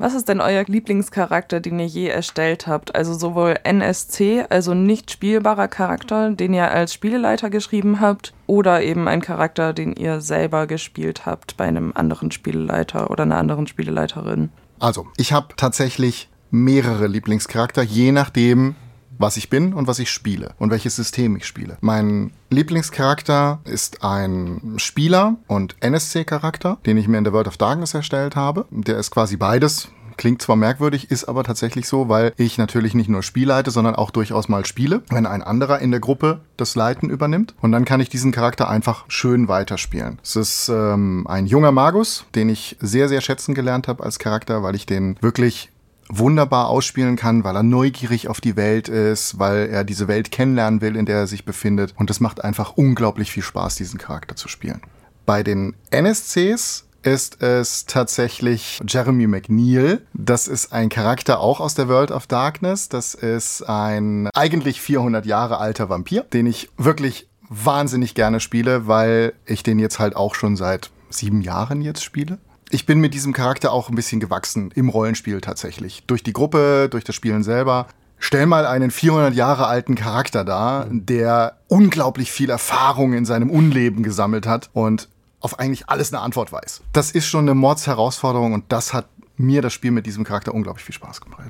Was 0.00 0.14
ist 0.14 0.28
denn 0.28 0.40
euer 0.40 0.62
Lieblingscharakter, 0.64 1.58
den 1.58 1.80
ihr 1.80 1.86
je 1.86 2.06
erstellt 2.06 2.68
habt? 2.68 2.94
Also 2.94 3.14
sowohl 3.14 3.56
NSC, 3.64 4.44
also 4.48 4.72
nicht 4.72 5.10
spielbarer 5.10 5.66
Charakter, 5.66 6.30
den 6.30 6.54
ihr 6.54 6.70
als 6.70 6.94
Spieleleiter 6.94 7.50
geschrieben 7.50 7.98
habt, 7.98 8.32
oder 8.46 8.80
eben 8.80 9.08
ein 9.08 9.20
Charakter, 9.20 9.72
den 9.72 9.94
ihr 9.94 10.20
selber 10.20 10.68
gespielt 10.68 11.26
habt 11.26 11.56
bei 11.56 11.64
einem 11.64 11.90
anderen 11.96 12.30
Spieleleiter 12.30 13.10
oder 13.10 13.24
einer 13.24 13.38
anderen 13.38 13.66
Spieleleiterin? 13.66 14.50
Also, 14.78 15.08
ich 15.16 15.32
habe 15.32 15.48
tatsächlich 15.56 16.28
mehrere 16.52 17.08
Lieblingscharakter, 17.08 17.82
je 17.82 18.12
nachdem, 18.12 18.76
was 19.18 19.36
ich 19.36 19.50
bin 19.50 19.74
und 19.74 19.86
was 19.86 19.98
ich 19.98 20.10
spiele 20.10 20.54
und 20.58 20.70
welches 20.70 20.96
System 20.96 21.36
ich 21.36 21.46
spiele. 21.46 21.76
Mein 21.80 22.32
Lieblingscharakter 22.50 23.60
ist 23.64 24.02
ein 24.02 24.74
Spieler 24.76 25.36
und 25.46 25.76
NSC-Charakter, 25.80 26.78
den 26.86 26.96
ich 26.96 27.08
mir 27.08 27.18
in 27.18 27.24
der 27.24 27.32
World 27.32 27.48
of 27.48 27.56
Darkness 27.56 27.94
erstellt 27.94 28.36
habe. 28.36 28.66
Der 28.70 28.98
ist 28.98 29.10
quasi 29.10 29.36
beides. 29.36 29.88
Klingt 30.18 30.42
zwar 30.42 30.56
merkwürdig, 30.56 31.12
ist 31.12 31.26
aber 31.26 31.44
tatsächlich 31.44 31.86
so, 31.86 32.08
weil 32.08 32.32
ich 32.36 32.58
natürlich 32.58 32.92
nicht 32.92 33.08
nur 33.08 33.22
spielleite, 33.22 33.70
sondern 33.70 33.94
auch 33.94 34.10
durchaus 34.10 34.48
mal 34.48 34.66
spiele, 34.66 35.02
wenn 35.10 35.26
ein 35.26 35.42
anderer 35.42 35.78
in 35.78 35.92
der 35.92 36.00
Gruppe 36.00 36.40
das 36.56 36.74
Leiten 36.74 37.08
übernimmt. 37.08 37.54
Und 37.60 37.70
dann 37.70 37.84
kann 37.84 38.00
ich 38.00 38.08
diesen 38.08 38.32
Charakter 38.32 38.68
einfach 38.68 39.04
schön 39.06 39.46
weiterspielen. 39.46 40.18
Es 40.20 40.34
ist 40.34 40.68
ähm, 40.70 41.24
ein 41.28 41.46
junger 41.46 41.70
Magus, 41.70 42.24
den 42.34 42.48
ich 42.48 42.76
sehr, 42.80 43.08
sehr 43.08 43.20
schätzen 43.20 43.54
gelernt 43.54 43.86
habe 43.86 44.02
als 44.02 44.18
Charakter, 44.18 44.64
weil 44.64 44.74
ich 44.74 44.86
den 44.86 45.16
wirklich 45.20 45.70
wunderbar 46.08 46.68
ausspielen 46.68 47.16
kann, 47.16 47.44
weil 47.44 47.56
er 47.56 47.62
neugierig 47.62 48.28
auf 48.28 48.40
die 48.40 48.56
Welt 48.56 48.88
ist, 48.88 49.38
weil 49.38 49.68
er 49.68 49.84
diese 49.84 50.08
Welt 50.08 50.30
kennenlernen 50.30 50.80
will, 50.80 50.96
in 50.96 51.06
der 51.06 51.18
er 51.18 51.26
sich 51.26 51.44
befindet. 51.44 51.94
Und 51.96 52.10
es 52.10 52.20
macht 52.20 52.42
einfach 52.44 52.76
unglaublich 52.76 53.30
viel 53.30 53.42
Spaß, 53.42 53.76
diesen 53.76 53.98
Charakter 53.98 54.36
zu 54.36 54.48
spielen. 54.48 54.80
Bei 55.26 55.42
den 55.42 55.74
NSCs 55.90 56.84
ist 57.02 57.42
es 57.42 57.86
tatsächlich 57.86 58.80
Jeremy 58.86 59.26
McNeil. 59.26 60.02
Das 60.14 60.48
ist 60.48 60.72
ein 60.72 60.88
Charakter 60.88 61.40
auch 61.40 61.60
aus 61.60 61.74
der 61.74 61.88
World 61.88 62.10
of 62.10 62.26
Darkness. 62.26 62.88
Das 62.88 63.14
ist 63.14 63.62
ein 63.62 64.28
eigentlich 64.34 64.80
400 64.80 65.24
Jahre 65.26 65.58
alter 65.58 65.88
Vampir, 65.88 66.22
den 66.32 66.46
ich 66.46 66.70
wirklich 66.76 67.28
wahnsinnig 67.48 68.14
gerne 68.14 68.40
spiele, 68.40 68.86
weil 68.86 69.32
ich 69.46 69.62
den 69.62 69.78
jetzt 69.78 69.98
halt 69.98 70.16
auch 70.16 70.34
schon 70.34 70.56
seit 70.56 70.90
sieben 71.10 71.40
Jahren 71.40 71.80
jetzt 71.80 72.04
spiele 72.04 72.38
ich 72.70 72.86
bin 72.86 73.00
mit 73.00 73.14
diesem 73.14 73.32
Charakter 73.32 73.72
auch 73.72 73.88
ein 73.88 73.94
bisschen 73.94 74.20
gewachsen 74.20 74.70
im 74.74 74.88
Rollenspiel 74.88 75.40
tatsächlich. 75.40 76.04
Durch 76.06 76.22
die 76.22 76.32
Gruppe, 76.32 76.88
durch 76.90 77.04
das 77.04 77.14
Spielen 77.14 77.42
selber. 77.42 77.86
Stell 78.18 78.46
mal 78.46 78.66
einen 78.66 78.90
400 78.90 79.34
Jahre 79.34 79.66
alten 79.66 79.94
Charakter 79.94 80.44
dar, 80.44 80.86
der 80.90 81.58
unglaublich 81.68 82.32
viel 82.32 82.50
Erfahrung 82.50 83.12
in 83.12 83.24
seinem 83.24 83.48
Unleben 83.48 84.02
gesammelt 84.02 84.46
hat 84.46 84.70
und 84.72 85.08
auf 85.40 85.60
eigentlich 85.60 85.88
alles 85.88 86.12
eine 86.12 86.20
Antwort 86.20 86.50
weiß. 86.52 86.82
Das 86.92 87.12
ist 87.12 87.26
schon 87.26 87.44
eine 87.44 87.54
Mordsherausforderung 87.54 88.54
und 88.54 88.64
das 88.72 88.92
hat 88.92 89.06
mir 89.36 89.62
das 89.62 89.72
Spiel 89.72 89.92
mit 89.92 90.04
diesem 90.04 90.24
Charakter 90.24 90.52
unglaublich 90.52 90.84
viel 90.84 90.94
Spaß 90.96 91.20
gemacht. 91.20 91.42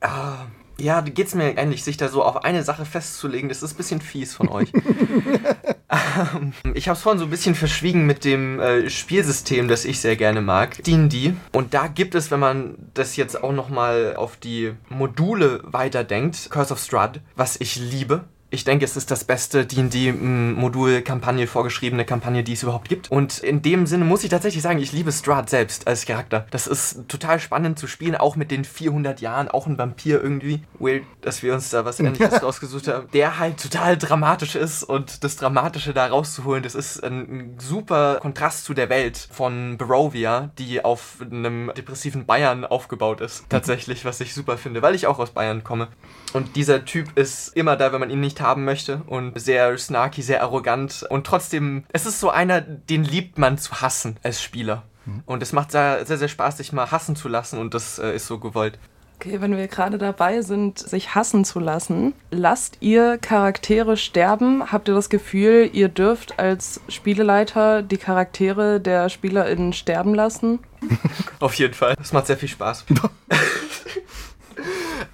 Ah, 0.00 0.46
Ja, 0.80 1.00
geht's 1.00 1.34
mir 1.34 1.56
ähnlich, 1.58 1.82
sich 1.82 1.96
da 1.96 2.08
so 2.08 2.22
auf 2.22 2.44
eine 2.44 2.62
Sache 2.62 2.84
festzulegen, 2.84 3.48
das 3.48 3.62
ist 3.62 3.74
ein 3.74 3.76
bisschen 3.76 4.00
fies 4.00 4.34
von 4.34 4.48
euch. 4.48 4.72
Ähm, 5.90 6.52
ich 6.74 6.88
habe 6.88 6.96
es 6.96 7.02
vorhin 7.02 7.18
so 7.18 7.24
ein 7.24 7.30
bisschen 7.30 7.54
verschwiegen 7.54 8.04
mit 8.04 8.24
dem 8.24 8.60
äh, 8.60 8.90
Spielsystem, 8.90 9.68
das 9.68 9.86
ich 9.86 10.00
sehr 10.00 10.16
gerne 10.16 10.42
mag, 10.42 10.82
D&D. 10.82 11.34
Und 11.52 11.72
da 11.72 11.86
gibt 11.86 12.14
es, 12.14 12.30
wenn 12.30 12.40
man 12.40 12.74
das 12.92 13.16
jetzt 13.16 13.42
auch 13.42 13.52
nochmal 13.52 14.14
auf 14.16 14.36
die 14.36 14.74
Module 14.90 15.60
weiterdenkt, 15.64 16.50
Curse 16.50 16.74
of 16.74 16.80
Strahd, 16.80 17.20
was 17.36 17.58
ich 17.58 17.76
liebe 17.76 18.24
ich 18.50 18.64
denke, 18.64 18.84
es 18.84 18.96
ist 18.96 19.10
das 19.10 19.24
beste 19.24 19.66
D&D-Modul-Kampagne, 19.66 21.46
vorgeschriebene 21.46 22.06
Kampagne, 22.06 22.42
die 22.42 22.54
es 22.54 22.62
überhaupt 22.62 22.88
gibt. 22.88 23.10
Und 23.10 23.40
in 23.40 23.60
dem 23.60 23.86
Sinne 23.86 24.06
muss 24.06 24.24
ich 24.24 24.30
tatsächlich 24.30 24.62
sagen, 24.62 24.78
ich 24.78 24.92
liebe 24.92 25.12
Strahd 25.12 25.50
selbst 25.50 25.86
als 25.86 26.06
Charakter. 26.06 26.46
Das 26.50 26.66
ist 26.66 27.08
total 27.08 27.40
spannend 27.40 27.78
zu 27.78 27.86
spielen, 27.86 28.14
auch 28.14 28.36
mit 28.36 28.50
den 28.50 28.64
400 28.64 29.20
Jahren, 29.20 29.48
auch 29.48 29.66
ein 29.66 29.76
Vampir 29.76 30.22
irgendwie. 30.22 30.62
Weird, 30.78 31.02
dass 31.20 31.42
wir 31.42 31.52
uns 31.52 31.68
da 31.68 31.84
was 31.84 32.00
Ähnliches 32.00 32.42
rausgesucht 32.42 32.88
haben. 32.88 33.08
Der 33.12 33.38
halt 33.38 33.62
total 33.62 33.98
dramatisch 33.98 34.54
ist 34.54 34.82
und 34.82 35.24
das 35.24 35.36
Dramatische 35.36 35.92
da 35.92 36.06
rauszuholen, 36.06 36.62
das 36.62 36.74
ist 36.74 37.04
ein 37.04 37.56
super 37.58 38.18
Kontrast 38.22 38.64
zu 38.64 38.72
der 38.72 38.88
Welt 38.88 39.28
von 39.30 39.76
Barovia, 39.76 40.50
die 40.58 40.82
auf 40.82 41.16
einem 41.20 41.70
depressiven 41.76 42.24
Bayern 42.24 42.64
aufgebaut 42.64 43.20
ist. 43.20 43.44
Tatsächlich, 43.50 44.06
was 44.06 44.20
ich 44.20 44.32
super 44.32 44.56
finde, 44.56 44.80
weil 44.80 44.94
ich 44.94 45.06
auch 45.06 45.18
aus 45.18 45.32
Bayern 45.32 45.64
komme. 45.64 45.88
Und 46.32 46.56
dieser 46.56 46.84
Typ 46.86 47.16
ist 47.16 47.54
immer 47.56 47.76
da, 47.76 47.92
wenn 47.92 48.00
man 48.00 48.10
ihn 48.10 48.20
nicht 48.20 48.37
nicht 48.38 48.46
haben 48.46 48.64
möchte 48.64 49.02
und 49.06 49.38
sehr 49.38 49.76
snarky, 49.78 50.22
sehr 50.22 50.42
arrogant 50.42 51.04
und 51.10 51.26
trotzdem, 51.26 51.84
es 51.92 52.06
ist 52.06 52.20
so 52.20 52.30
einer, 52.30 52.60
den 52.60 53.04
liebt 53.04 53.38
man 53.38 53.58
zu 53.58 53.80
hassen 53.80 54.16
als 54.22 54.42
Spieler. 54.42 54.84
Mhm. 55.06 55.22
Und 55.26 55.42
es 55.42 55.52
macht 55.52 55.72
sehr, 55.72 56.06
sehr, 56.06 56.18
sehr 56.18 56.28
Spaß, 56.28 56.58
sich 56.58 56.72
mal 56.72 56.90
hassen 56.90 57.16
zu 57.16 57.28
lassen 57.28 57.58
und 57.58 57.74
das 57.74 57.98
äh, 57.98 58.14
ist 58.14 58.26
so 58.26 58.38
gewollt. 58.38 58.78
Okay, 59.16 59.40
wenn 59.40 59.56
wir 59.56 59.66
gerade 59.66 59.98
dabei 59.98 60.42
sind, 60.42 60.78
sich 60.78 61.16
hassen 61.16 61.44
zu 61.44 61.58
lassen, 61.58 62.14
lasst 62.30 62.76
ihr 62.78 63.18
Charaktere 63.18 63.96
sterben? 63.96 64.70
Habt 64.70 64.86
ihr 64.86 64.94
das 64.94 65.10
Gefühl, 65.10 65.68
ihr 65.72 65.88
dürft 65.88 66.38
als 66.38 66.80
Spieleleiter 66.88 67.82
die 67.82 67.96
Charaktere 67.96 68.80
der 68.80 69.08
SpielerInnen 69.08 69.72
sterben 69.72 70.14
lassen? 70.14 70.60
Auf 71.40 71.54
jeden 71.54 71.74
Fall. 71.74 71.96
Das 71.96 72.12
macht 72.12 72.28
sehr 72.28 72.36
viel 72.36 72.48
Spaß. 72.48 72.84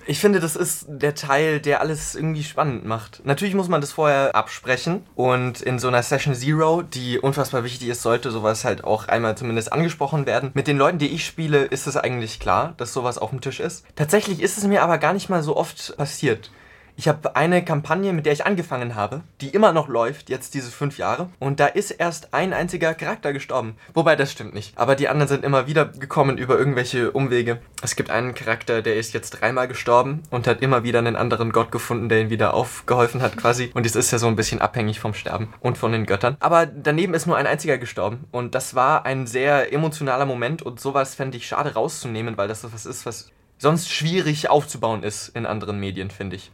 Ich 0.07 0.19
finde, 0.19 0.41
das 0.41 0.57
ist 0.57 0.87
der 0.89 1.15
Teil, 1.15 1.61
der 1.61 1.81
alles 1.81 2.15
irgendwie 2.15 2.45
spannend 2.45 2.85
macht. 2.85 3.25
Natürlich 3.25 3.55
muss 3.55 3.69
man 3.69 3.81
das 3.81 3.93
vorher 3.93 4.35
absprechen 4.35 5.03
und 5.15 5.61
in 5.63 5.79
so 5.79 5.89
einer 5.89 6.03
Session 6.03 6.35
Zero, 6.35 6.83
die 6.83 7.19
unfassbar 7.19 7.65
wichtig 7.65 7.89
ist, 7.89 8.03
sollte 8.03 8.31
sowas 8.31 8.65
halt 8.65 8.85
auch 8.85 9.09
einmal 9.09 9.37
zumindest 9.37 9.73
angesprochen 9.73 10.27
werden. 10.27 10.51
Mit 10.55 10.67
den 10.67 10.79
Leuten, 10.79 10.99
die 10.99 11.09
ich 11.09 11.25
spiele, 11.25 11.65
ist 11.65 11.87
es 11.87 11.97
eigentlich 11.97 12.41
klar, 12.41 12.75
dass 12.77 12.93
sowas 12.93 13.19
auf 13.19 13.31
dem 13.31 13.41
Tisch 13.41 13.61
ist. 13.61 13.85
Tatsächlich 13.97 14.41
ist 14.41 14.59
es 14.59 14.65
mir 14.65 14.83
aber 14.83 14.99
gar 14.99 15.13
nicht 15.13 15.29
mal 15.29 15.43
so 15.43 15.57
oft 15.57 15.97
passiert. 15.97 16.51
Ich 16.97 17.09
habe 17.09 17.35
eine 17.35 17.65
Kampagne, 17.65 18.13
mit 18.13 18.25
der 18.25 18.33
ich 18.33 18.47
angefangen 18.47 18.95
habe, 18.95 19.23
die 19.41 19.49
immer 19.49 19.73
noch 19.73 19.89
läuft, 19.89 20.31
jetzt 20.31 20.55
diese 20.55 20.71
fünf 20.71 20.97
Jahre. 20.97 21.29
Und 21.41 21.59
da 21.59 21.67
ist 21.67 21.91
erst 21.91 22.33
ein 22.33 22.53
einziger 22.53 22.95
Charakter 22.95 23.33
gestorben. 23.33 23.75
Wobei, 23.95 24.15
das 24.15 24.31
stimmt 24.31 24.55
nicht. 24.55 24.79
Aber 24.79 24.95
die 24.95 25.09
anderen 25.09 25.29
sind 25.29 25.45
immer 25.45 25.67
wieder 25.67 25.87
gekommen 25.87 26.39
über 26.39 26.57
irgendwelche 26.57 27.11
Umwege. 27.11 27.61
Es 27.83 27.97
gibt 27.97 28.11
einen 28.11 28.35
Charakter, 28.35 28.81
der 28.81 28.95
ist 28.95 29.13
jetzt 29.13 29.31
dreimal 29.31 29.67
gestorben 29.67 30.23
und 30.31 30.47
hat 30.47 30.63
immer 30.63 30.85
wieder 30.85 31.01
einen 31.01 31.17
anderen 31.17 31.51
Gott 31.51 31.73
gefunden, 31.73 32.09
der 32.09 32.21
ihn 32.21 32.31
wieder 32.31 32.55
aufgeholfen 32.55 33.23
hat 33.23 33.37
quasi. 33.37 33.73
Und 33.75 33.87
es 33.87 33.97
ist 33.97 34.13
ja 34.13 34.19
so 34.19 34.29
ein 34.29 34.37
bisschen 34.37 34.61
abhängig 34.61 35.01
vom 35.01 35.15
Sterben 35.15 35.53
und 35.61 35.77
von 35.77 35.91
den 35.91 36.07
Göttern. 36.07 36.37
Aber 36.39 36.65
daneben 36.65 37.15
ist 37.15 37.27
nur 37.27 37.37
ein 37.37 37.49
einziger 37.49 37.77
gestorben. 37.77 38.25
Und 38.31 38.55
das 38.55 38.77
war 38.77 39.05
ein 39.05 39.27
sehr 39.27 39.73
emotionaler 39.73 40.27
Moment 40.27 40.63
und 40.63 40.79
sowas 40.79 41.17
fände 41.17 41.39
ich 41.39 41.49
schade 41.49 41.75
rauszunehmen, 41.75 42.37
weil 42.37 42.47
das 42.47 42.63
was 42.73 42.87
ist, 42.87 43.05
was 43.05 43.33
sonst 43.59 43.91
schwierig 43.91 44.49
aufzubauen 44.49 45.03
ist 45.03 45.29
in 45.29 45.45
anderen 45.45 45.81
Medien, 45.81 46.11
finde 46.11 46.37
ich. 46.37 46.53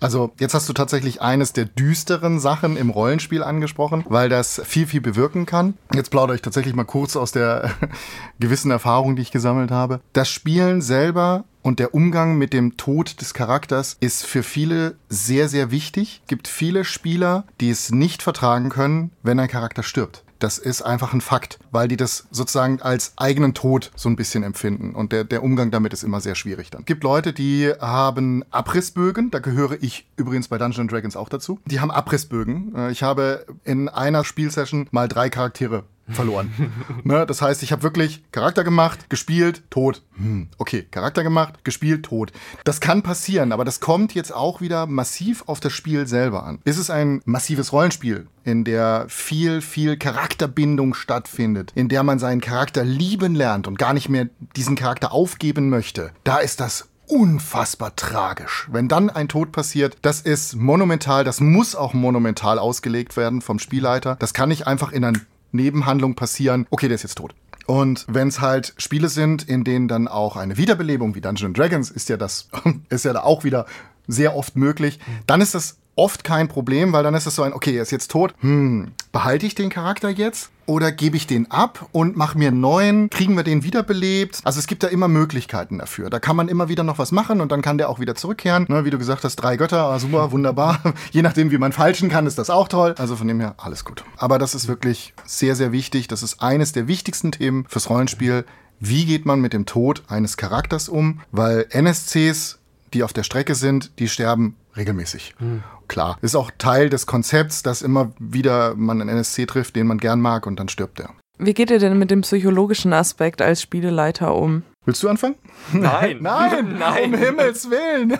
Also 0.00 0.32
jetzt 0.40 0.54
hast 0.54 0.68
du 0.68 0.72
tatsächlich 0.72 1.20
eines 1.20 1.52
der 1.52 1.66
düsteren 1.66 2.40
Sachen 2.40 2.76
im 2.76 2.90
Rollenspiel 2.90 3.42
angesprochen, 3.42 4.04
weil 4.08 4.30
das 4.30 4.60
viel, 4.64 4.86
viel 4.86 5.02
bewirken 5.02 5.44
kann. 5.44 5.74
Jetzt 5.94 6.10
plaudere 6.10 6.36
ich 6.36 6.42
tatsächlich 6.42 6.74
mal 6.74 6.84
kurz 6.84 7.16
aus 7.16 7.32
der 7.32 7.70
gewissen 8.40 8.70
Erfahrung, 8.70 9.14
die 9.14 9.22
ich 9.22 9.30
gesammelt 9.30 9.70
habe. 9.70 10.00
Das 10.14 10.30
Spielen 10.30 10.80
selber 10.80 11.44
und 11.62 11.78
der 11.78 11.94
Umgang 11.94 12.38
mit 12.38 12.54
dem 12.54 12.78
Tod 12.78 13.20
des 13.20 13.34
Charakters 13.34 13.98
ist 14.00 14.24
für 14.24 14.42
viele 14.42 14.96
sehr, 15.10 15.48
sehr 15.48 15.70
wichtig. 15.70 16.20
Es 16.22 16.28
gibt 16.28 16.48
viele 16.48 16.84
Spieler, 16.84 17.44
die 17.60 17.68
es 17.68 17.90
nicht 17.90 18.22
vertragen 18.22 18.70
können, 18.70 19.10
wenn 19.22 19.38
ein 19.38 19.48
Charakter 19.48 19.82
stirbt. 19.82 20.24
Das 20.40 20.58
ist 20.58 20.82
einfach 20.82 21.12
ein 21.12 21.20
Fakt, 21.20 21.58
weil 21.70 21.86
die 21.86 21.96
das 21.96 22.26
sozusagen 22.30 22.80
als 22.82 23.12
eigenen 23.16 23.54
Tod 23.54 23.92
so 23.94 24.08
ein 24.08 24.16
bisschen 24.16 24.42
empfinden. 24.42 24.94
Und 24.94 25.12
der, 25.12 25.24
der 25.24 25.42
Umgang 25.42 25.70
damit 25.70 25.92
ist 25.92 26.02
immer 26.02 26.20
sehr 26.20 26.34
schwierig 26.34 26.70
dann. 26.70 26.84
Gibt 26.84 27.04
Leute, 27.04 27.32
die 27.32 27.72
haben 27.78 28.42
Abrissbögen. 28.50 29.30
Da 29.30 29.38
gehöre 29.38 29.76
ich 29.82 30.08
übrigens 30.16 30.48
bei 30.48 30.58
Dungeons 30.58 30.90
Dragons 30.90 31.14
auch 31.14 31.28
dazu. 31.28 31.60
Die 31.66 31.80
haben 31.80 31.90
Abrissbögen. 31.90 32.74
Äh, 32.74 32.90
ich 32.90 33.02
habe 33.02 33.46
in 33.64 33.88
einer 33.88 34.24
Spielsession 34.24 34.88
mal 34.90 35.08
drei 35.08 35.28
Charaktere 35.28 35.84
verloren. 36.12 36.50
ne? 37.04 37.26
Das 37.26 37.42
heißt, 37.42 37.62
ich 37.62 37.72
habe 37.72 37.82
wirklich 37.82 38.22
Charakter 38.32 38.64
gemacht, 38.64 39.10
gespielt, 39.10 39.62
tot. 39.70 40.02
Hm, 40.16 40.48
okay, 40.58 40.86
Charakter 40.90 41.22
gemacht, 41.22 41.64
gespielt, 41.64 42.04
tot. 42.04 42.32
Das 42.64 42.80
kann 42.80 43.02
passieren, 43.02 43.52
aber 43.52 43.64
das 43.64 43.80
kommt 43.80 44.14
jetzt 44.14 44.34
auch 44.34 44.60
wieder 44.60 44.86
massiv 44.86 45.44
auf 45.46 45.60
das 45.60 45.72
Spiel 45.72 46.06
selber 46.06 46.44
an. 46.44 46.60
Ist 46.64 46.78
es 46.78 46.90
ein 46.90 47.22
massives 47.24 47.72
Rollenspiel, 47.72 48.26
in 48.44 48.64
der 48.64 49.06
viel, 49.08 49.60
viel 49.60 49.96
Charakterbindung 49.96 50.94
stattfindet, 50.94 51.72
in 51.74 51.88
der 51.88 52.02
man 52.02 52.18
seinen 52.18 52.40
Charakter 52.40 52.84
lieben 52.84 53.34
lernt 53.34 53.66
und 53.66 53.78
gar 53.78 53.94
nicht 53.94 54.08
mehr 54.08 54.28
diesen 54.56 54.76
Charakter 54.76 55.12
aufgeben 55.12 55.68
möchte, 55.68 56.12
da 56.24 56.38
ist 56.38 56.60
das 56.60 56.88
unfassbar 57.10 57.96
tragisch. 57.96 58.68
Wenn 58.70 58.88
dann 58.88 59.10
ein 59.10 59.28
Tod 59.28 59.52
passiert, 59.52 59.96
das 60.02 60.20
ist 60.20 60.54
monumental, 60.54 61.24
das 61.24 61.40
muss 61.40 61.74
auch 61.74 61.92
monumental 61.92 62.58
ausgelegt 62.58 63.16
werden 63.16 63.42
vom 63.42 63.58
Spielleiter. 63.58 64.16
Das 64.16 64.32
kann 64.32 64.48
nicht 64.48 64.66
einfach 64.66 64.92
in 64.92 65.04
ein 65.04 65.26
Nebenhandlung 65.52 66.14
passieren, 66.14 66.66
okay, 66.70 66.88
der 66.88 66.94
ist 66.94 67.02
jetzt 67.02 67.16
tot. 67.16 67.34
Und 67.66 68.04
wenn 68.08 68.28
es 68.28 68.40
halt 68.40 68.74
Spiele 68.78 69.08
sind, 69.08 69.48
in 69.48 69.62
denen 69.64 69.86
dann 69.86 70.08
auch 70.08 70.36
eine 70.36 70.56
Wiederbelebung 70.56 71.14
wie 71.14 71.20
Dungeons 71.20 71.56
Dragons 71.56 71.90
ist 71.90 72.08
ja 72.08 72.16
das, 72.16 72.48
ist 72.88 73.04
ja 73.04 73.12
da 73.12 73.22
auch 73.22 73.44
wieder 73.44 73.66
sehr 74.08 74.34
oft 74.34 74.56
möglich, 74.56 74.98
dann 75.26 75.40
ist 75.40 75.54
das 75.54 75.76
oft 75.96 76.24
kein 76.24 76.48
Problem, 76.48 76.92
weil 76.92 77.02
dann 77.02 77.14
ist 77.14 77.26
es 77.26 77.34
so 77.34 77.42
ein, 77.42 77.52
okay, 77.52 77.76
er 77.76 77.82
ist 77.82 77.92
jetzt 77.92 78.10
tot. 78.10 78.34
Hm, 78.40 78.92
behalte 79.12 79.46
ich 79.46 79.54
den 79.54 79.70
Charakter 79.70 80.08
jetzt? 80.08 80.50
Oder 80.66 80.92
gebe 80.92 81.16
ich 81.16 81.26
den 81.26 81.50
ab 81.50 81.88
und 81.90 82.16
mache 82.16 82.38
mir 82.38 82.48
einen 82.48 82.60
neuen? 82.60 83.10
Kriegen 83.10 83.36
wir 83.36 83.42
den 83.42 83.64
wiederbelebt? 83.64 84.40
Also 84.44 84.60
es 84.60 84.68
gibt 84.68 84.84
da 84.84 84.86
immer 84.86 85.08
Möglichkeiten 85.08 85.78
dafür. 85.78 86.10
Da 86.10 86.20
kann 86.20 86.36
man 86.36 86.48
immer 86.48 86.68
wieder 86.68 86.84
noch 86.84 86.98
was 86.98 87.10
machen 87.10 87.40
und 87.40 87.50
dann 87.50 87.60
kann 87.60 87.76
der 87.76 87.88
auch 87.88 87.98
wieder 87.98 88.14
zurückkehren. 88.14 88.66
Ne, 88.68 88.84
wie 88.84 88.90
du 88.90 88.98
gesagt 88.98 89.24
hast, 89.24 89.36
drei 89.36 89.56
Götter, 89.56 89.84
ah, 89.86 89.98
super, 89.98 90.30
wunderbar. 90.30 90.78
Je 91.10 91.22
nachdem, 91.22 91.50
wie 91.50 91.58
man 91.58 91.72
falschen 91.72 92.08
kann, 92.08 92.26
ist 92.26 92.38
das 92.38 92.50
auch 92.50 92.68
toll. 92.68 92.94
Also 92.98 93.16
von 93.16 93.26
dem 93.26 93.40
her, 93.40 93.54
alles 93.58 93.84
gut. 93.84 94.04
Aber 94.16 94.38
das 94.38 94.54
ist 94.54 94.68
wirklich 94.68 95.12
sehr, 95.24 95.56
sehr 95.56 95.72
wichtig. 95.72 96.06
Das 96.06 96.22
ist 96.22 96.40
eines 96.40 96.72
der 96.72 96.86
wichtigsten 96.86 97.32
Themen 97.32 97.64
fürs 97.68 97.90
Rollenspiel. 97.90 98.44
Wie 98.78 99.04
geht 99.06 99.26
man 99.26 99.40
mit 99.40 99.52
dem 99.52 99.66
Tod 99.66 100.04
eines 100.08 100.36
Charakters 100.36 100.88
um? 100.88 101.20
Weil 101.32 101.66
NSCs 101.70 102.60
die 102.94 103.02
auf 103.02 103.12
der 103.12 103.22
Strecke 103.22 103.54
sind, 103.54 103.92
die 103.98 104.08
sterben 104.08 104.56
regelmäßig. 104.76 105.34
Hm. 105.38 105.62
Klar. 105.88 106.18
Ist 106.22 106.36
auch 106.36 106.50
Teil 106.58 106.88
des 106.88 107.06
Konzepts, 107.06 107.62
dass 107.62 107.82
immer 107.82 108.12
wieder 108.18 108.74
man 108.76 109.00
einen 109.00 109.10
NSC 109.10 109.46
trifft, 109.46 109.76
den 109.76 109.86
man 109.86 109.98
gern 109.98 110.20
mag 110.20 110.46
und 110.46 110.60
dann 110.60 110.68
stirbt 110.68 111.00
er. 111.00 111.10
Wie 111.38 111.54
geht 111.54 111.70
ihr 111.70 111.78
denn 111.78 111.98
mit 111.98 112.10
dem 112.10 112.20
psychologischen 112.20 112.92
Aspekt 112.92 113.40
als 113.40 113.62
Spieleleiter 113.62 114.34
um? 114.34 114.62
Willst 114.86 115.02
du 115.02 115.10
anfangen? 115.10 115.34
Nein. 115.74 116.18
Nein, 116.22 116.76
Nein. 116.78 117.12
um 117.12 117.14
Himmels 117.14 117.68
Willen. 117.68 118.18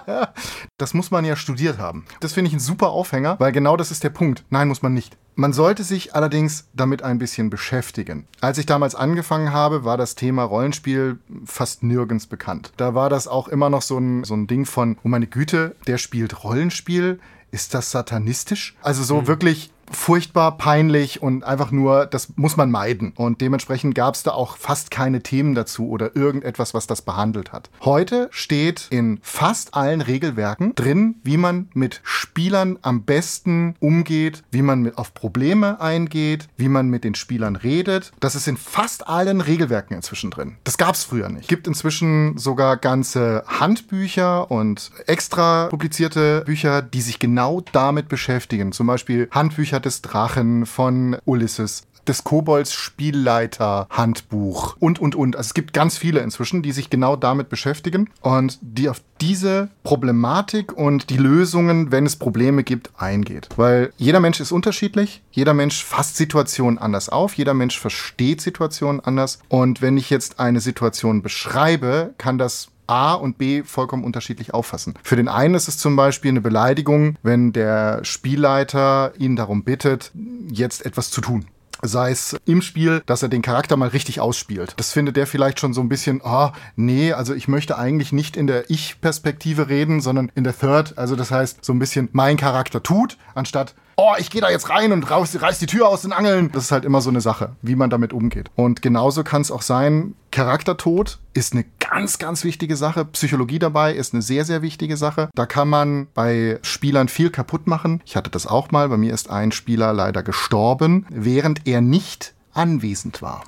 das 0.78 0.94
muss 0.94 1.10
man 1.10 1.26
ja 1.26 1.36
studiert 1.36 1.76
haben. 1.76 2.06
Das 2.20 2.32
finde 2.32 2.48
ich 2.48 2.54
ein 2.54 2.60
super 2.60 2.88
Aufhänger, 2.88 3.38
weil 3.38 3.52
genau 3.52 3.76
das 3.76 3.90
ist 3.90 4.02
der 4.02 4.08
Punkt. 4.08 4.44
Nein, 4.48 4.68
muss 4.68 4.80
man 4.80 4.94
nicht. 4.94 5.18
Man 5.34 5.52
sollte 5.52 5.84
sich 5.84 6.14
allerdings 6.14 6.70
damit 6.72 7.02
ein 7.02 7.18
bisschen 7.18 7.50
beschäftigen. 7.50 8.26
Als 8.40 8.56
ich 8.56 8.64
damals 8.64 8.94
angefangen 8.94 9.52
habe, 9.52 9.84
war 9.84 9.98
das 9.98 10.14
Thema 10.14 10.44
Rollenspiel 10.44 11.18
fast 11.44 11.82
nirgends 11.82 12.28
bekannt. 12.28 12.72
Da 12.78 12.94
war 12.94 13.10
das 13.10 13.28
auch 13.28 13.48
immer 13.48 13.68
noch 13.68 13.82
so 13.82 13.98
ein, 13.98 14.24
so 14.24 14.32
ein 14.32 14.46
Ding 14.46 14.64
von, 14.64 14.96
oh 15.04 15.08
meine 15.08 15.26
Güte, 15.26 15.76
der 15.86 15.98
spielt 15.98 16.44
Rollenspiel. 16.44 17.20
Ist 17.50 17.74
das 17.74 17.90
satanistisch? 17.90 18.74
Also 18.80 19.02
so 19.02 19.20
mhm. 19.20 19.26
wirklich 19.26 19.73
furchtbar 19.94 20.58
peinlich 20.58 21.22
und 21.22 21.44
einfach 21.44 21.70
nur, 21.70 22.06
das 22.06 22.34
muss 22.36 22.56
man 22.56 22.70
meiden. 22.70 23.12
Und 23.16 23.40
dementsprechend 23.40 23.94
gab 23.94 24.14
es 24.14 24.22
da 24.22 24.32
auch 24.32 24.56
fast 24.56 24.90
keine 24.90 25.22
Themen 25.22 25.54
dazu 25.54 25.88
oder 25.88 26.16
irgendetwas, 26.16 26.74
was 26.74 26.86
das 26.86 27.02
behandelt 27.02 27.52
hat. 27.52 27.70
Heute 27.84 28.28
steht 28.30 28.88
in 28.90 29.18
fast 29.22 29.74
allen 29.74 30.00
Regelwerken 30.00 30.74
drin, 30.74 31.16
wie 31.22 31.36
man 31.36 31.68
mit 31.74 32.00
Spielern 32.02 32.78
am 32.82 33.02
besten 33.02 33.76
umgeht, 33.80 34.42
wie 34.50 34.62
man 34.62 34.82
mit 34.82 34.98
auf 34.98 35.14
Probleme 35.14 35.80
eingeht, 35.80 36.48
wie 36.56 36.68
man 36.68 36.88
mit 36.88 37.04
den 37.04 37.14
Spielern 37.14 37.56
redet. 37.56 38.12
Das 38.20 38.34
ist 38.34 38.48
in 38.48 38.56
fast 38.56 39.08
allen 39.08 39.40
Regelwerken 39.40 39.96
inzwischen 39.96 40.30
drin. 40.30 40.56
Das 40.64 40.78
gab 40.78 40.94
es 40.94 41.04
früher 41.04 41.28
nicht. 41.28 41.48
Gibt 41.48 41.66
inzwischen 41.66 42.36
sogar 42.36 42.76
ganze 42.76 43.44
Handbücher 43.46 44.50
und 44.50 44.90
extra 45.06 45.68
publizierte 45.68 46.42
Bücher, 46.44 46.82
die 46.82 47.00
sich 47.00 47.18
genau 47.18 47.62
damit 47.72 48.08
beschäftigen. 48.08 48.72
Zum 48.72 48.86
Beispiel 48.86 49.28
Handbücher 49.30 49.80
des 49.84 50.02
Drachen 50.02 50.66
von 50.66 51.16
Ulysses. 51.24 51.84
des 52.06 52.24
Kobolds 52.24 52.74
Spielleiter 52.74 53.86
Handbuch 53.90 54.76
und, 54.78 54.98
und, 54.98 55.14
und. 55.14 55.36
Also 55.36 55.48
es 55.48 55.54
gibt 55.54 55.72
ganz 55.72 55.96
viele 55.96 56.20
inzwischen, 56.20 56.62
die 56.62 56.72
sich 56.72 56.90
genau 56.90 57.16
damit 57.16 57.48
beschäftigen 57.48 58.10
und 58.20 58.58
die 58.60 58.88
auf 58.88 59.00
diese 59.20 59.70
Problematik 59.84 60.72
und 60.72 61.08
die 61.08 61.16
Lösungen, 61.16 61.92
wenn 61.92 62.04
es 62.04 62.16
Probleme 62.16 62.62
gibt, 62.62 62.90
eingeht. 62.98 63.48
Weil 63.56 63.92
jeder 63.96 64.20
Mensch 64.20 64.40
ist 64.40 64.52
unterschiedlich, 64.52 65.22
jeder 65.30 65.54
Mensch 65.54 65.82
fasst 65.82 66.16
Situationen 66.16 66.78
anders 66.78 67.08
auf, 67.08 67.34
jeder 67.34 67.54
Mensch 67.54 67.78
versteht 67.78 68.40
Situationen 68.40 69.00
anders 69.00 69.38
und 69.48 69.80
wenn 69.80 69.96
ich 69.96 70.10
jetzt 70.10 70.40
eine 70.40 70.60
Situation 70.60 71.22
beschreibe, 71.22 72.14
kann 72.18 72.38
das 72.38 72.68
A 72.86 73.14
und 73.14 73.38
B 73.38 73.62
vollkommen 73.62 74.04
unterschiedlich 74.04 74.54
auffassen. 74.54 74.94
Für 75.02 75.16
den 75.16 75.28
einen 75.28 75.54
ist 75.54 75.68
es 75.68 75.78
zum 75.78 75.96
Beispiel 75.96 76.30
eine 76.30 76.40
Beleidigung, 76.40 77.16
wenn 77.22 77.52
der 77.52 78.04
Spielleiter 78.04 79.12
ihn 79.18 79.36
darum 79.36 79.64
bittet, 79.64 80.12
jetzt 80.50 80.84
etwas 80.84 81.10
zu 81.10 81.20
tun 81.20 81.46
sei 81.86 82.10
es 82.10 82.36
im 82.46 82.62
Spiel, 82.62 83.02
dass 83.06 83.22
er 83.22 83.28
den 83.28 83.42
Charakter 83.42 83.76
mal 83.76 83.88
richtig 83.88 84.20
ausspielt. 84.20 84.74
Das 84.76 84.92
findet 84.92 85.16
der 85.16 85.26
vielleicht 85.26 85.60
schon 85.60 85.74
so 85.74 85.80
ein 85.80 85.88
bisschen, 85.88 86.22
ah, 86.24 86.46
oh, 86.46 86.52
nee, 86.76 87.12
also 87.12 87.34
ich 87.34 87.48
möchte 87.48 87.78
eigentlich 87.78 88.12
nicht 88.12 88.36
in 88.36 88.46
der 88.46 88.70
Ich-Perspektive 88.70 89.68
reden, 89.68 90.00
sondern 90.00 90.32
in 90.34 90.44
der 90.44 90.58
Third. 90.58 90.96
Also 90.96 91.16
das 91.16 91.30
heißt, 91.30 91.64
so 91.64 91.72
ein 91.72 91.78
bisschen 91.78 92.08
mein 92.12 92.36
Charakter 92.36 92.82
tut, 92.82 93.18
anstatt 93.34 93.74
oh, 93.96 94.14
ich 94.18 94.30
gehe 94.30 94.40
da 94.40 94.50
jetzt 94.50 94.70
rein 94.70 94.92
und 94.92 95.10
raus, 95.10 95.36
reiß 95.40 95.58
die 95.58 95.66
Tür 95.66 95.88
aus 95.88 96.02
den 96.02 96.12
Angeln. 96.12 96.50
Das 96.52 96.64
ist 96.64 96.72
halt 96.72 96.84
immer 96.84 97.00
so 97.00 97.10
eine 97.10 97.20
Sache, 97.20 97.56
wie 97.62 97.76
man 97.76 97.90
damit 97.90 98.12
umgeht. 98.12 98.50
Und 98.54 98.82
genauso 98.82 99.24
kann 99.24 99.42
es 99.42 99.50
auch 99.50 99.62
sein, 99.62 100.14
Charaktertod 100.30 101.18
ist 101.32 101.52
eine 101.52 101.64
ganz, 101.78 102.18
ganz 102.18 102.42
wichtige 102.44 102.76
Sache. 102.76 103.04
Psychologie 103.04 103.58
dabei 103.58 103.94
ist 103.94 104.14
eine 104.14 104.22
sehr, 104.22 104.44
sehr 104.44 104.62
wichtige 104.62 104.96
Sache. 104.96 105.30
Da 105.34 105.46
kann 105.46 105.68
man 105.68 106.08
bei 106.14 106.58
Spielern 106.62 107.08
viel 107.08 107.30
kaputt 107.30 107.66
machen. 107.66 108.02
Ich 108.04 108.16
hatte 108.16 108.30
das 108.30 108.46
auch 108.46 108.70
mal. 108.70 108.88
Bei 108.88 108.96
mir 108.96 109.14
ist 109.14 109.30
ein 109.30 109.52
Spieler 109.52 109.92
leider 109.92 110.22
gestorben, 110.22 111.06
während 111.10 111.66
er 111.66 111.80
nicht 111.80 112.34
anwesend 112.52 113.22
war. 113.22 113.44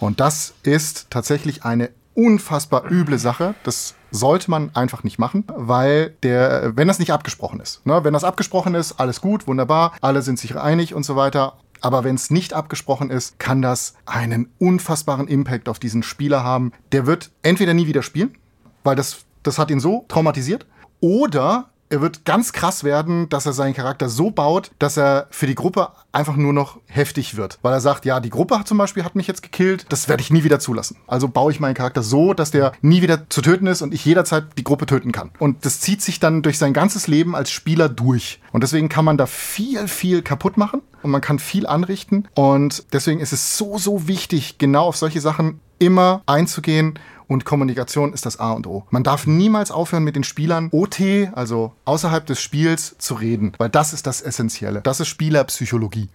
Und 0.00 0.20
das 0.20 0.54
ist 0.62 1.10
tatsächlich 1.10 1.64
eine 1.64 1.90
unfassbar 2.14 2.90
üble 2.90 3.18
Sache. 3.18 3.54
Das 3.62 3.94
sollte 4.10 4.50
man 4.50 4.70
einfach 4.74 5.04
nicht 5.04 5.18
machen, 5.18 5.44
weil 5.48 6.14
der, 6.22 6.76
wenn 6.76 6.88
das 6.88 6.98
nicht 6.98 7.12
abgesprochen 7.12 7.60
ist, 7.60 7.84
ne, 7.86 8.04
wenn 8.04 8.12
das 8.12 8.24
abgesprochen 8.24 8.74
ist, 8.74 9.00
alles 9.00 9.20
gut, 9.20 9.46
wunderbar, 9.46 9.92
alle 10.00 10.22
sind 10.22 10.38
sich 10.38 10.56
einig 10.56 10.94
und 10.94 11.04
so 11.04 11.16
weiter. 11.16 11.54
Aber 11.80 12.02
wenn 12.02 12.16
es 12.16 12.30
nicht 12.30 12.54
abgesprochen 12.54 13.10
ist, 13.10 13.38
kann 13.38 13.62
das 13.62 13.94
einen 14.04 14.50
unfassbaren 14.58 15.28
Impact 15.28 15.68
auf 15.68 15.78
diesen 15.78 16.02
Spieler 16.02 16.42
haben. 16.42 16.72
Der 16.90 17.06
wird 17.06 17.30
entweder 17.42 17.72
nie 17.72 17.86
wieder 17.86 18.02
spielen, 18.02 18.36
weil 18.82 18.96
das, 18.96 19.18
das 19.44 19.58
hat 19.58 19.70
ihn 19.70 19.78
so 19.78 20.04
traumatisiert, 20.08 20.66
oder 21.00 21.70
er 21.90 22.00
wird 22.00 22.24
ganz 22.24 22.52
krass 22.52 22.84
werden, 22.84 23.28
dass 23.28 23.46
er 23.46 23.52
seinen 23.52 23.74
Charakter 23.74 24.08
so 24.08 24.30
baut, 24.30 24.70
dass 24.78 24.96
er 24.96 25.26
für 25.30 25.46
die 25.46 25.54
Gruppe 25.54 25.88
einfach 26.12 26.36
nur 26.36 26.52
noch 26.52 26.78
heftig 26.86 27.36
wird. 27.36 27.58
Weil 27.62 27.72
er 27.72 27.80
sagt, 27.80 28.04
ja, 28.04 28.20
die 28.20 28.30
Gruppe 28.30 28.60
zum 28.64 28.78
Beispiel 28.78 29.04
hat 29.04 29.14
mich 29.14 29.26
jetzt 29.26 29.42
gekillt, 29.42 29.86
das 29.88 30.08
werde 30.08 30.22
ich 30.22 30.30
nie 30.30 30.44
wieder 30.44 30.60
zulassen. 30.60 30.96
Also 31.06 31.28
baue 31.28 31.52
ich 31.52 31.60
meinen 31.60 31.74
Charakter 31.74 32.02
so, 32.02 32.34
dass 32.34 32.50
der 32.50 32.72
nie 32.82 33.02
wieder 33.02 33.28
zu 33.28 33.42
töten 33.42 33.66
ist 33.66 33.82
und 33.82 33.94
ich 33.94 34.04
jederzeit 34.04 34.44
die 34.58 34.64
Gruppe 34.64 34.86
töten 34.86 35.12
kann. 35.12 35.30
Und 35.38 35.64
das 35.64 35.80
zieht 35.80 36.02
sich 36.02 36.20
dann 36.20 36.42
durch 36.42 36.58
sein 36.58 36.72
ganzes 36.72 37.06
Leben 37.06 37.34
als 37.34 37.50
Spieler 37.50 37.88
durch. 37.88 38.40
Und 38.52 38.62
deswegen 38.62 38.88
kann 38.88 39.04
man 39.04 39.16
da 39.16 39.26
viel, 39.26 39.88
viel 39.88 40.22
kaputt 40.22 40.56
machen 40.56 40.82
und 41.02 41.10
man 41.10 41.20
kann 41.20 41.38
viel 41.38 41.66
anrichten. 41.66 42.28
Und 42.34 42.84
deswegen 42.92 43.20
ist 43.20 43.32
es 43.32 43.56
so, 43.56 43.78
so 43.78 44.08
wichtig, 44.08 44.58
genau 44.58 44.86
auf 44.86 44.96
solche 44.96 45.20
Sachen 45.20 45.60
immer 45.78 46.22
einzugehen 46.26 46.98
und 47.28 47.44
Kommunikation 47.44 48.12
ist 48.12 48.26
das 48.26 48.40
A 48.40 48.52
und 48.52 48.66
O. 48.66 48.84
Man 48.90 49.04
darf 49.04 49.26
niemals 49.26 49.70
aufhören, 49.70 50.04
mit 50.04 50.16
den 50.16 50.24
Spielern 50.24 50.68
OT, 50.72 51.00
also 51.32 51.72
außerhalb 51.84 52.26
des 52.26 52.40
Spiels, 52.40 52.96
zu 52.98 53.14
reden, 53.14 53.52
weil 53.58 53.68
das 53.68 53.92
ist 53.92 54.06
das 54.06 54.20
Essentielle. 54.20 54.80
Das 54.82 54.98
ist 54.98 55.08
Spielerpsychologie. 55.08 56.08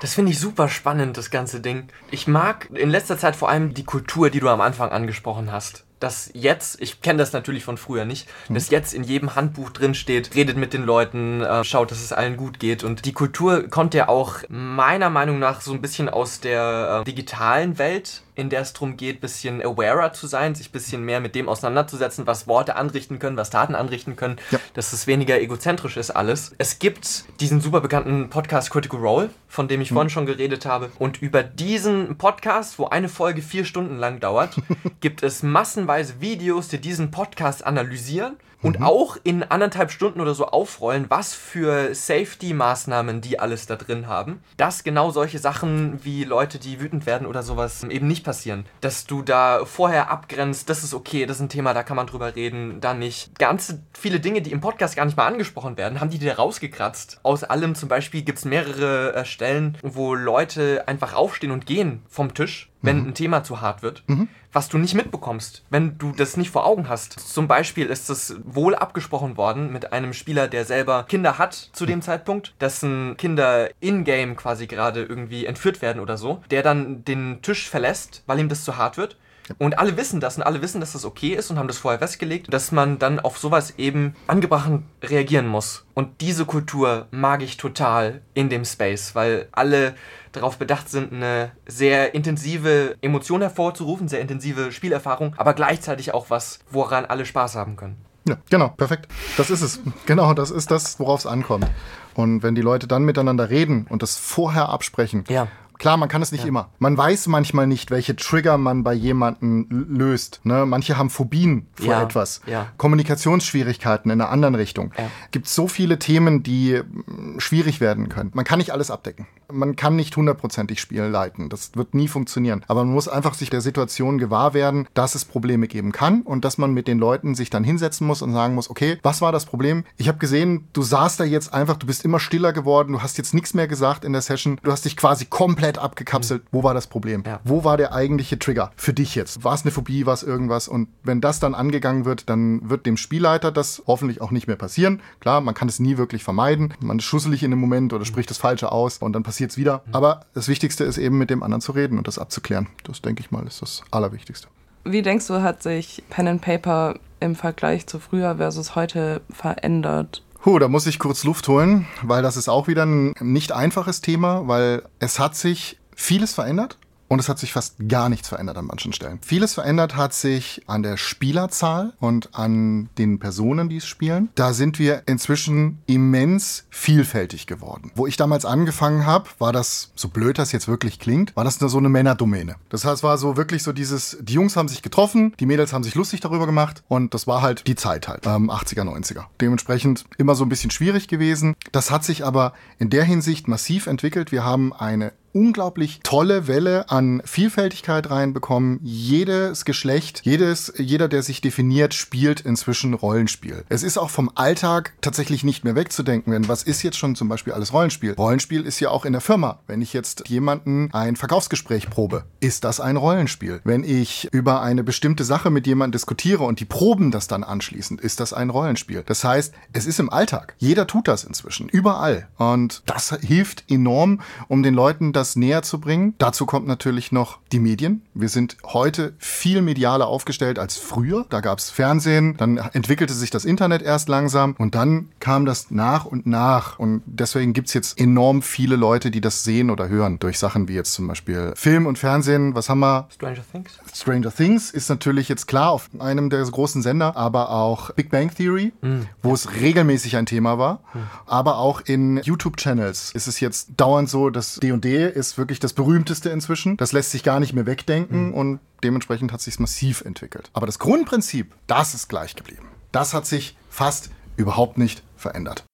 Das 0.00 0.14
finde 0.14 0.30
ich 0.30 0.38
super 0.38 0.68
spannend, 0.68 1.16
das 1.16 1.30
ganze 1.30 1.60
Ding. 1.60 1.88
Ich 2.12 2.28
mag 2.28 2.68
in 2.72 2.90
letzter 2.90 3.18
Zeit 3.18 3.34
vor 3.34 3.48
allem 3.48 3.74
die 3.74 3.84
Kultur, 3.84 4.30
die 4.30 4.38
du 4.38 4.48
am 4.48 4.60
Anfang 4.60 4.90
angesprochen 4.90 5.50
hast 5.50 5.84
dass 6.00 6.30
jetzt, 6.34 6.80
ich 6.80 7.00
kenne 7.00 7.18
das 7.18 7.32
natürlich 7.32 7.64
von 7.64 7.76
früher 7.76 8.04
nicht, 8.04 8.28
mhm. 8.48 8.54
dass 8.54 8.70
jetzt 8.70 8.94
in 8.94 9.04
jedem 9.04 9.34
Handbuch 9.34 9.70
drin 9.70 9.94
steht, 9.94 10.34
redet 10.34 10.56
mit 10.56 10.72
den 10.72 10.84
Leuten, 10.84 11.42
äh, 11.42 11.64
schaut, 11.64 11.90
dass 11.90 12.02
es 12.02 12.12
allen 12.12 12.36
gut 12.36 12.58
geht. 12.60 12.84
Und 12.84 13.04
die 13.04 13.12
Kultur 13.12 13.68
kommt 13.68 13.94
ja 13.94 14.08
auch 14.08 14.36
meiner 14.48 15.10
Meinung 15.10 15.38
nach 15.38 15.60
so 15.60 15.72
ein 15.72 15.80
bisschen 15.80 16.08
aus 16.08 16.40
der 16.40 17.00
äh, 17.00 17.04
digitalen 17.04 17.78
Welt 17.78 18.22
in 18.38 18.50
der 18.50 18.60
es 18.60 18.72
darum 18.72 18.96
geht, 18.96 19.20
bisschen 19.20 19.60
awarer 19.60 20.12
zu 20.12 20.28
sein, 20.28 20.54
sich 20.54 20.68
ein 20.68 20.72
bisschen 20.72 21.04
mehr 21.04 21.20
mit 21.20 21.34
dem 21.34 21.48
auseinanderzusetzen, 21.48 22.26
was 22.28 22.46
Worte 22.46 22.76
anrichten 22.76 23.18
können, 23.18 23.36
was 23.36 23.50
Taten 23.50 23.74
anrichten 23.74 24.14
können, 24.14 24.36
ja. 24.52 24.60
dass 24.74 24.92
es 24.92 25.08
weniger 25.08 25.40
egozentrisch 25.40 25.96
ist 25.96 26.12
alles. 26.12 26.54
Es 26.56 26.78
gibt 26.78 27.24
diesen 27.40 27.60
super 27.60 27.80
bekannten 27.80 28.30
Podcast 28.30 28.70
Critical 28.70 29.00
Role, 29.00 29.30
von 29.48 29.66
dem 29.66 29.80
ich 29.80 29.90
mhm. 29.90 29.94
vorhin 29.94 30.10
schon 30.10 30.26
geredet 30.26 30.66
habe. 30.66 30.92
Und 31.00 31.20
über 31.20 31.42
diesen 31.42 32.16
Podcast, 32.16 32.78
wo 32.78 32.86
eine 32.86 33.08
Folge 33.08 33.42
vier 33.42 33.64
Stunden 33.64 33.96
lang 33.96 34.20
dauert, 34.20 34.54
gibt 35.00 35.24
es 35.24 35.42
massenweise 35.42 36.20
Videos, 36.20 36.68
die 36.68 36.80
diesen 36.80 37.10
Podcast 37.10 37.66
analysieren 37.66 38.36
und 38.62 38.80
mhm. 38.80 38.84
auch 38.84 39.16
in 39.22 39.42
anderthalb 39.42 39.90
Stunden 39.90 40.20
oder 40.20 40.34
so 40.34 40.46
aufrollen, 40.46 41.06
was 41.08 41.34
für 41.34 41.94
Safety-Maßnahmen 41.94 43.20
die 43.20 43.38
alles 43.38 43.66
da 43.66 43.76
drin 43.76 44.06
haben, 44.06 44.40
dass 44.56 44.84
genau 44.84 45.10
solche 45.10 45.38
Sachen 45.38 46.04
wie 46.04 46.24
Leute, 46.24 46.58
die 46.58 46.80
wütend 46.80 47.06
werden 47.06 47.26
oder 47.26 47.42
sowas 47.42 47.84
eben 47.84 48.08
nicht 48.08 48.24
passieren. 48.24 48.66
Dass 48.80 49.06
du 49.06 49.22
da 49.22 49.64
vorher 49.64 50.10
abgrenzt, 50.10 50.68
das 50.68 50.82
ist 50.82 50.94
okay, 50.94 51.26
das 51.26 51.38
ist 51.38 51.42
ein 51.42 51.48
Thema, 51.48 51.74
da 51.74 51.82
kann 51.82 51.96
man 51.96 52.06
drüber 52.06 52.34
reden, 52.34 52.80
da 52.80 52.94
nicht. 52.94 53.38
Ganz 53.38 53.76
viele 53.92 54.20
Dinge, 54.20 54.42
die 54.42 54.52
im 54.52 54.60
Podcast 54.60 54.96
gar 54.96 55.04
nicht 55.04 55.16
mal 55.16 55.26
angesprochen 55.26 55.76
werden, 55.76 56.00
haben 56.00 56.10
die 56.10 56.18
da 56.18 56.34
rausgekratzt. 56.34 57.20
Aus 57.22 57.44
allem 57.44 57.74
zum 57.74 57.88
Beispiel 57.88 58.22
gibt 58.22 58.38
es 58.38 58.44
mehrere 58.44 59.14
äh, 59.14 59.24
Stellen, 59.24 59.78
wo 59.82 60.14
Leute 60.14 60.84
einfach 60.86 61.14
aufstehen 61.14 61.50
und 61.50 61.66
gehen 61.66 62.02
vom 62.08 62.34
Tisch 62.34 62.70
wenn 62.82 63.00
mhm. 63.00 63.08
ein 63.08 63.14
Thema 63.14 63.44
zu 63.44 63.60
hart 63.60 63.82
wird, 63.82 64.04
mhm. 64.06 64.28
was 64.52 64.68
du 64.68 64.78
nicht 64.78 64.94
mitbekommst, 64.94 65.64
wenn 65.70 65.98
du 65.98 66.12
das 66.12 66.36
nicht 66.36 66.50
vor 66.50 66.66
Augen 66.66 66.88
hast. 66.88 67.18
Zum 67.18 67.48
Beispiel 67.48 67.86
ist 67.86 68.08
es 68.10 68.36
wohl 68.44 68.74
abgesprochen 68.74 69.36
worden 69.36 69.72
mit 69.72 69.92
einem 69.92 70.12
Spieler, 70.12 70.48
der 70.48 70.64
selber 70.64 71.04
Kinder 71.04 71.38
hat 71.38 71.54
zu 71.54 71.86
dem 71.86 72.02
Zeitpunkt, 72.02 72.54
dessen 72.60 73.16
Kinder 73.16 73.70
in-game 73.80 74.36
quasi 74.36 74.66
gerade 74.66 75.02
irgendwie 75.02 75.46
entführt 75.46 75.82
werden 75.82 76.00
oder 76.00 76.16
so, 76.16 76.42
der 76.50 76.62
dann 76.62 77.04
den 77.04 77.42
Tisch 77.42 77.68
verlässt, 77.68 78.22
weil 78.26 78.38
ihm 78.38 78.48
das 78.48 78.64
zu 78.64 78.76
hart 78.76 78.96
wird 78.96 79.16
und 79.58 79.78
alle 79.78 79.96
wissen 79.96 80.20
das 80.20 80.36
und 80.36 80.42
alle 80.42 80.62
wissen, 80.62 80.80
dass 80.80 80.92
das 80.92 81.04
okay 81.04 81.34
ist 81.34 81.50
und 81.50 81.58
haben 81.58 81.68
das 81.68 81.78
vorher 81.78 81.98
festgelegt, 81.98 82.52
dass 82.52 82.72
man 82.72 82.98
dann 82.98 83.20
auf 83.20 83.38
sowas 83.38 83.74
eben 83.78 84.14
angebracht 84.26 84.70
reagieren 85.02 85.46
muss. 85.46 85.86
Und 85.94 86.20
diese 86.20 86.44
Kultur 86.44 87.06
mag 87.10 87.42
ich 87.42 87.56
total 87.56 88.20
in 88.34 88.48
dem 88.48 88.64
Space, 88.64 89.14
weil 89.14 89.48
alle 89.52 89.94
darauf 90.32 90.58
bedacht 90.58 90.88
sind, 90.88 91.12
eine 91.12 91.52
sehr 91.66 92.14
intensive 92.14 92.96
Emotion 93.00 93.40
hervorzurufen, 93.40 94.08
sehr 94.08 94.20
intensive 94.20 94.72
Spielerfahrung, 94.72 95.34
aber 95.36 95.54
gleichzeitig 95.54 96.12
auch 96.14 96.30
was, 96.30 96.60
woran 96.70 97.04
alle 97.06 97.24
Spaß 97.24 97.56
haben 97.56 97.76
können. 97.76 97.96
Ja, 98.28 98.36
genau, 98.50 98.68
perfekt. 98.68 99.08
Das 99.38 99.48
ist 99.48 99.62
es. 99.62 99.80
Genau, 100.04 100.34
das 100.34 100.50
ist 100.50 100.70
das, 100.70 101.00
worauf 101.00 101.20
es 101.20 101.26
ankommt. 101.26 101.66
Und 102.14 102.42
wenn 102.42 102.54
die 102.54 102.60
Leute 102.60 102.86
dann 102.86 103.04
miteinander 103.04 103.48
reden 103.48 103.86
und 103.88 104.02
das 104.02 104.16
vorher 104.16 104.68
absprechen 104.68 105.24
ja. 105.28 105.48
Klar, 105.78 105.96
man 105.96 106.08
kann 106.08 106.22
es 106.22 106.32
nicht 106.32 106.42
ja. 106.42 106.48
immer. 106.48 106.70
Man 106.78 106.96
weiß 106.96 107.28
manchmal 107.28 107.66
nicht, 107.66 107.90
welche 107.90 108.16
Trigger 108.16 108.58
man 108.58 108.82
bei 108.82 108.94
jemandem 108.94 109.66
löst. 109.70 110.40
Ne? 110.42 110.66
Manche 110.66 110.98
haben 110.98 111.08
Phobien 111.08 111.66
vor 111.74 111.86
ja. 111.86 112.02
etwas. 112.02 112.40
Ja. 112.46 112.66
Kommunikationsschwierigkeiten 112.76 114.10
in 114.10 114.20
einer 114.20 114.30
anderen 114.30 114.56
Richtung. 114.56 114.92
Ja. 114.98 115.08
Gibt 115.30 115.46
so 115.46 115.68
viele 115.68 115.98
Themen, 115.98 116.42
die 116.42 116.82
mm, 116.82 117.38
schwierig 117.38 117.80
werden 117.80 118.08
können. 118.08 118.32
Man 118.34 118.44
kann 118.44 118.58
nicht 118.58 118.72
alles 118.72 118.90
abdecken. 118.90 119.26
Man 119.50 119.76
kann 119.76 119.96
nicht 119.96 120.16
hundertprozentig 120.16 120.80
Spiel 120.80 121.02
leiten. 121.02 121.48
Das 121.48 121.74
wird 121.74 121.94
nie 121.94 122.08
funktionieren. 122.08 122.64
Aber 122.66 122.84
man 122.84 122.92
muss 122.92 123.08
einfach 123.08 123.34
sich 123.34 123.48
der 123.48 123.60
Situation 123.60 124.18
gewahr 124.18 124.54
werden, 124.54 124.88
dass 124.94 125.14
es 125.14 125.24
Probleme 125.24 125.68
geben 125.68 125.92
kann 125.92 126.22
und 126.22 126.44
dass 126.44 126.58
man 126.58 126.72
mit 126.74 126.88
den 126.88 126.98
Leuten 126.98 127.34
sich 127.34 127.50
dann 127.50 127.64
hinsetzen 127.64 128.06
muss 128.06 128.20
und 128.20 128.32
sagen 128.32 128.54
muss, 128.54 128.68
okay, 128.68 128.98
was 129.02 129.20
war 129.20 129.32
das 129.32 129.46
Problem? 129.46 129.84
Ich 129.96 130.08
habe 130.08 130.18
gesehen, 130.18 130.66
du 130.72 130.82
saßt 130.82 131.20
da 131.20 131.24
jetzt 131.24 131.54
einfach, 131.54 131.76
du 131.76 131.86
bist 131.86 132.04
immer 132.04 132.20
stiller 132.20 132.52
geworden, 132.52 132.92
du 132.92 133.02
hast 133.02 133.16
jetzt 133.16 133.32
nichts 133.32 133.54
mehr 133.54 133.68
gesagt 133.68 134.04
in 134.04 134.12
der 134.12 134.22
Session, 134.22 134.58
du 134.62 134.72
hast 134.72 134.84
dich 134.84 134.96
quasi 134.96 135.24
komplett 135.24 135.67
komplett 135.68 135.78
abgekapselt. 135.78 136.42
Wo 136.50 136.62
war 136.62 136.74
das 136.74 136.86
Problem? 136.86 137.22
Ja. 137.26 137.40
Wo 137.44 137.64
war 137.64 137.76
der 137.76 137.92
eigentliche 137.92 138.38
Trigger 138.38 138.70
für 138.76 138.92
dich 138.92 139.14
jetzt? 139.14 139.44
War 139.44 139.54
es 139.54 139.62
eine 139.62 139.70
Phobie, 139.70 140.06
war 140.06 140.14
es 140.14 140.22
irgendwas? 140.22 140.68
Und 140.68 140.88
wenn 141.02 141.20
das 141.20 141.40
dann 141.40 141.54
angegangen 141.54 142.04
wird, 142.04 142.28
dann 142.28 142.68
wird 142.68 142.86
dem 142.86 142.96
Spielleiter 142.96 143.52
das 143.52 143.82
hoffentlich 143.86 144.20
auch 144.20 144.30
nicht 144.30 144.46
mehr 144.46 144.56
passieren. 144.56 145.00
Klar, 145.20 145.40
man 145.40 145.54
kann 145.54 145.68
es 145.68 145.78
nie 145.78 145.98
wirklich 145.98 146.24
vermeiden. 146.24 146.74
Man 146.80 146.98
ist 146.98 147.04
schusselig 147.04 147.42
in 147.42 147.50
dem 147.50 147.60
Moment 147.60 147.92
oder 147.92 148.04
spricht 148.04 148.30
das 148.30 148.38
Falsche 148.38 148.72
aus 148.72 148.98
und 148.98 149.12
dann 149.12 149.22
passiert 149.22 149.50
es 149.50 149.56
wieder. 149.56 149.82
Mhm. 149.86 149.94
Aber 149.94 150.20
das 150.34 150.48
Wichtigste 150.48 150.84
ist 150.84 150.98
eben 150.98 151.18
mit 151.18 151.30
dem 151.30 151.42
anderen 151.42 151.60
zu 151.60 151.72
reden 151.72 151.98
und 151.98 152.08
das 152.08 152.18
abzuklären. 152.18 152.68
Das 152.84 153.02
denke 153.02 153.20
ich 153.20 153.30
mal 153.30 153.46
ist 153.46 153.62
das 153.62 153.82
Allerwichtigste. 153.90 154.48
Wie 154.84 155.02
denkst 155.02 155.26
du, 155.26 155.42
hat 155.42 155.62
sich 155.62 156.02
Pen 156.08 156.28
and 156.28 156.40
Paper 156.40 156.94
im 157.20 157.34
Vergleich 157.34 157.86
zu 157.86 157.98
früher 157.98 158.36
versus 158.36 158.74
heute 158.74 159.20
verändert? 159.30 160.22
Puh, 160.48 160.58
da 160.58 160.66
muss 160.66 160.86
ich 160.86 160.98
kurz 160.98 161.24
Luft 161.24 161.46
holen, 161.48 161.86
weil 162.00 162.22
das 162.22 162.38
ist 162.38 162.48
auch 162.48 162.68
wieder 162.68 162.86
ein 162.86 163.12
nicht 163.20 163.52
einfaches 163.52 164.00
Thema, 164.00 164.48
weil 164.48 164.82
es 164.98 165.18
hat 165.18 165.36
sich 165.36 165.78
vieles 165.94 166.32
verändert 166.32 166.78
und 167.08 167.18
es 167.18 167.28
hat 167.28 167.38
sich 167.38 167.52
fast 167.52 167.76
gar 167.88 168.08
nichts 168.08 168.28
verändert 168.28 168.56
an 168.58 168.66
manchen 168.66 168.92
Stellen. 168.92 169.18
Vieles 169.22 169.54
verändert 169.54 169.96
hat 169.96 170.14
sich 170.14 170.62
an 170.66 170.82
der 170.82 170.96
Spielerzahl 170.96 171.94
und 171.98 172.34
an 172.34 172.90
den 172.98 173.18
Personen, 173.18 173.68
die 173.68 173.78
es 173.78 173.86
spielen. 173.86 174.28
Da 174.34 174.52
sind 174.52 174.78
wir 174.78 175.02
inzwischen 175.06 175.78
immens 175.86 176.66
vielfältig 176.70 177.46
geworden. 177.46 177.90
Wo 177.94 178.06
ich 178.06 178.16
damals 178.16 178.44
angefangen 178.44 179.06
habe, 179.06 179.28
war 179.38 179.52
das, 179.52 179.92
so 179.94 180.08
blöd 180.08 180.38
das 180.38 180.52
jetzt 180.52 180.68
wirklich 180.68 180.98
klingt, 180.98 181.34
war 181.34 181.44
das 181.44 181.60
nur 181.60 181.70
so 181.70 181.78
eine 181.78 181.88
Männerdomäne. 181.88 182.56
Das 182.68 182.84
heißt, 182.84 183.02
war 183.02 183.18
so 183.18 183.36
wirklich 183.36 183.62
so 183.62 183.72
dieses, 183.72 184.18
die 184.20 184.34
Jungs 184.34 184.56
haben 184.56 184.68
sich 184.68 184.82
getroffen, 184.82 185.34
die 185.40 185.46
Mädels 185.46 185.72
haben 185.72 185.84
sich 185.84 185.94
lustig 185.94 186.20
darüber 186.20 186.46
gemacht 186.46 186.82
und 186.88 187.14
das 187.14 187.26
war 187.26 187.42
halt 187.42 187.66
die 187.66 187.74
Zeit 187.74 188.08
halt, 188.08 188.26
ähm, 188.26 188.50
80er, 188.50 188.82
90er. 188.82 189.24
Dementsprechend 189.40 190.04
immer 190.18 190.34
so 190.34 190.44
ein 190.44 190.48
bisschen 190.48 190.70
schwierig 190.70 191.08
gewesen. 191.08 191.56
Das 191.72 191.90
hat 191.90 192.04
sich 192.04 192.24
aber 192.24 192.52
in 192.78 192.90
der 192.90 193.04
Hinsicht 193.04 193.48
massiv 193.48 193.86
entwickelt. 193.86 194.32
Wir 194.32 194.44
haben 194.44 194.72
eine 194.72 195.12
unglaublich 195.32 196.00
tolle 196.02 196.46
Welle 196.48 196.90
an 196.90 197.22
Vielfältigkeit 197.24 198.10
reinbekommen. 198.10 198.80
Jedes 198.82 199.64
Geschlecht, 199.64 200.22
jedes, 200.24 200.72
jeder, 200.76 201.08
der 201.08 201.22
sich 201.22 201.40
definiert, 201.40 201.94
spielt 201.94 202.40
inzwischen 202.40 202.94
Rollenspiel. 202.94 203.64
Es 203.68 203.82
ist 203.82 203.98
auch 203.98 204.10
vom 204.10 204.30
Alltag 204.34 204.94
tatsächlich 205.00 205.44
nicht 205.44 205.64
mehr 205.64 205.74
wegzudenken, 205.74 206.32
denn 206.32 206.48
was 206.48 206.62
ist 206.62 206.82
jetzt 206.82 206.96
schon 206.96 207.14
zum 207.14 207.28
Beispiel 207.28 207.52
alles 207.52 207.72
Rollenspiel? 207.72 208.12
Rollenspiel 208.12 208.62
ist 208.62 208.80
ja 208.80 208.90
auch 208.90 209.04
in 209.04 209.12
der 209.12 209.20
Firma. 209.20 209.60
Wenn 209.66 209.82
ich 209.82 209.92
jetzt 209.92 210.28
jemanden 210.28 210.90
ein 210.92 211.16
Verkaufsgespräch 211.16 211.90
probe, 211.90 212.24
ist 212.40 212.64
das 212.64 212.80
ein 212.80 212.96
Rollenspiel. 212.96 213.60
Wenn 213.64 213.84
ich 213.84 214.28
über 214.32 214.62
eine 214.62 214.82
bestimmte 214.82 215.24
Sache 215.24 215.50
mit 215.50 215.66
jemandem 215.66 215.92
diskutiere 215.92 216.44
und 216.44 216.60
die 216.60 216.64
proben 216.64 217.10
das 217.10 217.28
dann 217.28 217.44
anschließend, 217.44 218.00
ist 218.00 218.20
das 218.20 218.32
ein 218.32 218.50
Rollenspiel. 218.50 219.02
Das 219.06 219.24
heißt, 219.24 219.54
es 219.72 219.86
ist 219.86 220.00
im 220.00 220.10
Alltag. 220.10 220.54
Jeder 220.58 220.86
tut 220.86 221.08
das 221.08 221.24
inzwischen, 221.24 221.68
überall. 221.68 222.28
Und 222.36 222.82
das 222.86 223.16
hilft 223.20 223.70
enorm, 223.70 224.20
um 224.48 224.62
den 224.62 224.74
Leuten 224.74 225.12
das 225.18 225.36
näher 225.36 225.62
zu 225.62 225.80
bringen. 225.80 226.14
Dazu 226.18 226.46
kommt 226.46 226.66
natürlich 226.66 227.12
noch 227.12 227.38
die 227.52 227.58
Medien. 227.58 228.02
Wir 228.14 228.28
sind 228.28 228.56
heute 228.64 229.14
viel 229.18 229.62
medialer 229.62 230.06
aufgestellt 230.06 230.58
als 230.58 230.76
früher. 230.76 231.26
Da 231.28 231.40
gab 231.40 231.58
es 231.58 231.70
Fernsehen, 231.70 232.36
dann 232.36 232.56
entwickelte 232.56 233.14
sich 233.14 233.30
das 233.30 233.44
Internet 233.44 233.82
erst 233.82 234.08
langsam 234.08 234.54
und 234.58 234.74
dann 234.74 235.08
kam 235.20 235.44
das 235.44 235.70
nach 235.70 236.04
und 236.04 236.26
nach. 236.26 236.78
Und 236.78 237.02
deswegen 237.06 237.52
gibt 237.52 237.68
es 237.68 237.74
jetzt 237.74 237.98
enorm 237.98 238.42
viele 238.42 238.76
Leute, 238.76 239.10
die 239.10 239.20
das 239.20 239.44
sehen 239.44 239.70
oder 239.70 239.88
hören 239.88 240.18
durch 240.18 240.38
Sachen 240.38 240.68
wie 240.68 240.74
jetzt 240.74 240.92
zum 240.92 241.08
Beispiel 241.08 241.52
Film 241.56 241.86
und 241.86 241.98
Fernsehen. 241.98 242.54
Was 242.54 242.68
haben 242.68 242.80
wir? 242.80 243.08
Stranger 243.12 243.42
Things. 243.52 243.78
Stranger 243.94 244.34
Things 244.34 244.70
ist 244.70 244.88
natürlich 244.88 245.28
jetzt 245.28 245.46
klar 245.46 245.70
auf 245.70 245.90
einem 245.98 246.30
der 246.30 246.42
großen 246.42 246.82
Sender, 246.82 247.16
aber 247.16 247.50
auch 247.50 247.90
Big 247.92 248.10
Bang 248.10 248.34
Theory, 248.34 248.72
mhm. 248.80 249.06
wo 249.22 249.34
es 249.34 249.60
regelmäßig 249.60 250.16
ein 250.16 250.26
Thema 250.26 250.58
war. 250.58 250.80
Mhm. 250.94 251.00
Aber 251.26 251.58
auch 251.58 251.80
in 251.80 252.18
YouTube-Channels 252.18 253.12
ist 253.12 253.26
es 253.26 253.40
jetzt 253.40 253.70
dauernd 253.76 254.08
so, 254.08 254.30
dass 254.30 254.56
D&D 254.56 255.08
ist 255.08 255.38
wirklich 255.38 255.60
das 255.60 255.72
berühmteste 255.72 256.30
inzwischen. 256.30 256.76
Das 256.76 256.92
lässt 256.92 257.10
sich 257.10 257.22
gar 257.22 257.40
nicht 257.40 257.52
mehr 257.52 257.66
wegdenken 257.66 258.28
mhm. 258.28 258.34
und 258.34 258.60
dementsprechend 258.82 259.32
hat 259.32 259.40
sich 259.40 259.58
massiv 259.58 260.02
entwickelt. 260.02 260.50
Aber 260.52 260.66
das 260.66 260.78
Grundprinzip, 260.78 261.54
das 261.66 261.94
ist 261.94 262.08
gleich 262.08 262.36
geblieben. 262.36 262.68
Das 262.92 263.14
hat 263.14 263.26
sich 263.26 263.56
fast 263.70 264.10
überhaupt 264.36 264.78
nicht 264.78 265.02
verändert. 265.16 265.64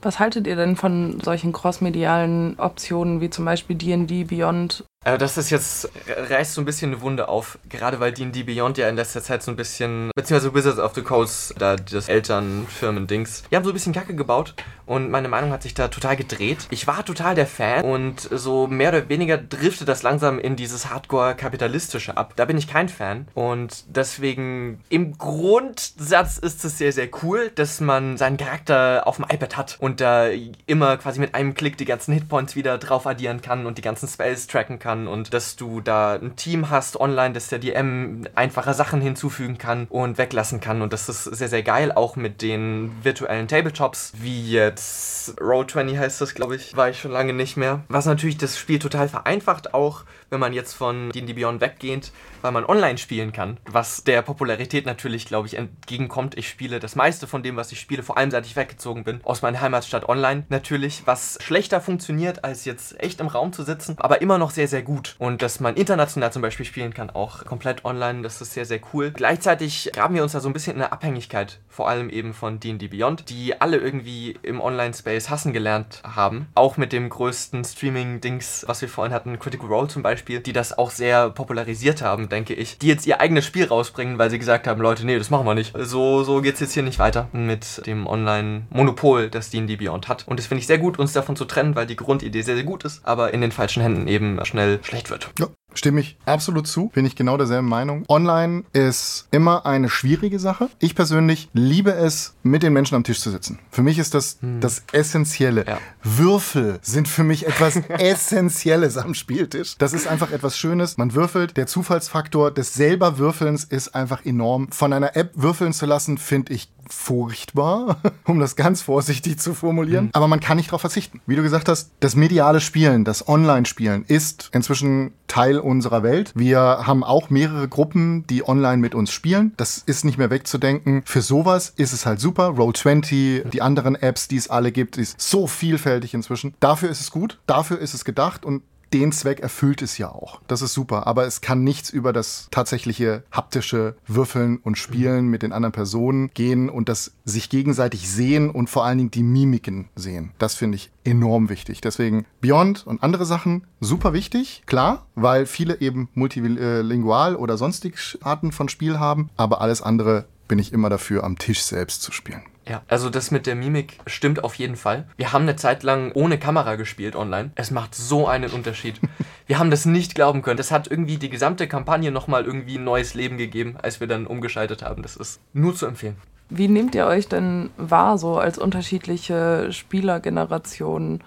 Was 0.00 0.20
haltet 0.20 0.46
ihr 0.46 0.56
denn 0.56 0.76
von 0.76 1.20
solchen 1.20 1.52
crossmedialen 1.52 2.58
Optionen 2.58 3.20
wie 3.20 3.30
zum 3.30 3.44
Beispiel 3.44 3.76
D&D 3.76 4.24
Beyond 4.24 4.84
äh, 5.08 5.18
das 5.18 5.38
ist 5.38 5.50
jetzt, 5.50 5.90
reißt 6.06 6.54
so 6.54 6.60
ein 6.60 6.64
bisschen 6.64 6.92
eine 6.92 7.00
Wunde 7.00 7.28
auf, 7.28 7.58
gerade 7.68 8.00
weil 8.00 8.12
D&D 8.12 8.42
Beyond 8.42 8.78
ja 8.78 8.88
in 8.88 8.96
letzter 8.96 9.22
Zeit 9.22 9.42
so 9.42 9.50
ein 9.50 9.56
bisschen, 9.56 10.10
beziehungsweise 10.14 10.54
Wizards 10.54 10.78
of 10.78 10.94
the 10.94 11.02
Coast, 11.02 11.54
da 11.58 11.76
das 11.76 12.08
Elternfirmen-Dings, 12.08 13.44
die 13.50 13.56
haben 13.56 13.64
so 13.64 13.70
ein 13.70 13.74
bisschen 13.74 13.92
Kacke 13.92 14.14
gebaut 14.14 14.54
und 14.86 15.10
meine 15.10 15.28
Meinung 15.28 15.50
hat 15.50 15.62
sich 15.62 15.74
da 15.74 15.88
total 15.88 16.16
gedreht. 16.16 16.66
Ich 16.70 16.86
war 16.86 17.04
total 17.04 17.34
der 17.34 17.46
Fan 17.46 17.84
und 17.84 18.20
so 18.20 18.66
mehr 18.66 18.90
oder 18.90 19.08
weniger 19.08 19.38
driftet 19.38 19.88
das 19.88 20.02
langsam 20.02 20.38
in 20.38 20.56
dieses 20.56 20.90
Hardcore-Kapitalistische 20.90 22.16
ab. 22.16 22.34
Da 22.36 22.44
bin 22.44 22.58
ich 22.58 22.68
kein 22.68 22.88
Fan 22.88 23.28
und 23.34 23.84
deswegen 23.88 24.82
im 24.88 25.16
Grundsatz 25.16 26.38
ist 26.38 26.64
es 26.64 26.78
sehr, 26.78 26.92
sehr 26.92 27.08
cool, 27.22 27.50
dass 27.54 27.80
man 27.80 28.16
seinen 28.16 28.36
Charakter 28.36 29.06
auf 29.06 29.16
dem 29.16 29.26
iPad 29.30 29.56
hat 29.56 29.76
und 29.80 30.00
da 30.00 30.28
immer 30.66 30.96
quasi 30.96 31.20
mit 31.20 31.34
einem 31.34 31.54
Klick 31.54 31.78
die 31.78 31.84
ganzen 31.84 32.12
Hitpoints 32.12 32.56
wieder 32.56 32.78
drauf 32.78 33.06
addieren 33.06 33.40
kann 33.40 33.66
und 33.66 33.78
die 33.78 33.82
ganzen 33.82 34.08
Spells 34.08 34.46
tracken 34.46 34.78
kann 34.78 34.87
kann 34.88 35.06
und 35.06 35.34
dass 35.34 35.56
du 35.56 35.82
da 35.82 36.14
ein 36.14 36.34
Team 36.36 36.70
hast 36.70 36.98
online, 36.98 37.34
dass 37.34 37.48
der 37.48 37.58
DM 37.58 38.26
einfache 38.34 38.72
Sachen 38.72 39.02
hinzufügen 39.02 39.58
kann 39.58 39.86
und 39.90 40.16
weglassen 40.16 40.60
kann. 40.60 40.80
Und 40.80 40.94
das 40.94 41.10
ist 41.10 41.24
sehr, 41.24 41.50
sehr 41.50 41.62
geil, 41.62 41.92
auch 41.92 42.16
mit 42.16 42.40
den 42.40 42.90
virtuellen 43.02 43.48
Tabletops, 43.48 44.12
wie 44.16 44.50
jetzt 44.50 45.38
Roll20 45.38 45.98
heißt 45.98 46.22
das, 46.22 46.34
glaube 46.34 46.56
ich, 46.56 46.74
war 46.74 46.88
ich 46.88 47.00
schon 47.00 47.10
lange 47.10 47.34
nicht 47.34 47.58
mehr. 47.58 47.80
Was 47.88 48.06
natürlich 48.06 48.38
das 48.38 48.56
Spiel 48.56 48.78
total 48.78 49.10
vereinfacht, 49.10 49.74
auch 49.74 50.04
wenn 50.30 50.40
man 50.40 50.52
jetzt 50.52 50.74
von 50.74 51.10
D&D 51.10 51.32
Beyond 51.32 51.60
weggeht, 51.60 52.12
weil 52.42 52.52
man 52.52 52.64
online 52.64 52.98
spielen 52.98 53.32
kann, 53.32 53.58
was 53.70 54.04
der 54.04 54.22
Popularität 54.22 54.86
natürlich, 54.86 55.26
glaube 55.26 55.46
ich, 55.48 55.56
entgegenkommt. 55.56 56.36
Ich 56.36 56.48
spiele 56.48 56.80
das 56.80 56.96
meiste 56.96 57.26
von 57.26 57.42
dem, 57.42 57.56
was 57.56 57.72
ich 57.72 57.80
spiele, 57.80 58.02
vor 58.02 58.18
allem 58.18 58.30
seit 58.30 58.46
ich 58.46 58.56
weggezogen 58.56 59.04
bin, 59.04 59.20
aus 59.24 59.42
meiner 59.42 59.60
Heimatstadt 59.60 60.08
online 60.08 60.44
natürlich, 60.48 61.02
was 61.06 61.38
schlechter 61.42 61.80
funktioniert, 61.80 62.44
als 62.44 62.64
jetzt 62.64 63.00
echt 63.02 63.20
im 63.20 63.26
Raum 63.26 63.52
zu 63.52 63.62
sitzen, 63.62 63.96
aber 63.98 64.22
immer 64.22 64.38
noch 64.38 64.50
sehr, 64.50 64.68
sehr 64.68 64.82
gut. 64.82 65.16
Und 65.18 65.42
dass 65.42 65.60
man 65.60 65.76
international 65.76 66.32
zum 66.32 66.42
Beispiel 66.42 66.66
spielen 66.66 66.94
kann, 66.94 67.10
auch 67.10 67.44
komplett 67.44 67.84
online, 67.84 68.22
das 68.22 68.40
ist 68.40 68.52
sehr, 68.52 68.64
sehr 68.64 68.80
cool. 68.92 69.10
Gleichzeitig 69.10 69.90
graben 69.92 70.14
wir 70.14 70.22
uns 70.22 70.32
da 70.32 70.40
so 70.40 70.48
ein 70.48 70.52
bisschen 70.52 70.76
in 70.76 70.82
eine 70.82 70.92
Abhängigkeit, 70.92 71.60
vor 71.68 71.88
allem 71.88 72.10
eben 72.10 72.34
von 72.34 72.60
D&D 72.60 72.88
Beyond, 72.88 73.30
die 73.30 73.60
alle 73.60 73.78
irgendwie 73.78 74.38
im 74.42 74.60
Online-Space 74.60 75.30
hassen 75.30 75.52
gelernt 75.52 76.02
haben. 76.04 76.48
Auch 76.54 76.76
mit 76.76 76.92
dem 76.92 77.08
größten 77.08 77.64
Streaming-Dings, 77.64 78.64
was 78.66 78.80
wir 78.80 78.88
vorhin 78.88 79.14
hatten, 79.14 79.38
Critical 79.38 79.68
Role 79.68 79.88
zum 79.88 80.02
Beispiel, 80.02 80.17
die 80.24 80.52
das 80.52 80.76
auch 80.76 80.90
sehr 80.90 81.30
popularisiert 81.30 82.02
haben 82.02 82.28
denke 82.28 82.54
ich, 82.54 82.78
die 82.78 82.88
jetzt 82.88 83.06
ihr 83.06 83.20
eigenes 83.20 83.44
Spiel 83.44 83.66
rausbringen, 83.66 84.18
weil 84.18 84.30
sie 84.30 84.38
gesagt 84.38 84.66
haben, 84.66 84.80
Leute, 84.80 85.04
nee, 85.04 85.18
das 85.18 85.30
machen 85.30 85.46
wir 85.46 85.54
nicht. 85.54 85.74
So, 85.76 86.24
so 86.24 86.40
es 86.40 86.60
jetzt 86.60 86.72
hier 86.72 86.82
nicht 86.82 86.98
weiter 86.98 87.28
mit 87.32 87.86
dem 87.86 88.06
Online-Monopol, 88.06 89.30
das 89.30 89.50
D&D 89.50 89.76
Beyond 89.76 90.08
hat. 90.08 90.26
Und 90.26 90.38
das 90.38 90.46
finde 90.46 90.60
ich 90.60 90.66
sehr 90.66 90.78
gut, 90.78 90.98
uns 90.98 91.12
davon 91.12 91.36
zu 91.36 91.44
trennen, 91.44 91.74
weil 91.74 91.86
die 91.86 91.96
Grundidee 91.96 92.42
sehr, 92.42 92.54
sehr 92.54 92.64
gut 92.64 92.84
ist, 92.84 93.04
aber 93.04 93.32
in 93.34 93.40
den 93.40 93.52
falschen 93.52 93.82
Händen 93.82 94.08
eben 94.08 94.44
schnell 94.44 94.80
schlecht 94.82 95.10
wird. 95.10 95.30
Ja. 95.38 95.48
Stimme 95.74 96.00
ich 96.00 96.16
absolut 96.24 96.66
zu, 96.66 96.88
bin 96.88 97.04
ich 97.04 97.14
genau 97.14 97.36
derselben 97.36 97.68
Meinung. 97.68 98.04
Online 98.08 98.64
ist 98.72 99.28
immer 99.30 99.66
eine 99.66 99.88
schwierige 99.88 100.38
Sache. 100.38 100.68
Ich 100.78 100.94
persönlich 100.94 101.48
liebe 101.52 101.92
es, 101.92 102.34
mit 102.42 102.62
den 102.62 102.72
Menschen 102.72 102.94
am 102.94 103.04
Tisch 103.04 103.20
zu 103.20 103.30
sitzen. 103.30 103.58
Für 103.70 103.82
mich 103.82 103.98
ist 103.98 104.14
das 104.14 104.38
hm. 104.40 104.60
das 104.60 104.82
Essentielle. 104.92 105.66
Ja. 105.66 105.78
Würfel 106.02 106.78
sind 106.82 107.06
für 107.06 107.22
mich 107.22 107.46
etwas 107.46 107.76
Essentielles 107.88 108.96
am 108.96 109.14
Spieltisch. 109.14 109.76
Das 109.78 109.92
ist 109.92 110.06
einfach 110.06 110.30
etwas 110.30 110.58
Schönes. 110.58 110.96
Man 110.96 111.14
würfelt. 111.14 111.56
Der 111.56 111.66
Zufallsfaktor 111.66 112.50
des 112.50 112.74
selber 112.74 113.18
Würfelns 113.18 113.64
ist 113.64 113.94
einfach 113.94 114.24
enorm. 114.24 114.68
Von 114.72 114.92
einer 114.92 115.16
App 115.16 115.32
würfeln 115.34 115.72
zu 115.72 115.86
lassen, 115.86 116.18
finde 116.18 116.54
ich 116.54 116.70
furchtbar, 116.88 118.00
um 118.24 118.40
das 118.40 118.56
ganz 118.56 118.82
vorsichtig 118.82 119.38
zu 119.38 119.54
formulieren. 119.54 120.06
Mhm. 120.06 120.10
Aber 120.14 120.28
man 120.28 120.40
kann 120.40 120.56
nicht 120.56 120.68
darauf 120.68 120.80
verzichten. 120.80 121.20
Wie 121.26 121.36
du 121.36 121.42
gesagt 121.42 121.68
hast, 121.68 121.90
das 122.00 122.16
mediale 122.16 122.60
Spielen, 122.60 123.04
das 123.04 123.28
Online-Spielen 123.28 124.04
ist 124.06 124.50
inzwischen 124.52 125.12
Teil 125.26 125.57
unserer 125.62 126.02
Welt. 126.02 126.32
Wir 126.34 126.60
haben 126.60 127.04
auch 127.04 127.30
mehrere 127.30 127.68
Gruppen, 127.68 128.26
die 128.26 128.46
online 128.46 128.78
mit 128.78 128.94
uns 128.94 129.10
spielen. 129.12 129.52
Das 129.56 129.78
ist 129.78 130.04
nicht 130.04 130.18
mehr 130.18 130.30
wegzudenken. 130.30 131.02
Für 131.04 131.22
sowas 131.22 131.72
ist 131.76 131.92
es 131.92 132.06
halt 132.06 132.20
super. 132.20 132.50
Roll20, 132.50 133.48
die 133.48 133.62
anderen 133.62 133.94
Apps, 133.94 134.28
die 134.28 134.36
es 134.36 134.50
alle 134.50 134.72
gibt, 134.72 134.96
ist 134.96 135.20
so 135.20 135.46
vielfältig 135.46 136.14
inzwischen. 136.14 136.54
Dafür 136.60 136.90
ist 136.90 137.00
es 137.00 137.10
gut. 137.10 137.38
Dafür 137.46 137.78
ist 137.78 137.94
es 137.94 138.04
gedacht 138.04 138.44
und 138.44 138.62
den 138.92 139.12
Zweck 139.12 139.40
erfüllt 139.40 139.82
es 139.82 139.98
ja 139.98 140.08
auch. 140.10 140.40
Das 140.48 140.62
ist 140.62 140.72
super. 140.72 141.06
Aber 141.06 141.26
es 141.26 141.40
kann 141.40 141.64
nichts 141.64 141.90
über 141.90 142.12
das 142.12 142.48
tatsächliche 142.50 143.24
haptische 143.30 143.96
Würfeln 144.06 144.58
und 144.58 144.78
Spielen 144.78 145.28
mit 145.28 145.42
den 145.42 145.52
anderen 145.52 145.72
Personen 145.72 146.30
gehen 146.34 146.68
und 146.68 146.88
das 146.88 147.12
sich 147.24 147.50
gegenseitig 147.50 148.08
sehen 148.10 148.50
und 148.50 148.70
vor 148.70 148.84
allen 148.84 148.98
Dingen 148.98 149.10
die 149.10 149.22
Mimiken 149.22 149.88
sehen. 149.94 150.32
Das 150.38 150.54
finde 150.54 150.76
ich 150.76 150.90
enorm 151.04 151.48
wichtig. 151.48 151.80
Deswegen 151.80 152.26
Beyond 152.40 152.86
und 152.86 153.02
andere 153.02 153.24
Sachen 153.24 153.66
super 153.80 154.12
wichtig, 154.12 154.62
klar, 154.66 155.06
weil 155.14 155.46
viele 155.46 155.80
eben 155.80 156.08
multilingual 156.14 157.36
oder 157.36 157.56
sonstig 157.56 158.18
Arten 158.22 158.52
von 158.52 158.68
Spiel 158.68 158.98
haben. 158.98 159.30
Aber 159.36 159.60
alles 159.60 159.82
andere 159.82 160.26
bin 160.48 160.58
ich 160.58 160.72
immer 160.72 160.88
dafür, 160.88 161.24
am 161.24 161.38
Tisch 161.38 161.62
selbst 161.62 162.02
zu 162.02 162.10
spielen. 162.10 162.42
Ja, 162.68 162.82
also 162.86 163.08
das 163.08 163.30
mit 163.30 163.46
der 163.46 163.54
Mimik 163.54 163.98
stimmt 164.06 164.44
auf 164.44 164.54
jeden 164.56 164.76
Fall. 164.76 165.06
Wir 165.16 165.32
haben 165.32 165.42
eine 165.42 165.56
Zeit 165.56 165.82
lang 165.82 166.12
ohne 166.12 166.38
Kamera 166.38 166.76
gespielt 166.76 167.16
online. 167.16 167.50
Es 167.54 167.70
macht 167.70 167.94
so 167.94 168.26
einen 168.26 168.50
Unterschied. 168.50 169.00
wir 169.46 169.58
haben 169.58 169.70
das 169.70 169.86
nicht 169.86 170.14
glauben 170.14 170.42
können. 170.42 170.58
Das 170.58 170.70
hat 170.70 170.90
irgendwie 170.90 171.16
die 171.16 171.30
gesamte 171.30 171.66
Kampagne 171.66 172.10
nochmal 172.10 172.44
irgendwie 172.44 172.76
ein 172.76 172.84
neues 172.84 173.14
Leben 173.14 173.38
gegeben, 173.38 173.76
als 173.82 174.00
wir 174.00 174.06
dann 174.06 174.26
umgeschaltet 174.26 174.82
haben. 174.82 175.02
Das 175.02 175.16
ist 175.16 175.40
nur 175.54 175.74
zu 175.74 175.86
empfehlen. 175.86 176.16
Wie 176.50 176.68
nehmt 176.68 176.94
ihr 176.94 177.06
euch 177.06 177.28
denn 177.28 177.70
wahr, 177.76 178.18
so 178.18 178.38
als 178.38 178.58
unterschiedliche 178.58 179.72
Spielergenerationen? 179.72 181.22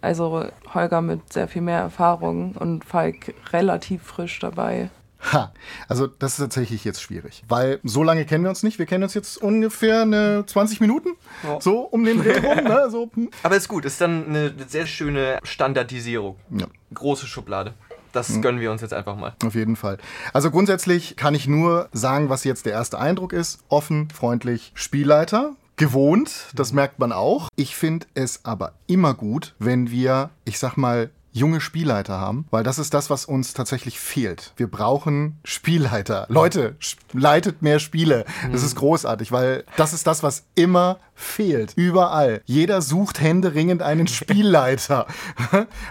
Also 0.00 0.46
Holger 0.72 1.02
mit 1.02 1.32
sehr 1.32 1.48
viel 1.48 1.62
mehr 1.62 1.80
Erfahrung 1.80 2.52
und 2.52 2.84
Falk 2.84 3.34
relativ 3.52 4.02
frisch 4.02 4.38
dabei. 4.38 4.90
Ha, 5.20 5.52
also 5.88 6.06
das 6.06 6.32
ist 6.32 6.38
tatsächlich 6.38 6.84
jetzt 6.84 7.02
schwierig, 7.02 7.42
weil 7.48 7.80
so 7.82 8.02
lange 8.02 8.24
kennen 8.24 8.44
wir 8.44 8.50
uns 8.50 8.62
nicht. 8.62 8.78
Wir 8.78 8.86
kennen 8.86 9.02
uns 9.02 9.14
jetzt 9.14 9.36
ungefähr 9.38 10.02
eine 10.02 10.44
20 10.46 10.80
Minuten, 10.80 11.10
oh. 11.46 11.58
so 11.60 11.80
um 11.80 12.04
den 12.04 12.22
Dreh 12.22 12.38
rum. 12.38 12.64
Ne? 12.64 12.88
So. 12.90 13.10
Aber 13.42 13.56
ist 13.56 13.68
gut, 13.68 13.84
ist 13.84 14.00
dann 14.00 14.26
eine 14.28 14.54
sehr 14.68 14.86
schöne 14.86 15.38
Standardisierung. 15.42 16.36
Ja. 16.50 16.66
Große 16.94 17.26
Schublade. 17.26 17.74
das 18.12 18.28
mhm. 18.30 18.42
gönnen 18.42 18.60
wir 18.60 18.70
uns 18.70 18.80
jetzt 18.80 18.94
einfach 18.94 19.16
mal. 19.16 19.34
Auf 19.44 19.54
jeden 19.54 19.76
Fall. 19.76 19.98
Also 20.32 20.50
grundsätzlich 20.50 21.16
kann 21.16 21.34
ich 21.34 21.48
nur 21.48 21.88
sagen, 21.92 22.28
was 22.28 22.44
jetzt 22.44 22.66
der 22.66 22.72
erste 22.72 22.98
Eindruck 22.98 23.32
ist. 23.32 23.60
Offen, 23.68 24.08
freundlich, 24.10 24.72
Spielleiter 24.74 25.56
gewohnt, 25.78 26.46
das 26.54 26.72
merkt 26.72 26.98
man 26.98 27.12
auch. 27.12 27.48
Ich 27.56 27.76
finde 27.76 28.06
es 28.14 28.44
aber 28.44 28.72
immer 28.86 29.14
gut, 29.14 29.54
wenn 29.58 29.90
wir, 29.90 30.30
ich 30.44 30.58
sag 30.58 30.76
mal, 30.76 31.10
junge 31.32 31.60
Spielleiter 31.60 32.18
haben, 32.20 32.46
weil 32.50 32.64
das 32.64 32.78
ist 32.78 32.94
das, 32.94 33.10
was 33.10 33.24
uns 33.24 33.54
tatsächlich 33.54 33.98
fehlt. 34.00 34.52
Wir 34.56 34.66
brauchen 34.66 35.38
Spielleiter. 35.44 36.26
Leute, 36.28 36.76
leitet 37.12 37.62
mehr 37.62 37.78
Spiele. 37.78 38.24
Das 38.52 38.62
ist 38.62 38.76
großartig, 38.76 39.32
weil 39.32 39.64
das 39.76 39.92
ist 39.92 40.06
das, 40.06 40.22
was 40.22 40.44
immer 40.54 40.98
fehlt. 41.14 41.72
Überall. 41.76 42.42
Jeder 42.46 42.82
sucht 42.82 43.20
händeringend 43.20 43.82
einen 43.82 44.06
Spielleiter. 44.08 45.06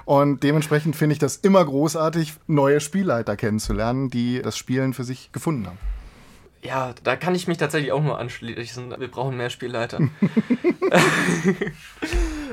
Und 0.06 0.44
dementsprechend 0.44 0.96
finde 0.96 1.14
ich 1.14 1.20
das 1.20 1.38
immer 1.38 1.64
großartig, 1.64 2.34
neue 2.48 2.80
Spielleiter 2.80 3.36
kennenzulernen, 3.36 4.10
die 4.10 4.42
das 4.42 4.58
Spielen 4.58 4.94
für 4.94 5.04
sich 5.04 5.32
gefunden 5.32 5.68
haben. 5.68 5.78
Ja, 6.64 6.94
da 7.04 7.16
kann 7.16 7.36
ich 7.36 7.48
mich 7.48 7.58
tatsächlich 7.58 7.92
auch 7.92 8.04
nur 8.04 8.20
anschließen. 8.20 8.96
Wir 9.00 9.08
brauchen 9.08 9.38
mehr 9.38 9.50
Spielleiter. 9.50 10.00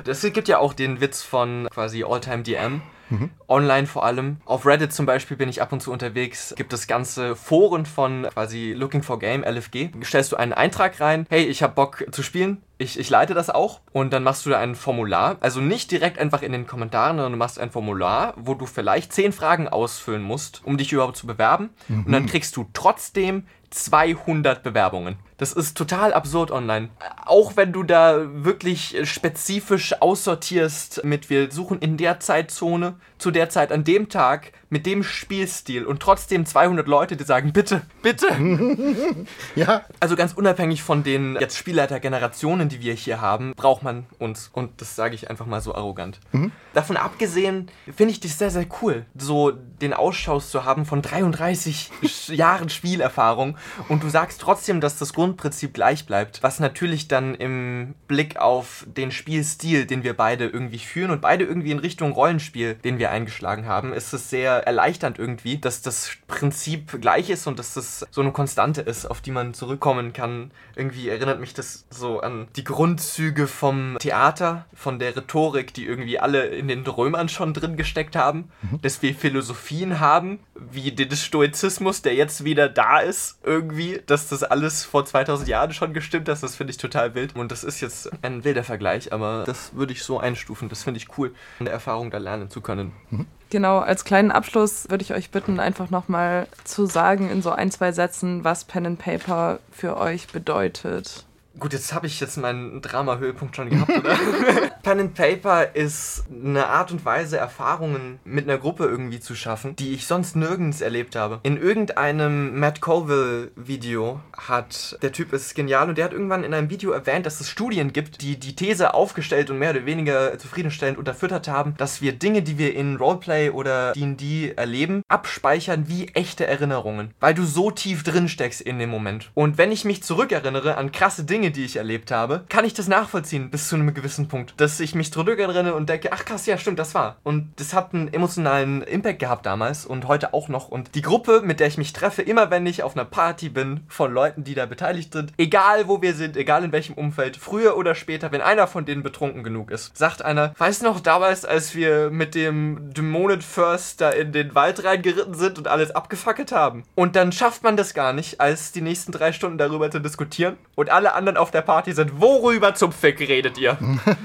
Es 0.07 0.23
gibt 0.23 0.49
ja 0.49 0.59
auch 0.59 0.73
den 0.73 1.01
Witz 1.01 1.23
von 1.23 1.69
quasi 1.71 2.05
Alltime 2.05 2.43
DM. 2.43 2.83
Mhm. 3.11 3.31
Online 3.49 3.87
vor 3.87 4.05
allem. 4.05 4.39
Auf 4.45 4.67
Reddit 4.67 4.93
zum 4.93 5.07
Beispiel 5.07 5.37
bin 5.37 5.49
ich 5.49 5.61
ab 5.63 5.73
und 5.73 5.81
zu 5.81 5.93
unterwegs. 5.93 6.55
Gibt 6.57 6.73
es 6.73 6.87
ganze 6.87 7.37
Foren 7.37 7.87
von 7.87 8.27
quasi 8.33 8.73
Looking 8.73 9.03
for 9.03 9.19
Game, 9.19 9.45
LFG. 9.45 9.91
Stellst 10.03 10.33
du 10.33 10.37
einen 10.37 10.53
Eintrag 10.53 11.01
rein, 11.01 11.27
hey, 11.29 11.45
ich 11.45 11.63
habe 11.63 11.75
Bock 11.75 12.05
zu 12.11 12.23
spielen. 12.23 12.63
Ich, 12.79 12.99
ich 12.99 13.09
leite 13.09 13.35
das 13.35 13.51
auch 13.51 13.81
und 13.93 14.13
dann 14.13 14.25
machst 14.25 14.45
du 14.47 14.51
da 14.51 14.59
ein 14.59 14.75
Formular. 14.75 15.37
Also 15.41 15.61
nicht 15.61 15.91
direkt 15.91 16.19
einfach 16.19 16.43
in 16.43 16.53
den 16.53 16.67
Kommentaren, 16.67 17.17
sondern 17.17 17.33
du 17.33 17.39
machst 17.39 17.59
ein 17.59 17.71
Formular, 17.71 18.35
wo 18.37 18.55
du 18.55 18.67
vielleicht 18.67 19.13
zehn 19.13 19.33
Fragen 19.33 19.69
ausfüllen 19.69 20.23
musst, 20.23 20.63
um 20.65 20.77
dich 20.77 20.93
überhaupt 20.93 21.17
zu 21.17 21.27
bewerben. 21.27 21.71
Mhm. 21.89 22.07
Und 22.07 22.13
dann 22.13 22.27
kriegst 22.27 22.57
du 22.57 22.67
trotzdem 22.73 23.47
200 23.71 24.63
Bewerbungen. 24.63 25.17
Das 25.37 25.53
ist 25.53 25.77
total 25.77 26.13
absurd 26.15 26.51
online. 26.51 26.91
Auch 27.25 27.57
wenn 27.57 27.73
du 27.73 27.83
da 27.83 28.45
wirklich 28.45 28.97
spezifisch 29.03 30.01
aussortierst 30.01 31.05
mit 31.05 31.29
wir 31.29 31.51
suchen 31.51 31.81
in 31.81 31.97
der 31.97 32.21
Zeitzone, 32.21 32.95
zu 33.25 33.31
der 33.31 33.49
Zeit, 33.49 33.73
an 33.73 33.85
dem 33.85 34.11
Tag, 34.11 34.53
mit 34.69 34.87
dem 34.87 35.03
Spielstil 35.03 35.87
und 35.87 36.01
trotzdem 36.01 36.45
200 36.45 36.89
Leute, 36.89 37.17
die 37.17 37.23
sagen, 37.23 37.53
bitte, 37.53 37.83
bitte. 38.03 38.27
ja. 39.55 39.83
Also 40.01 40.17
ganz 40.17 40.33
unabhängig 40.35 40.83
von 40.83 41.05
den 41.05 41.39
jetzt 41.41 41.57
Spielleitergenerationen, 41.57 42.69
die 42.69 42.83
wir 42.83 42.93
hier 42.93 43.21
haben, 43.21 43.55
braucht 43.55 43.83
man 43.83 44.05
uns. 44.19 44.51
Und 44.53 44.83
das 44.83 44.97
sage 44.97 45.15
ich 45.15 45.31
einfach 45.31 45.47
mal 45.47 45.61
so 45.61 45.75
arrogant. 45.75 46.19
Mhm. 46.33 46.51
Davon 46.75 46.97
abgesehen 46.97 47.71
finde 47.97 48.13
ich 48.13 48.21
das 48.21 48.37
sehr, 48.37 48.51
sehr 48.51 48.67
cool, 48.83 49.07
so 49.17 49.53
den 49.53 49.95
Ausschaus 49.95 50.51
zu 50.51 50.65
haben 50.65 50.87
von 50.87 51.03
33 51.03 51.91
Jahren 52.29 52.69
Spielerfahrung 52.69 53.57
und 53.89 54.03
du 54.03 54.09
sagst 54.09 54.41
trotzdem, 54.41 54.81
dass 54.81 54.99
das 54.99 55.13
Grundprinzip 55.13 55.73
gleich 55.73 56.05
bleibt, 56.05 56.43
was 56.43 56.59
natürlich 56.59 57.07
dann 57.07 57.37
im 57.37 57.95
Blick 58.09 58.39
auf 58.39 58.85
den 58.89 59.13
Spielstil, 59.13 59.87
den 59.87 60.03
wir 60.03 60.15
beide 60.15 60.47
irgendwie 60.47 60.81
führen 60.81 61.13
und 61.13 61.21
beide 61.21 61.45
irgendwie 61.45 61.71
in 61.71 61.79
Richtung 61.79 62.11
Rollenspiel, 62.11 62.75
den 62.75 62.99
wir 62.99 63.11
eingeschlagen 63.15 63.67
haben, 63.67 63.93
ist 63.93 64.13
es 64.13 64.29
sehr 64.29 64.67
erleichternd 64.67 65.19
irgendwie, 65.19 65.59
dass 65.59 65.83
das 65.83 66.11
Prinzip 66.27 67.01
gleich 67.01 67.31
ist 67.31 67.47
und 67.47 67.59
dass 67.59 67.75
das 67.75 68.07
so 68.11 68.21
eine 68.21 68.33
Konstante 68.33 68.81
ist, 68.81 69.07
auf 69.07 69.21
die 69.21 69.31
man 69.31 69.55
zurückkommen 69.55 70.13
kann. 70.13 70.51
Irgendwie 70.77 71.09
erinnert 71.09 71.41
mich 71.41 71.55
das 71.55 71.87
so 71.91 72.21
an 72.21 72.49
die 72.57 72.65
Grundzüge 72.65 73.47
vom 73.47 73.97
Theater, 74.01 74.67
von 74.75 74.99
der 74.99 75.17
Rhetorik, 75.17 75.73
die 75.73 75.87
irgendwie 75.87 76.19
alle 76.19 76.47
in 76.47 76.69
den 76.69 76.87
Römern 76.87 77.29
schon 77.29 77.55
drin 77.55 77.77
gesteckt 77.77 78.17
haben, 78.17 78.51
mhm. 78.63 78.81
dass 78.83 79.01
wir 79.03 79.15
Philosophien 79.15 80.01
haben, 80.01 80.41
wie 80.55 80.93
den 80.93 81.11
Stoizismus, 81.15 82.03
der 82.03 82.15
jetzt 82.15 82.45
wieder 82.45 82.69
da 82.69 82.99
ist, 82.99 83.39
irgendwie, 83.45 84.01
dass 84.07 84.29
das 84.29 84.43
alles 84.43 84.85
vor 84.85 85.05
2000 85.05 85.49
Jahren 85.49 85.73
schon 85.73 85.95
gestimmt 85.95 86.29
hat, 86.29 86.43
das 86.43 86.57
finde 86.57 86.73
ich 86.73 86.79
total 86.79 87.15
wild. 87.15 87.37
Und 87.37 87.53
das 87.53 87.63
ist 87.63 87.81
jetzt 87.81 88.11
ein 88.23 88.45
wilder 88.45 88.65
Vergleich, 88.65 89.13
aber 89.13 89.45
das 89.47 89.75
würde 89.75 89.93
ich 89.93 90.03
so 90.03 90.19
einstufen, 90.19 90.69
das 90.69 90.83
finde 90.83 90.99
ich 90.99 91.17
cool, 91.17 91.35
eine 91.61 91.71
Erfahrung 91.71 92.11
da 92.11 92.19
lernen 92.19 92.51
zu 92.51 92.61
können. 92.61 92.93
Mhm. 93.11 93.27
Genau, 93.51 93.79
als 93.79 94.05
kleinen 94.05 94.33
Abschluss 94.33 94.91
würde 94.91 95.03
ich 95.03 95.15
euch 95.15 95.31
bitten, 95.31 95.61
einfach 95.61 95.91
nochmal 95.91 96.49
zu 96.65 96.87
sagen 96.87 97.31
in 97.31 97.43
so 97.43 97.51
ein, 97.51 97.71
zwei 97.71 97.93
Sätzen, 97.93 98.43
was 98.43 98.65
Pen 98.65 98.87
and 98.87 98.99
Paper 98.99 99.61
für 99.71 99.97
euch 99.97 100.29
bedeutet. 100.29 101.25
Gut, 101.59 101.73
jetzt 101.73 101.95
habe 101.95 102.09
ich 102.09 102.19
jetzt 102.19 102.37
meinen 102.37 102.83
Drama-Höhepunkt 102.83 103.55
schon 103.55 103.71
gehabt, 103.71 103.91
oder? 103.91 104.17
Pen 104.83 105.01
and 105.01 105.15
Paper 105.15 105.75
ist 105.75 106.25
eine 106.31 106.67
Art 106.67 106.91
und 106.91 107.05
Weise, 107.05 107.39
Erfahrungen 107.39 108.19
mit 108.25 108.49
einer 108.49 108.59
Gruppe 108.59 108.85
irgendwie 108.85 109.21
zu 109.21 109.37
schaffen, 109.37 109.77
die 109.77 109.95
ich 109.95 110.07
sonst 110.07 110.35
nirgends 110.35 110.81
erlebt 110.81 111.15
habe. 111.15 111.41
In 111.45 111.57
irgendeinem 111.57 112.59
Matt 112.59 112.81
Colville-Video 112.81 114.21
hat, 114.37 114.99
der 115.01 115.13
Typ 115.13 115.33
ist 115.33 115.55
genial 115.55 115.89
und 115.89 115.97
der 115.97 116.07
hat 116.07 116.13
irgendwann 116.13 116.43
in 116.43 116.53
einem 116.53 116.71
Video 116.71 116.91
erwähnt, 116.91 117.25
dass 117.25 117.41
es 117.41 117.49
Studien 117.49 117.93
gibt, 117.93 118.21
die 118.21 118.39
die 118.39 118.57
These 118.57 118.93
aufgestellt 118.93 119.49
und 119.49 119.59
mehr 119.59 119.71
oder 119.71 119.87
weniger 119.87 120.37
zufriedenstellend 120.39 120.99
unterfüttert 120.99 121.47
haben, 121.47 121.75
dass 121.79 122.03
wir 122.03 122.13
Dinge, 122.13 122.43
die 122.43 122.59
wir 122.59 122.75
in 122.75 122.97
Roleplay 122.97 123.51
oder 123.51 123.93
D&D 123.93 124.55
erleben, 124.57 125.03
abspeichern 125.09 125.89
wie 125.89 126.09
echte 126.09 126.47
Erinnerungen, 126.47 127.15
weil 127.21 127.35
du 127.35 127.45
so 127.45 127.71
tief 127.71 128.03
drin 128.03 128.29
steckst 128.29 128.61
in 128.61 128.79
dem 128.79 128.91
Moment. 128.91 129.31
Und 129.35 129.57
wenn 129.57 129.73
ich 129.73 129.85
mich 129.85 130.03
zurückerinnere 130.03 130.77
an 130.77 130.91
krasse 130.91 131.25
Dinge, 131.25 131.44
Dinge, 131.45 131.53
die 131.53 131.65
ich 131.67 131.77
erlebt 131.77 132.11
habe, 132.11 132.45
kann 132.49 132.65
ich 132.65 132.73
das 132.73 132.89
nachvollziehen 132.89 133.51
bis 133.51 133.69
zu 133.69 133.77
einem 133.77 133.93
gewissen 133.93 134.29
Punkt. 134.29 134.55
Dass 134.57 134.81
ich 134.81 134.95
mich 134.95 135.13
zurückerinnere 135.13 135.75
und 135.75 135.91
denke, 135.91 136.11
ach 136.11 136.25
krass, 136.25 136.47
ja 136.47 136.57
stimmt, 136.57 136.79
das 136.79 136.95
war. 136.95 137.17
Und 137.23 137.53
das 137.57 137.75
hat 137.75 137.93
einen 137.93 138.11
emotionalen 138.13 138.81
Impact 138.81 139.19
gehabt 139.19 139.45
damals 139.45 139.85
und 139.85 140.09
heute 140.09 140.33
auch 140.33 140.49
noch. 140.49 140.69
Und 140.69 140.95
die 140.95 141.03
Gruppe, 141.03 141.43
mit 141.45 141.61
der 141.61 141.67
ich 141.67 141.77
mich 141.77 141.93
treffe, 141.93 142.23
immer 142.23 142.51
wenn 142.51 142.65
ich 142.65 142.83
auf 142.83 142.97
einer 142.97 143.05
Party 143.05 143.51
bin 143.51 143.81
von 143.89 144.11
Leuten, 144.11 144.43
die 144.43 144.55
da 144.55 144.65
beteiligt 144.65 145.13
sind, 145.13 145.35
egal 145.37 145.87
wo 145.87 146.01
wir 146.01 146.15
sind, 146.15 146.39
egal 146.39 146.65
in 146.65 146.73
welchem 146.73 146.95
Umfeld, 146.95 147.37
früher 147.37 147.77
oder 147.77 147.95
später, 147.95 148.33
wenn 148.33 148.41
einer 148.41 148.67
von 148.67 148.87
denen 148.87 149.03
betrunken 149.03 149.45
genug 149.45 149.71
ist, 149.71 149.95
sagt 149.95 150.25
einer, 150.25 150.55
weißt 150.57 150.81
du 150.81 150.87
noch 150.87 151.01
damals, 151.01 151.45
als 151.45 151.75
wir 151.75 152.09
mit 152.09 152.35
dem 152.35 152.95
Dämonen 152.95 153.43
First 153.43 154.01
da 154.01 154.09
in 154.09 154.33
den 154.33 154.55
Wald 154.55 154.83
reingeritten 154.83 155.35
sind 155.35 155.59
und 155.59 155.69
alles 155.69 155.91
abgefackelt 155.91 156.53
haben? 156.53 156.85
Und 156.95 157.17
dann 157.17 157.33
schafft 157.33 157.63
man 157.63 157.77
das 157.77 157.93
gar 157.93 158.15
nicht, 158.15 158.41
als 158.41 158.73
die 158.73 158.81
nächsten 158.81 159.13
drei 159.13 159.33
Stunden 159.33 159.59
darüber 159.59 159.91
zu 159.91 160.01
diskutieren 160.01 160.57
und 160.75 160.89
alle 160.89 161.13
anderen 161.13 161.34
anderen 161.35 161.37
auf 161.37 161.51
der 161.51 161.63
Party 161.63 161.93
sind. 161.93 162.21
Worüber 162.21 162.75
zum 162.75 162.93
Fick 162.93 163.21
redet 163.21 163.59
ihr? 163.59 163.77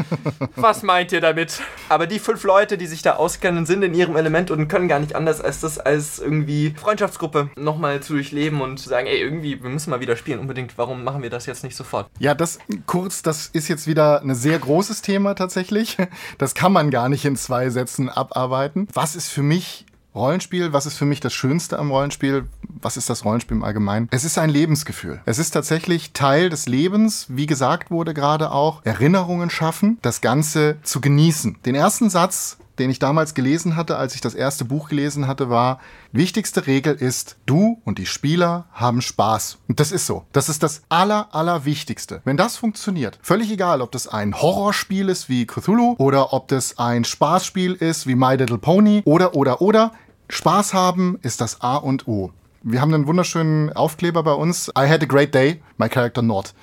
Was 0.56 0.84
meint 0.84 1.12
ihr 1.12 1.22
damit? 1.22 1.62
Aber 1.90 2.08
die 2.08 2.20
fünf 2.20 2.44
Leute, 2.44 2.78
die 2.78 2.88
sich 2.88 3.02
da 3.02 3.16
auskennen, 3.16 3.66
sind 3.66 3.84
in 3.84 3.94
ihrem 3.94 4.16
Element 4.16 4.52
und 4.52 4.68
können 4.68 4.88
gar 4.88 5.00
nicht 5.00 5.16
anders 5.16 5.42
als 5.42 5.60
das 5.60 5.80
als 5.80 6.20
irgendwie 6.20 6.74
Freundschaftsgruppe 6.78 7.50
nochmal 7.58 8.02
zu 8.02 8.14
durchleben 8.14 8.62
und 8.62 8.78
zu 8.78 8.90
sagen, 8.90 9.08
ey, 9.08 9.20
irgendwie, 9.20 9.62
wir 9.62 9.70
müssen 9.70 9.90
mal 9.90 10.00
wieder 10.00 10.16
spielen. 10.16 10.40
Unbedingt, 10.40 10.78
warum 10.78 11.04
machen 11.04 11.22
wir 11.22 11.30
das 11.30 11.46
jetzt 11.46 11.64
nicht 11.64 11.76
sofort? 11.76 12.10
Ja, 12.20 12.34
das 12.34 12.60
kurz, 12.86 13.22
das 13.22 13.48
ist 13.48 13.68
jetzt 13.68 13.88
wieder 13.88 14.22
ein 14.22 14.36
sehr 14.36 14.60
großes 14.60 15.02
Thema 15.02 15.36
tatsächlich. 15.36 15.98
Das 16.38 16.54
kann 16.54 16.72
man 16.72 16.92
gar 16.92 17.10
nicht 17.10 17.26
in 17.26 17.36
zwei 17.36 17.70
Sätzen 17.70 18.10
abarbeiten. 18.10 18.88
Was 18.94 19.16
ist 19.16 19.30
für 19.30 19.44
mich 19.44 19.86
Rollenspiel, 20.16 20.74
was 20.74 20.86
ist 20.86 20.98
für 20.98 21.06
mich 21.06 21.20
das 21.20 21.34
Schönste 21.34 21.78
am 21.78 21.92
Rollenspiel? 21.92 22.46
Was 22.82 22.98
ist 22.98 23.10
das 23.10 23.26
Rollenspiel 23.26 23.58
im 23.58 23.64
Allgemeinen? 23.64 24.08
Es 24.12 24.24
ist 24.24 24.38
ein 24.38 24.50
Lebensgefühl. 24.50 25.22
Es 25.26 25.40
ist 25.40 25.52
tatsächlich 25.52 26.14
Teil 26.14 26.50
des 26.50 26.68
Lebens, 26.68 27.26
wie 27.30 27.46
gesagt 27.46 27.92
wurde 27.92 28.14
gerade 28.14 28.52
auch, 28.52 28.86
Erinnerungen 28.86 29.50
schaffen, 29.50 29.98
das 30.02 30.22
Ganze 30.22 30.78
zu 30.84 31.02
genießen. 31.02 31.58
Den 31.66 31.76
ersten 31.76 32.10
Satz 32.10 32.58
den 32.80 32.90
ich 32.90 33.00
damals 33.00 33.34
gelesen 33.34 33.76
hatte, 33.76 33.98
als 33.98 34.16
ich 34.16 34.22
das 34.22 34.34
erste 34.34 34.66
Buch 34.66 34.90
gelesen 34.90 35.28
hatte, 35.28 35.50
war, 35.50 35.80
wichtigste 36.12 36.66
Regel 36.66 36.96
ist, 36.96 37.36
du 37.46 37.82
und 37.84 37.98
die 37.98 38.06
Spieler 38.06 38.66
haben 38.72 39.02
Spaß. 39.02 39.58
Und 39.68 39.80
das 39.80 39.92
ist 39.92 40.06
so. 40.06 40.26
Das 40.32 40.50
ist 40.50 40.64
das 40.64 40.82
aller, 40.90 41.28
allerwichtigste. 41.36 42.22
Wenn 42.24 42.38
das 42.38 42.58
funktioniert, 42.58 43.20
völlig 43.22 43.52
egal, 43.52 43.82
ob 43.82 43.92
das 43.92 44.08
ein 44.08 44.34
Horrorspiel 44.34 45.10
ist 45.10 45.30
wie 45.30 45.46
Cthulhu 45.46 45.96
oder 45.98 46.34
ob 46.34 46.48
das 46.48 46.78
ein 46.78 47.04
Spaßspiel 47.04 47.74
ist 47.74 48.08
wie 48.08 48.16
My 48.16 48.36
Little 48.36 48.58
Pony 48.58 49.02
oder, 49.06 49.36
oder, 49.36 49.62
oder, 49.62 49.92
Spaß 50.32 50.74
haben 50.76 51.18
ist 51.24 51.42
das 51.42 51.62
A 51.62 51.78
und 51.78 52.08
O. 52.08 52.32
Wir 52.62 52.82
haben 52.82 52.94
einen 52.94 53.08
wunderschönen 53.08 53.72
Aufkleber 53.72 54.22
bei 54.22 54.34
uns. 54.34 54.68
I 54.78 54.86
had 54.86 55.02
a 55.02 55.06
great 55.06 55.34
day, 55.34 55.62
my 55.78 55.88
character 55.88 56.22
not. 56.22 56.54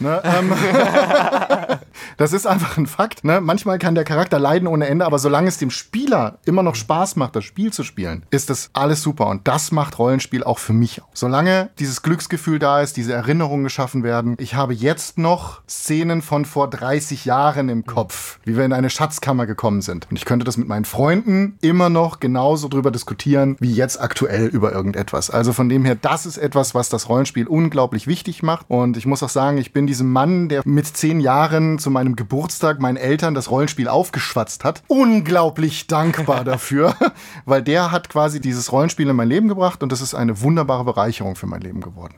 Ne? 0.00 0.20
Ähm, 0.24 0.52
das 2.16 2.32
ist 2.32 2.46
einfach 2.46 2.76
ein 2.76 2.86
Fakt. 2.86 3.24
Ne? 3.24 3.40
Manchmal 3.40 3.78
kann 3.78 3.94
der 3.94 4.04
Charakter 4.04 4.38
leiden 4.38 4.66
ohne 4.66 4.86
Ende, 4.86 5.04
aber 5.04 5.18
solange 5.18 5.48
es 5.48 5.58
dem 5.58 5.70
Spieler 5.70 6.38
immer 6.44 6.62
noch 6.62 6.74
Spaß 6.74 7.16
macht, 7.16 7.36
das 7.36 7.44
Spiel 7.44 7.72
zu 7.72 7.84
spielen, 7.84 8.24
ist 8.30 8.50
das 8.50 8.70
alles 8.72 9.02
super. 9.02 9.26
Und 9.26 9.46
das 9.46 9.72
macht 9.72 9.98
Rollenspiel 9.98 10.44
auch 10.44 10.58
für 10.58 10.72
mich. 10.72 11.00
Solange 11.12 11.70
dieses 11.78 12.02
Glücksgefühl 12.02 12.58
da 12.58 12.80
ist, 12.80 12.96
diese 12.96 13.12
Erinnerungen 13.12 13.64
geschaffen 13.64 14.02
werden. 14.02 14.36
Ich 14.38 14.54
habe 14.54 14.74
jetzt 14.74 15.18
noch 15.18 15.60
Szenen 15.68 16.22
von 16.22 16.44
vor 16.44 16.68
30 16.70 17.24
Jahren 17.24 17.68
im 17.68 17.84
Kopf, 17.84 18.38
wie 18.44 18.56
wir 18.56 18.64
in 18.64 18.72
eine 18.72 18.90
Schatzkammer 18.90 19.46
gekommen 19.46 19.82
sind. 19.82 20.06
Und 20.10 20.16
ich 20.16 20.24
könnte 20.24 20.44
das 20.44 20.56
mit 20.56 20.68
meinen 20.68 20.84
Freunden 20.84 21.58
immer 21.60 21.90
noch 21.90 22.20
genauso 22.20 22.68
drüber 22.68 22.90
diskutieren, 22.90 23.56
wie 23.60 23.72
jetzt 23.72 24.00
aktuell 24.00 24.46
über 24.46 24.72
irgendetwas. 24.72 25.30
Also 25.30 25.52
von 25.52 25.68
dem 25.68 25.84
her, 25.84 25.96
das 26.00 26.26
ist 26.26 26.38
etwas, 26.38 26.74
was 26.74 26.88
das 26.88 27.08
Rollenspiel 27.08 27.46
unglaublich 27.46 28.06
wichtig 28.06 28.42
macht. 28.42 28.66
Und 28.68 28.96
ich 28.96 29.06
muss 29.06 29.22
auch 29.22 29.28
sagen, 29.28 29.58
ich 29.58 29.72
bin 29.72 29.86
diesem 29.90 30.12
Mann, 30.12 30.48
der 30.48 30.62
mit 30.64 30.86
zehn 30.86 31.18
Jahren 31.18 31.80
zu 31.80 31.90
meinem 31.90 32.14
Geburtstag 32.14 32.78
meinen 32.78 32.96
Eltern 32.96 33.34
das 33.34 33.50
Rollenspiel 33.50 33.88
aufgeschwatzt 33.88 34.62
hat, 34.62 34.84
unglaublich 34.86 35.88
dankbar 35.88 36.44
dafür, 36.44 36.94
weil 37.44 37.60
der 37.60 37.90
hat 37.90 38.08
quasi 38.08 38.40
dieses 38.40 38.70
Rollenspiel 38.70 39.08
in 39.08 39.16
mein 39.16 39.28
Leben 39.28 39.48
gebracht 39.48 39.82
und 39.82 39.90
das 39.90 40.00
ist 40.00 40.14
eine 40.14 40.42
wunderbare 40.42 40.84
Bereicherung 40.84 41.34
für 41.34 41.48
mein 41.48 41.60
Leben 41.60 41.80
geworden. 41.80 42.14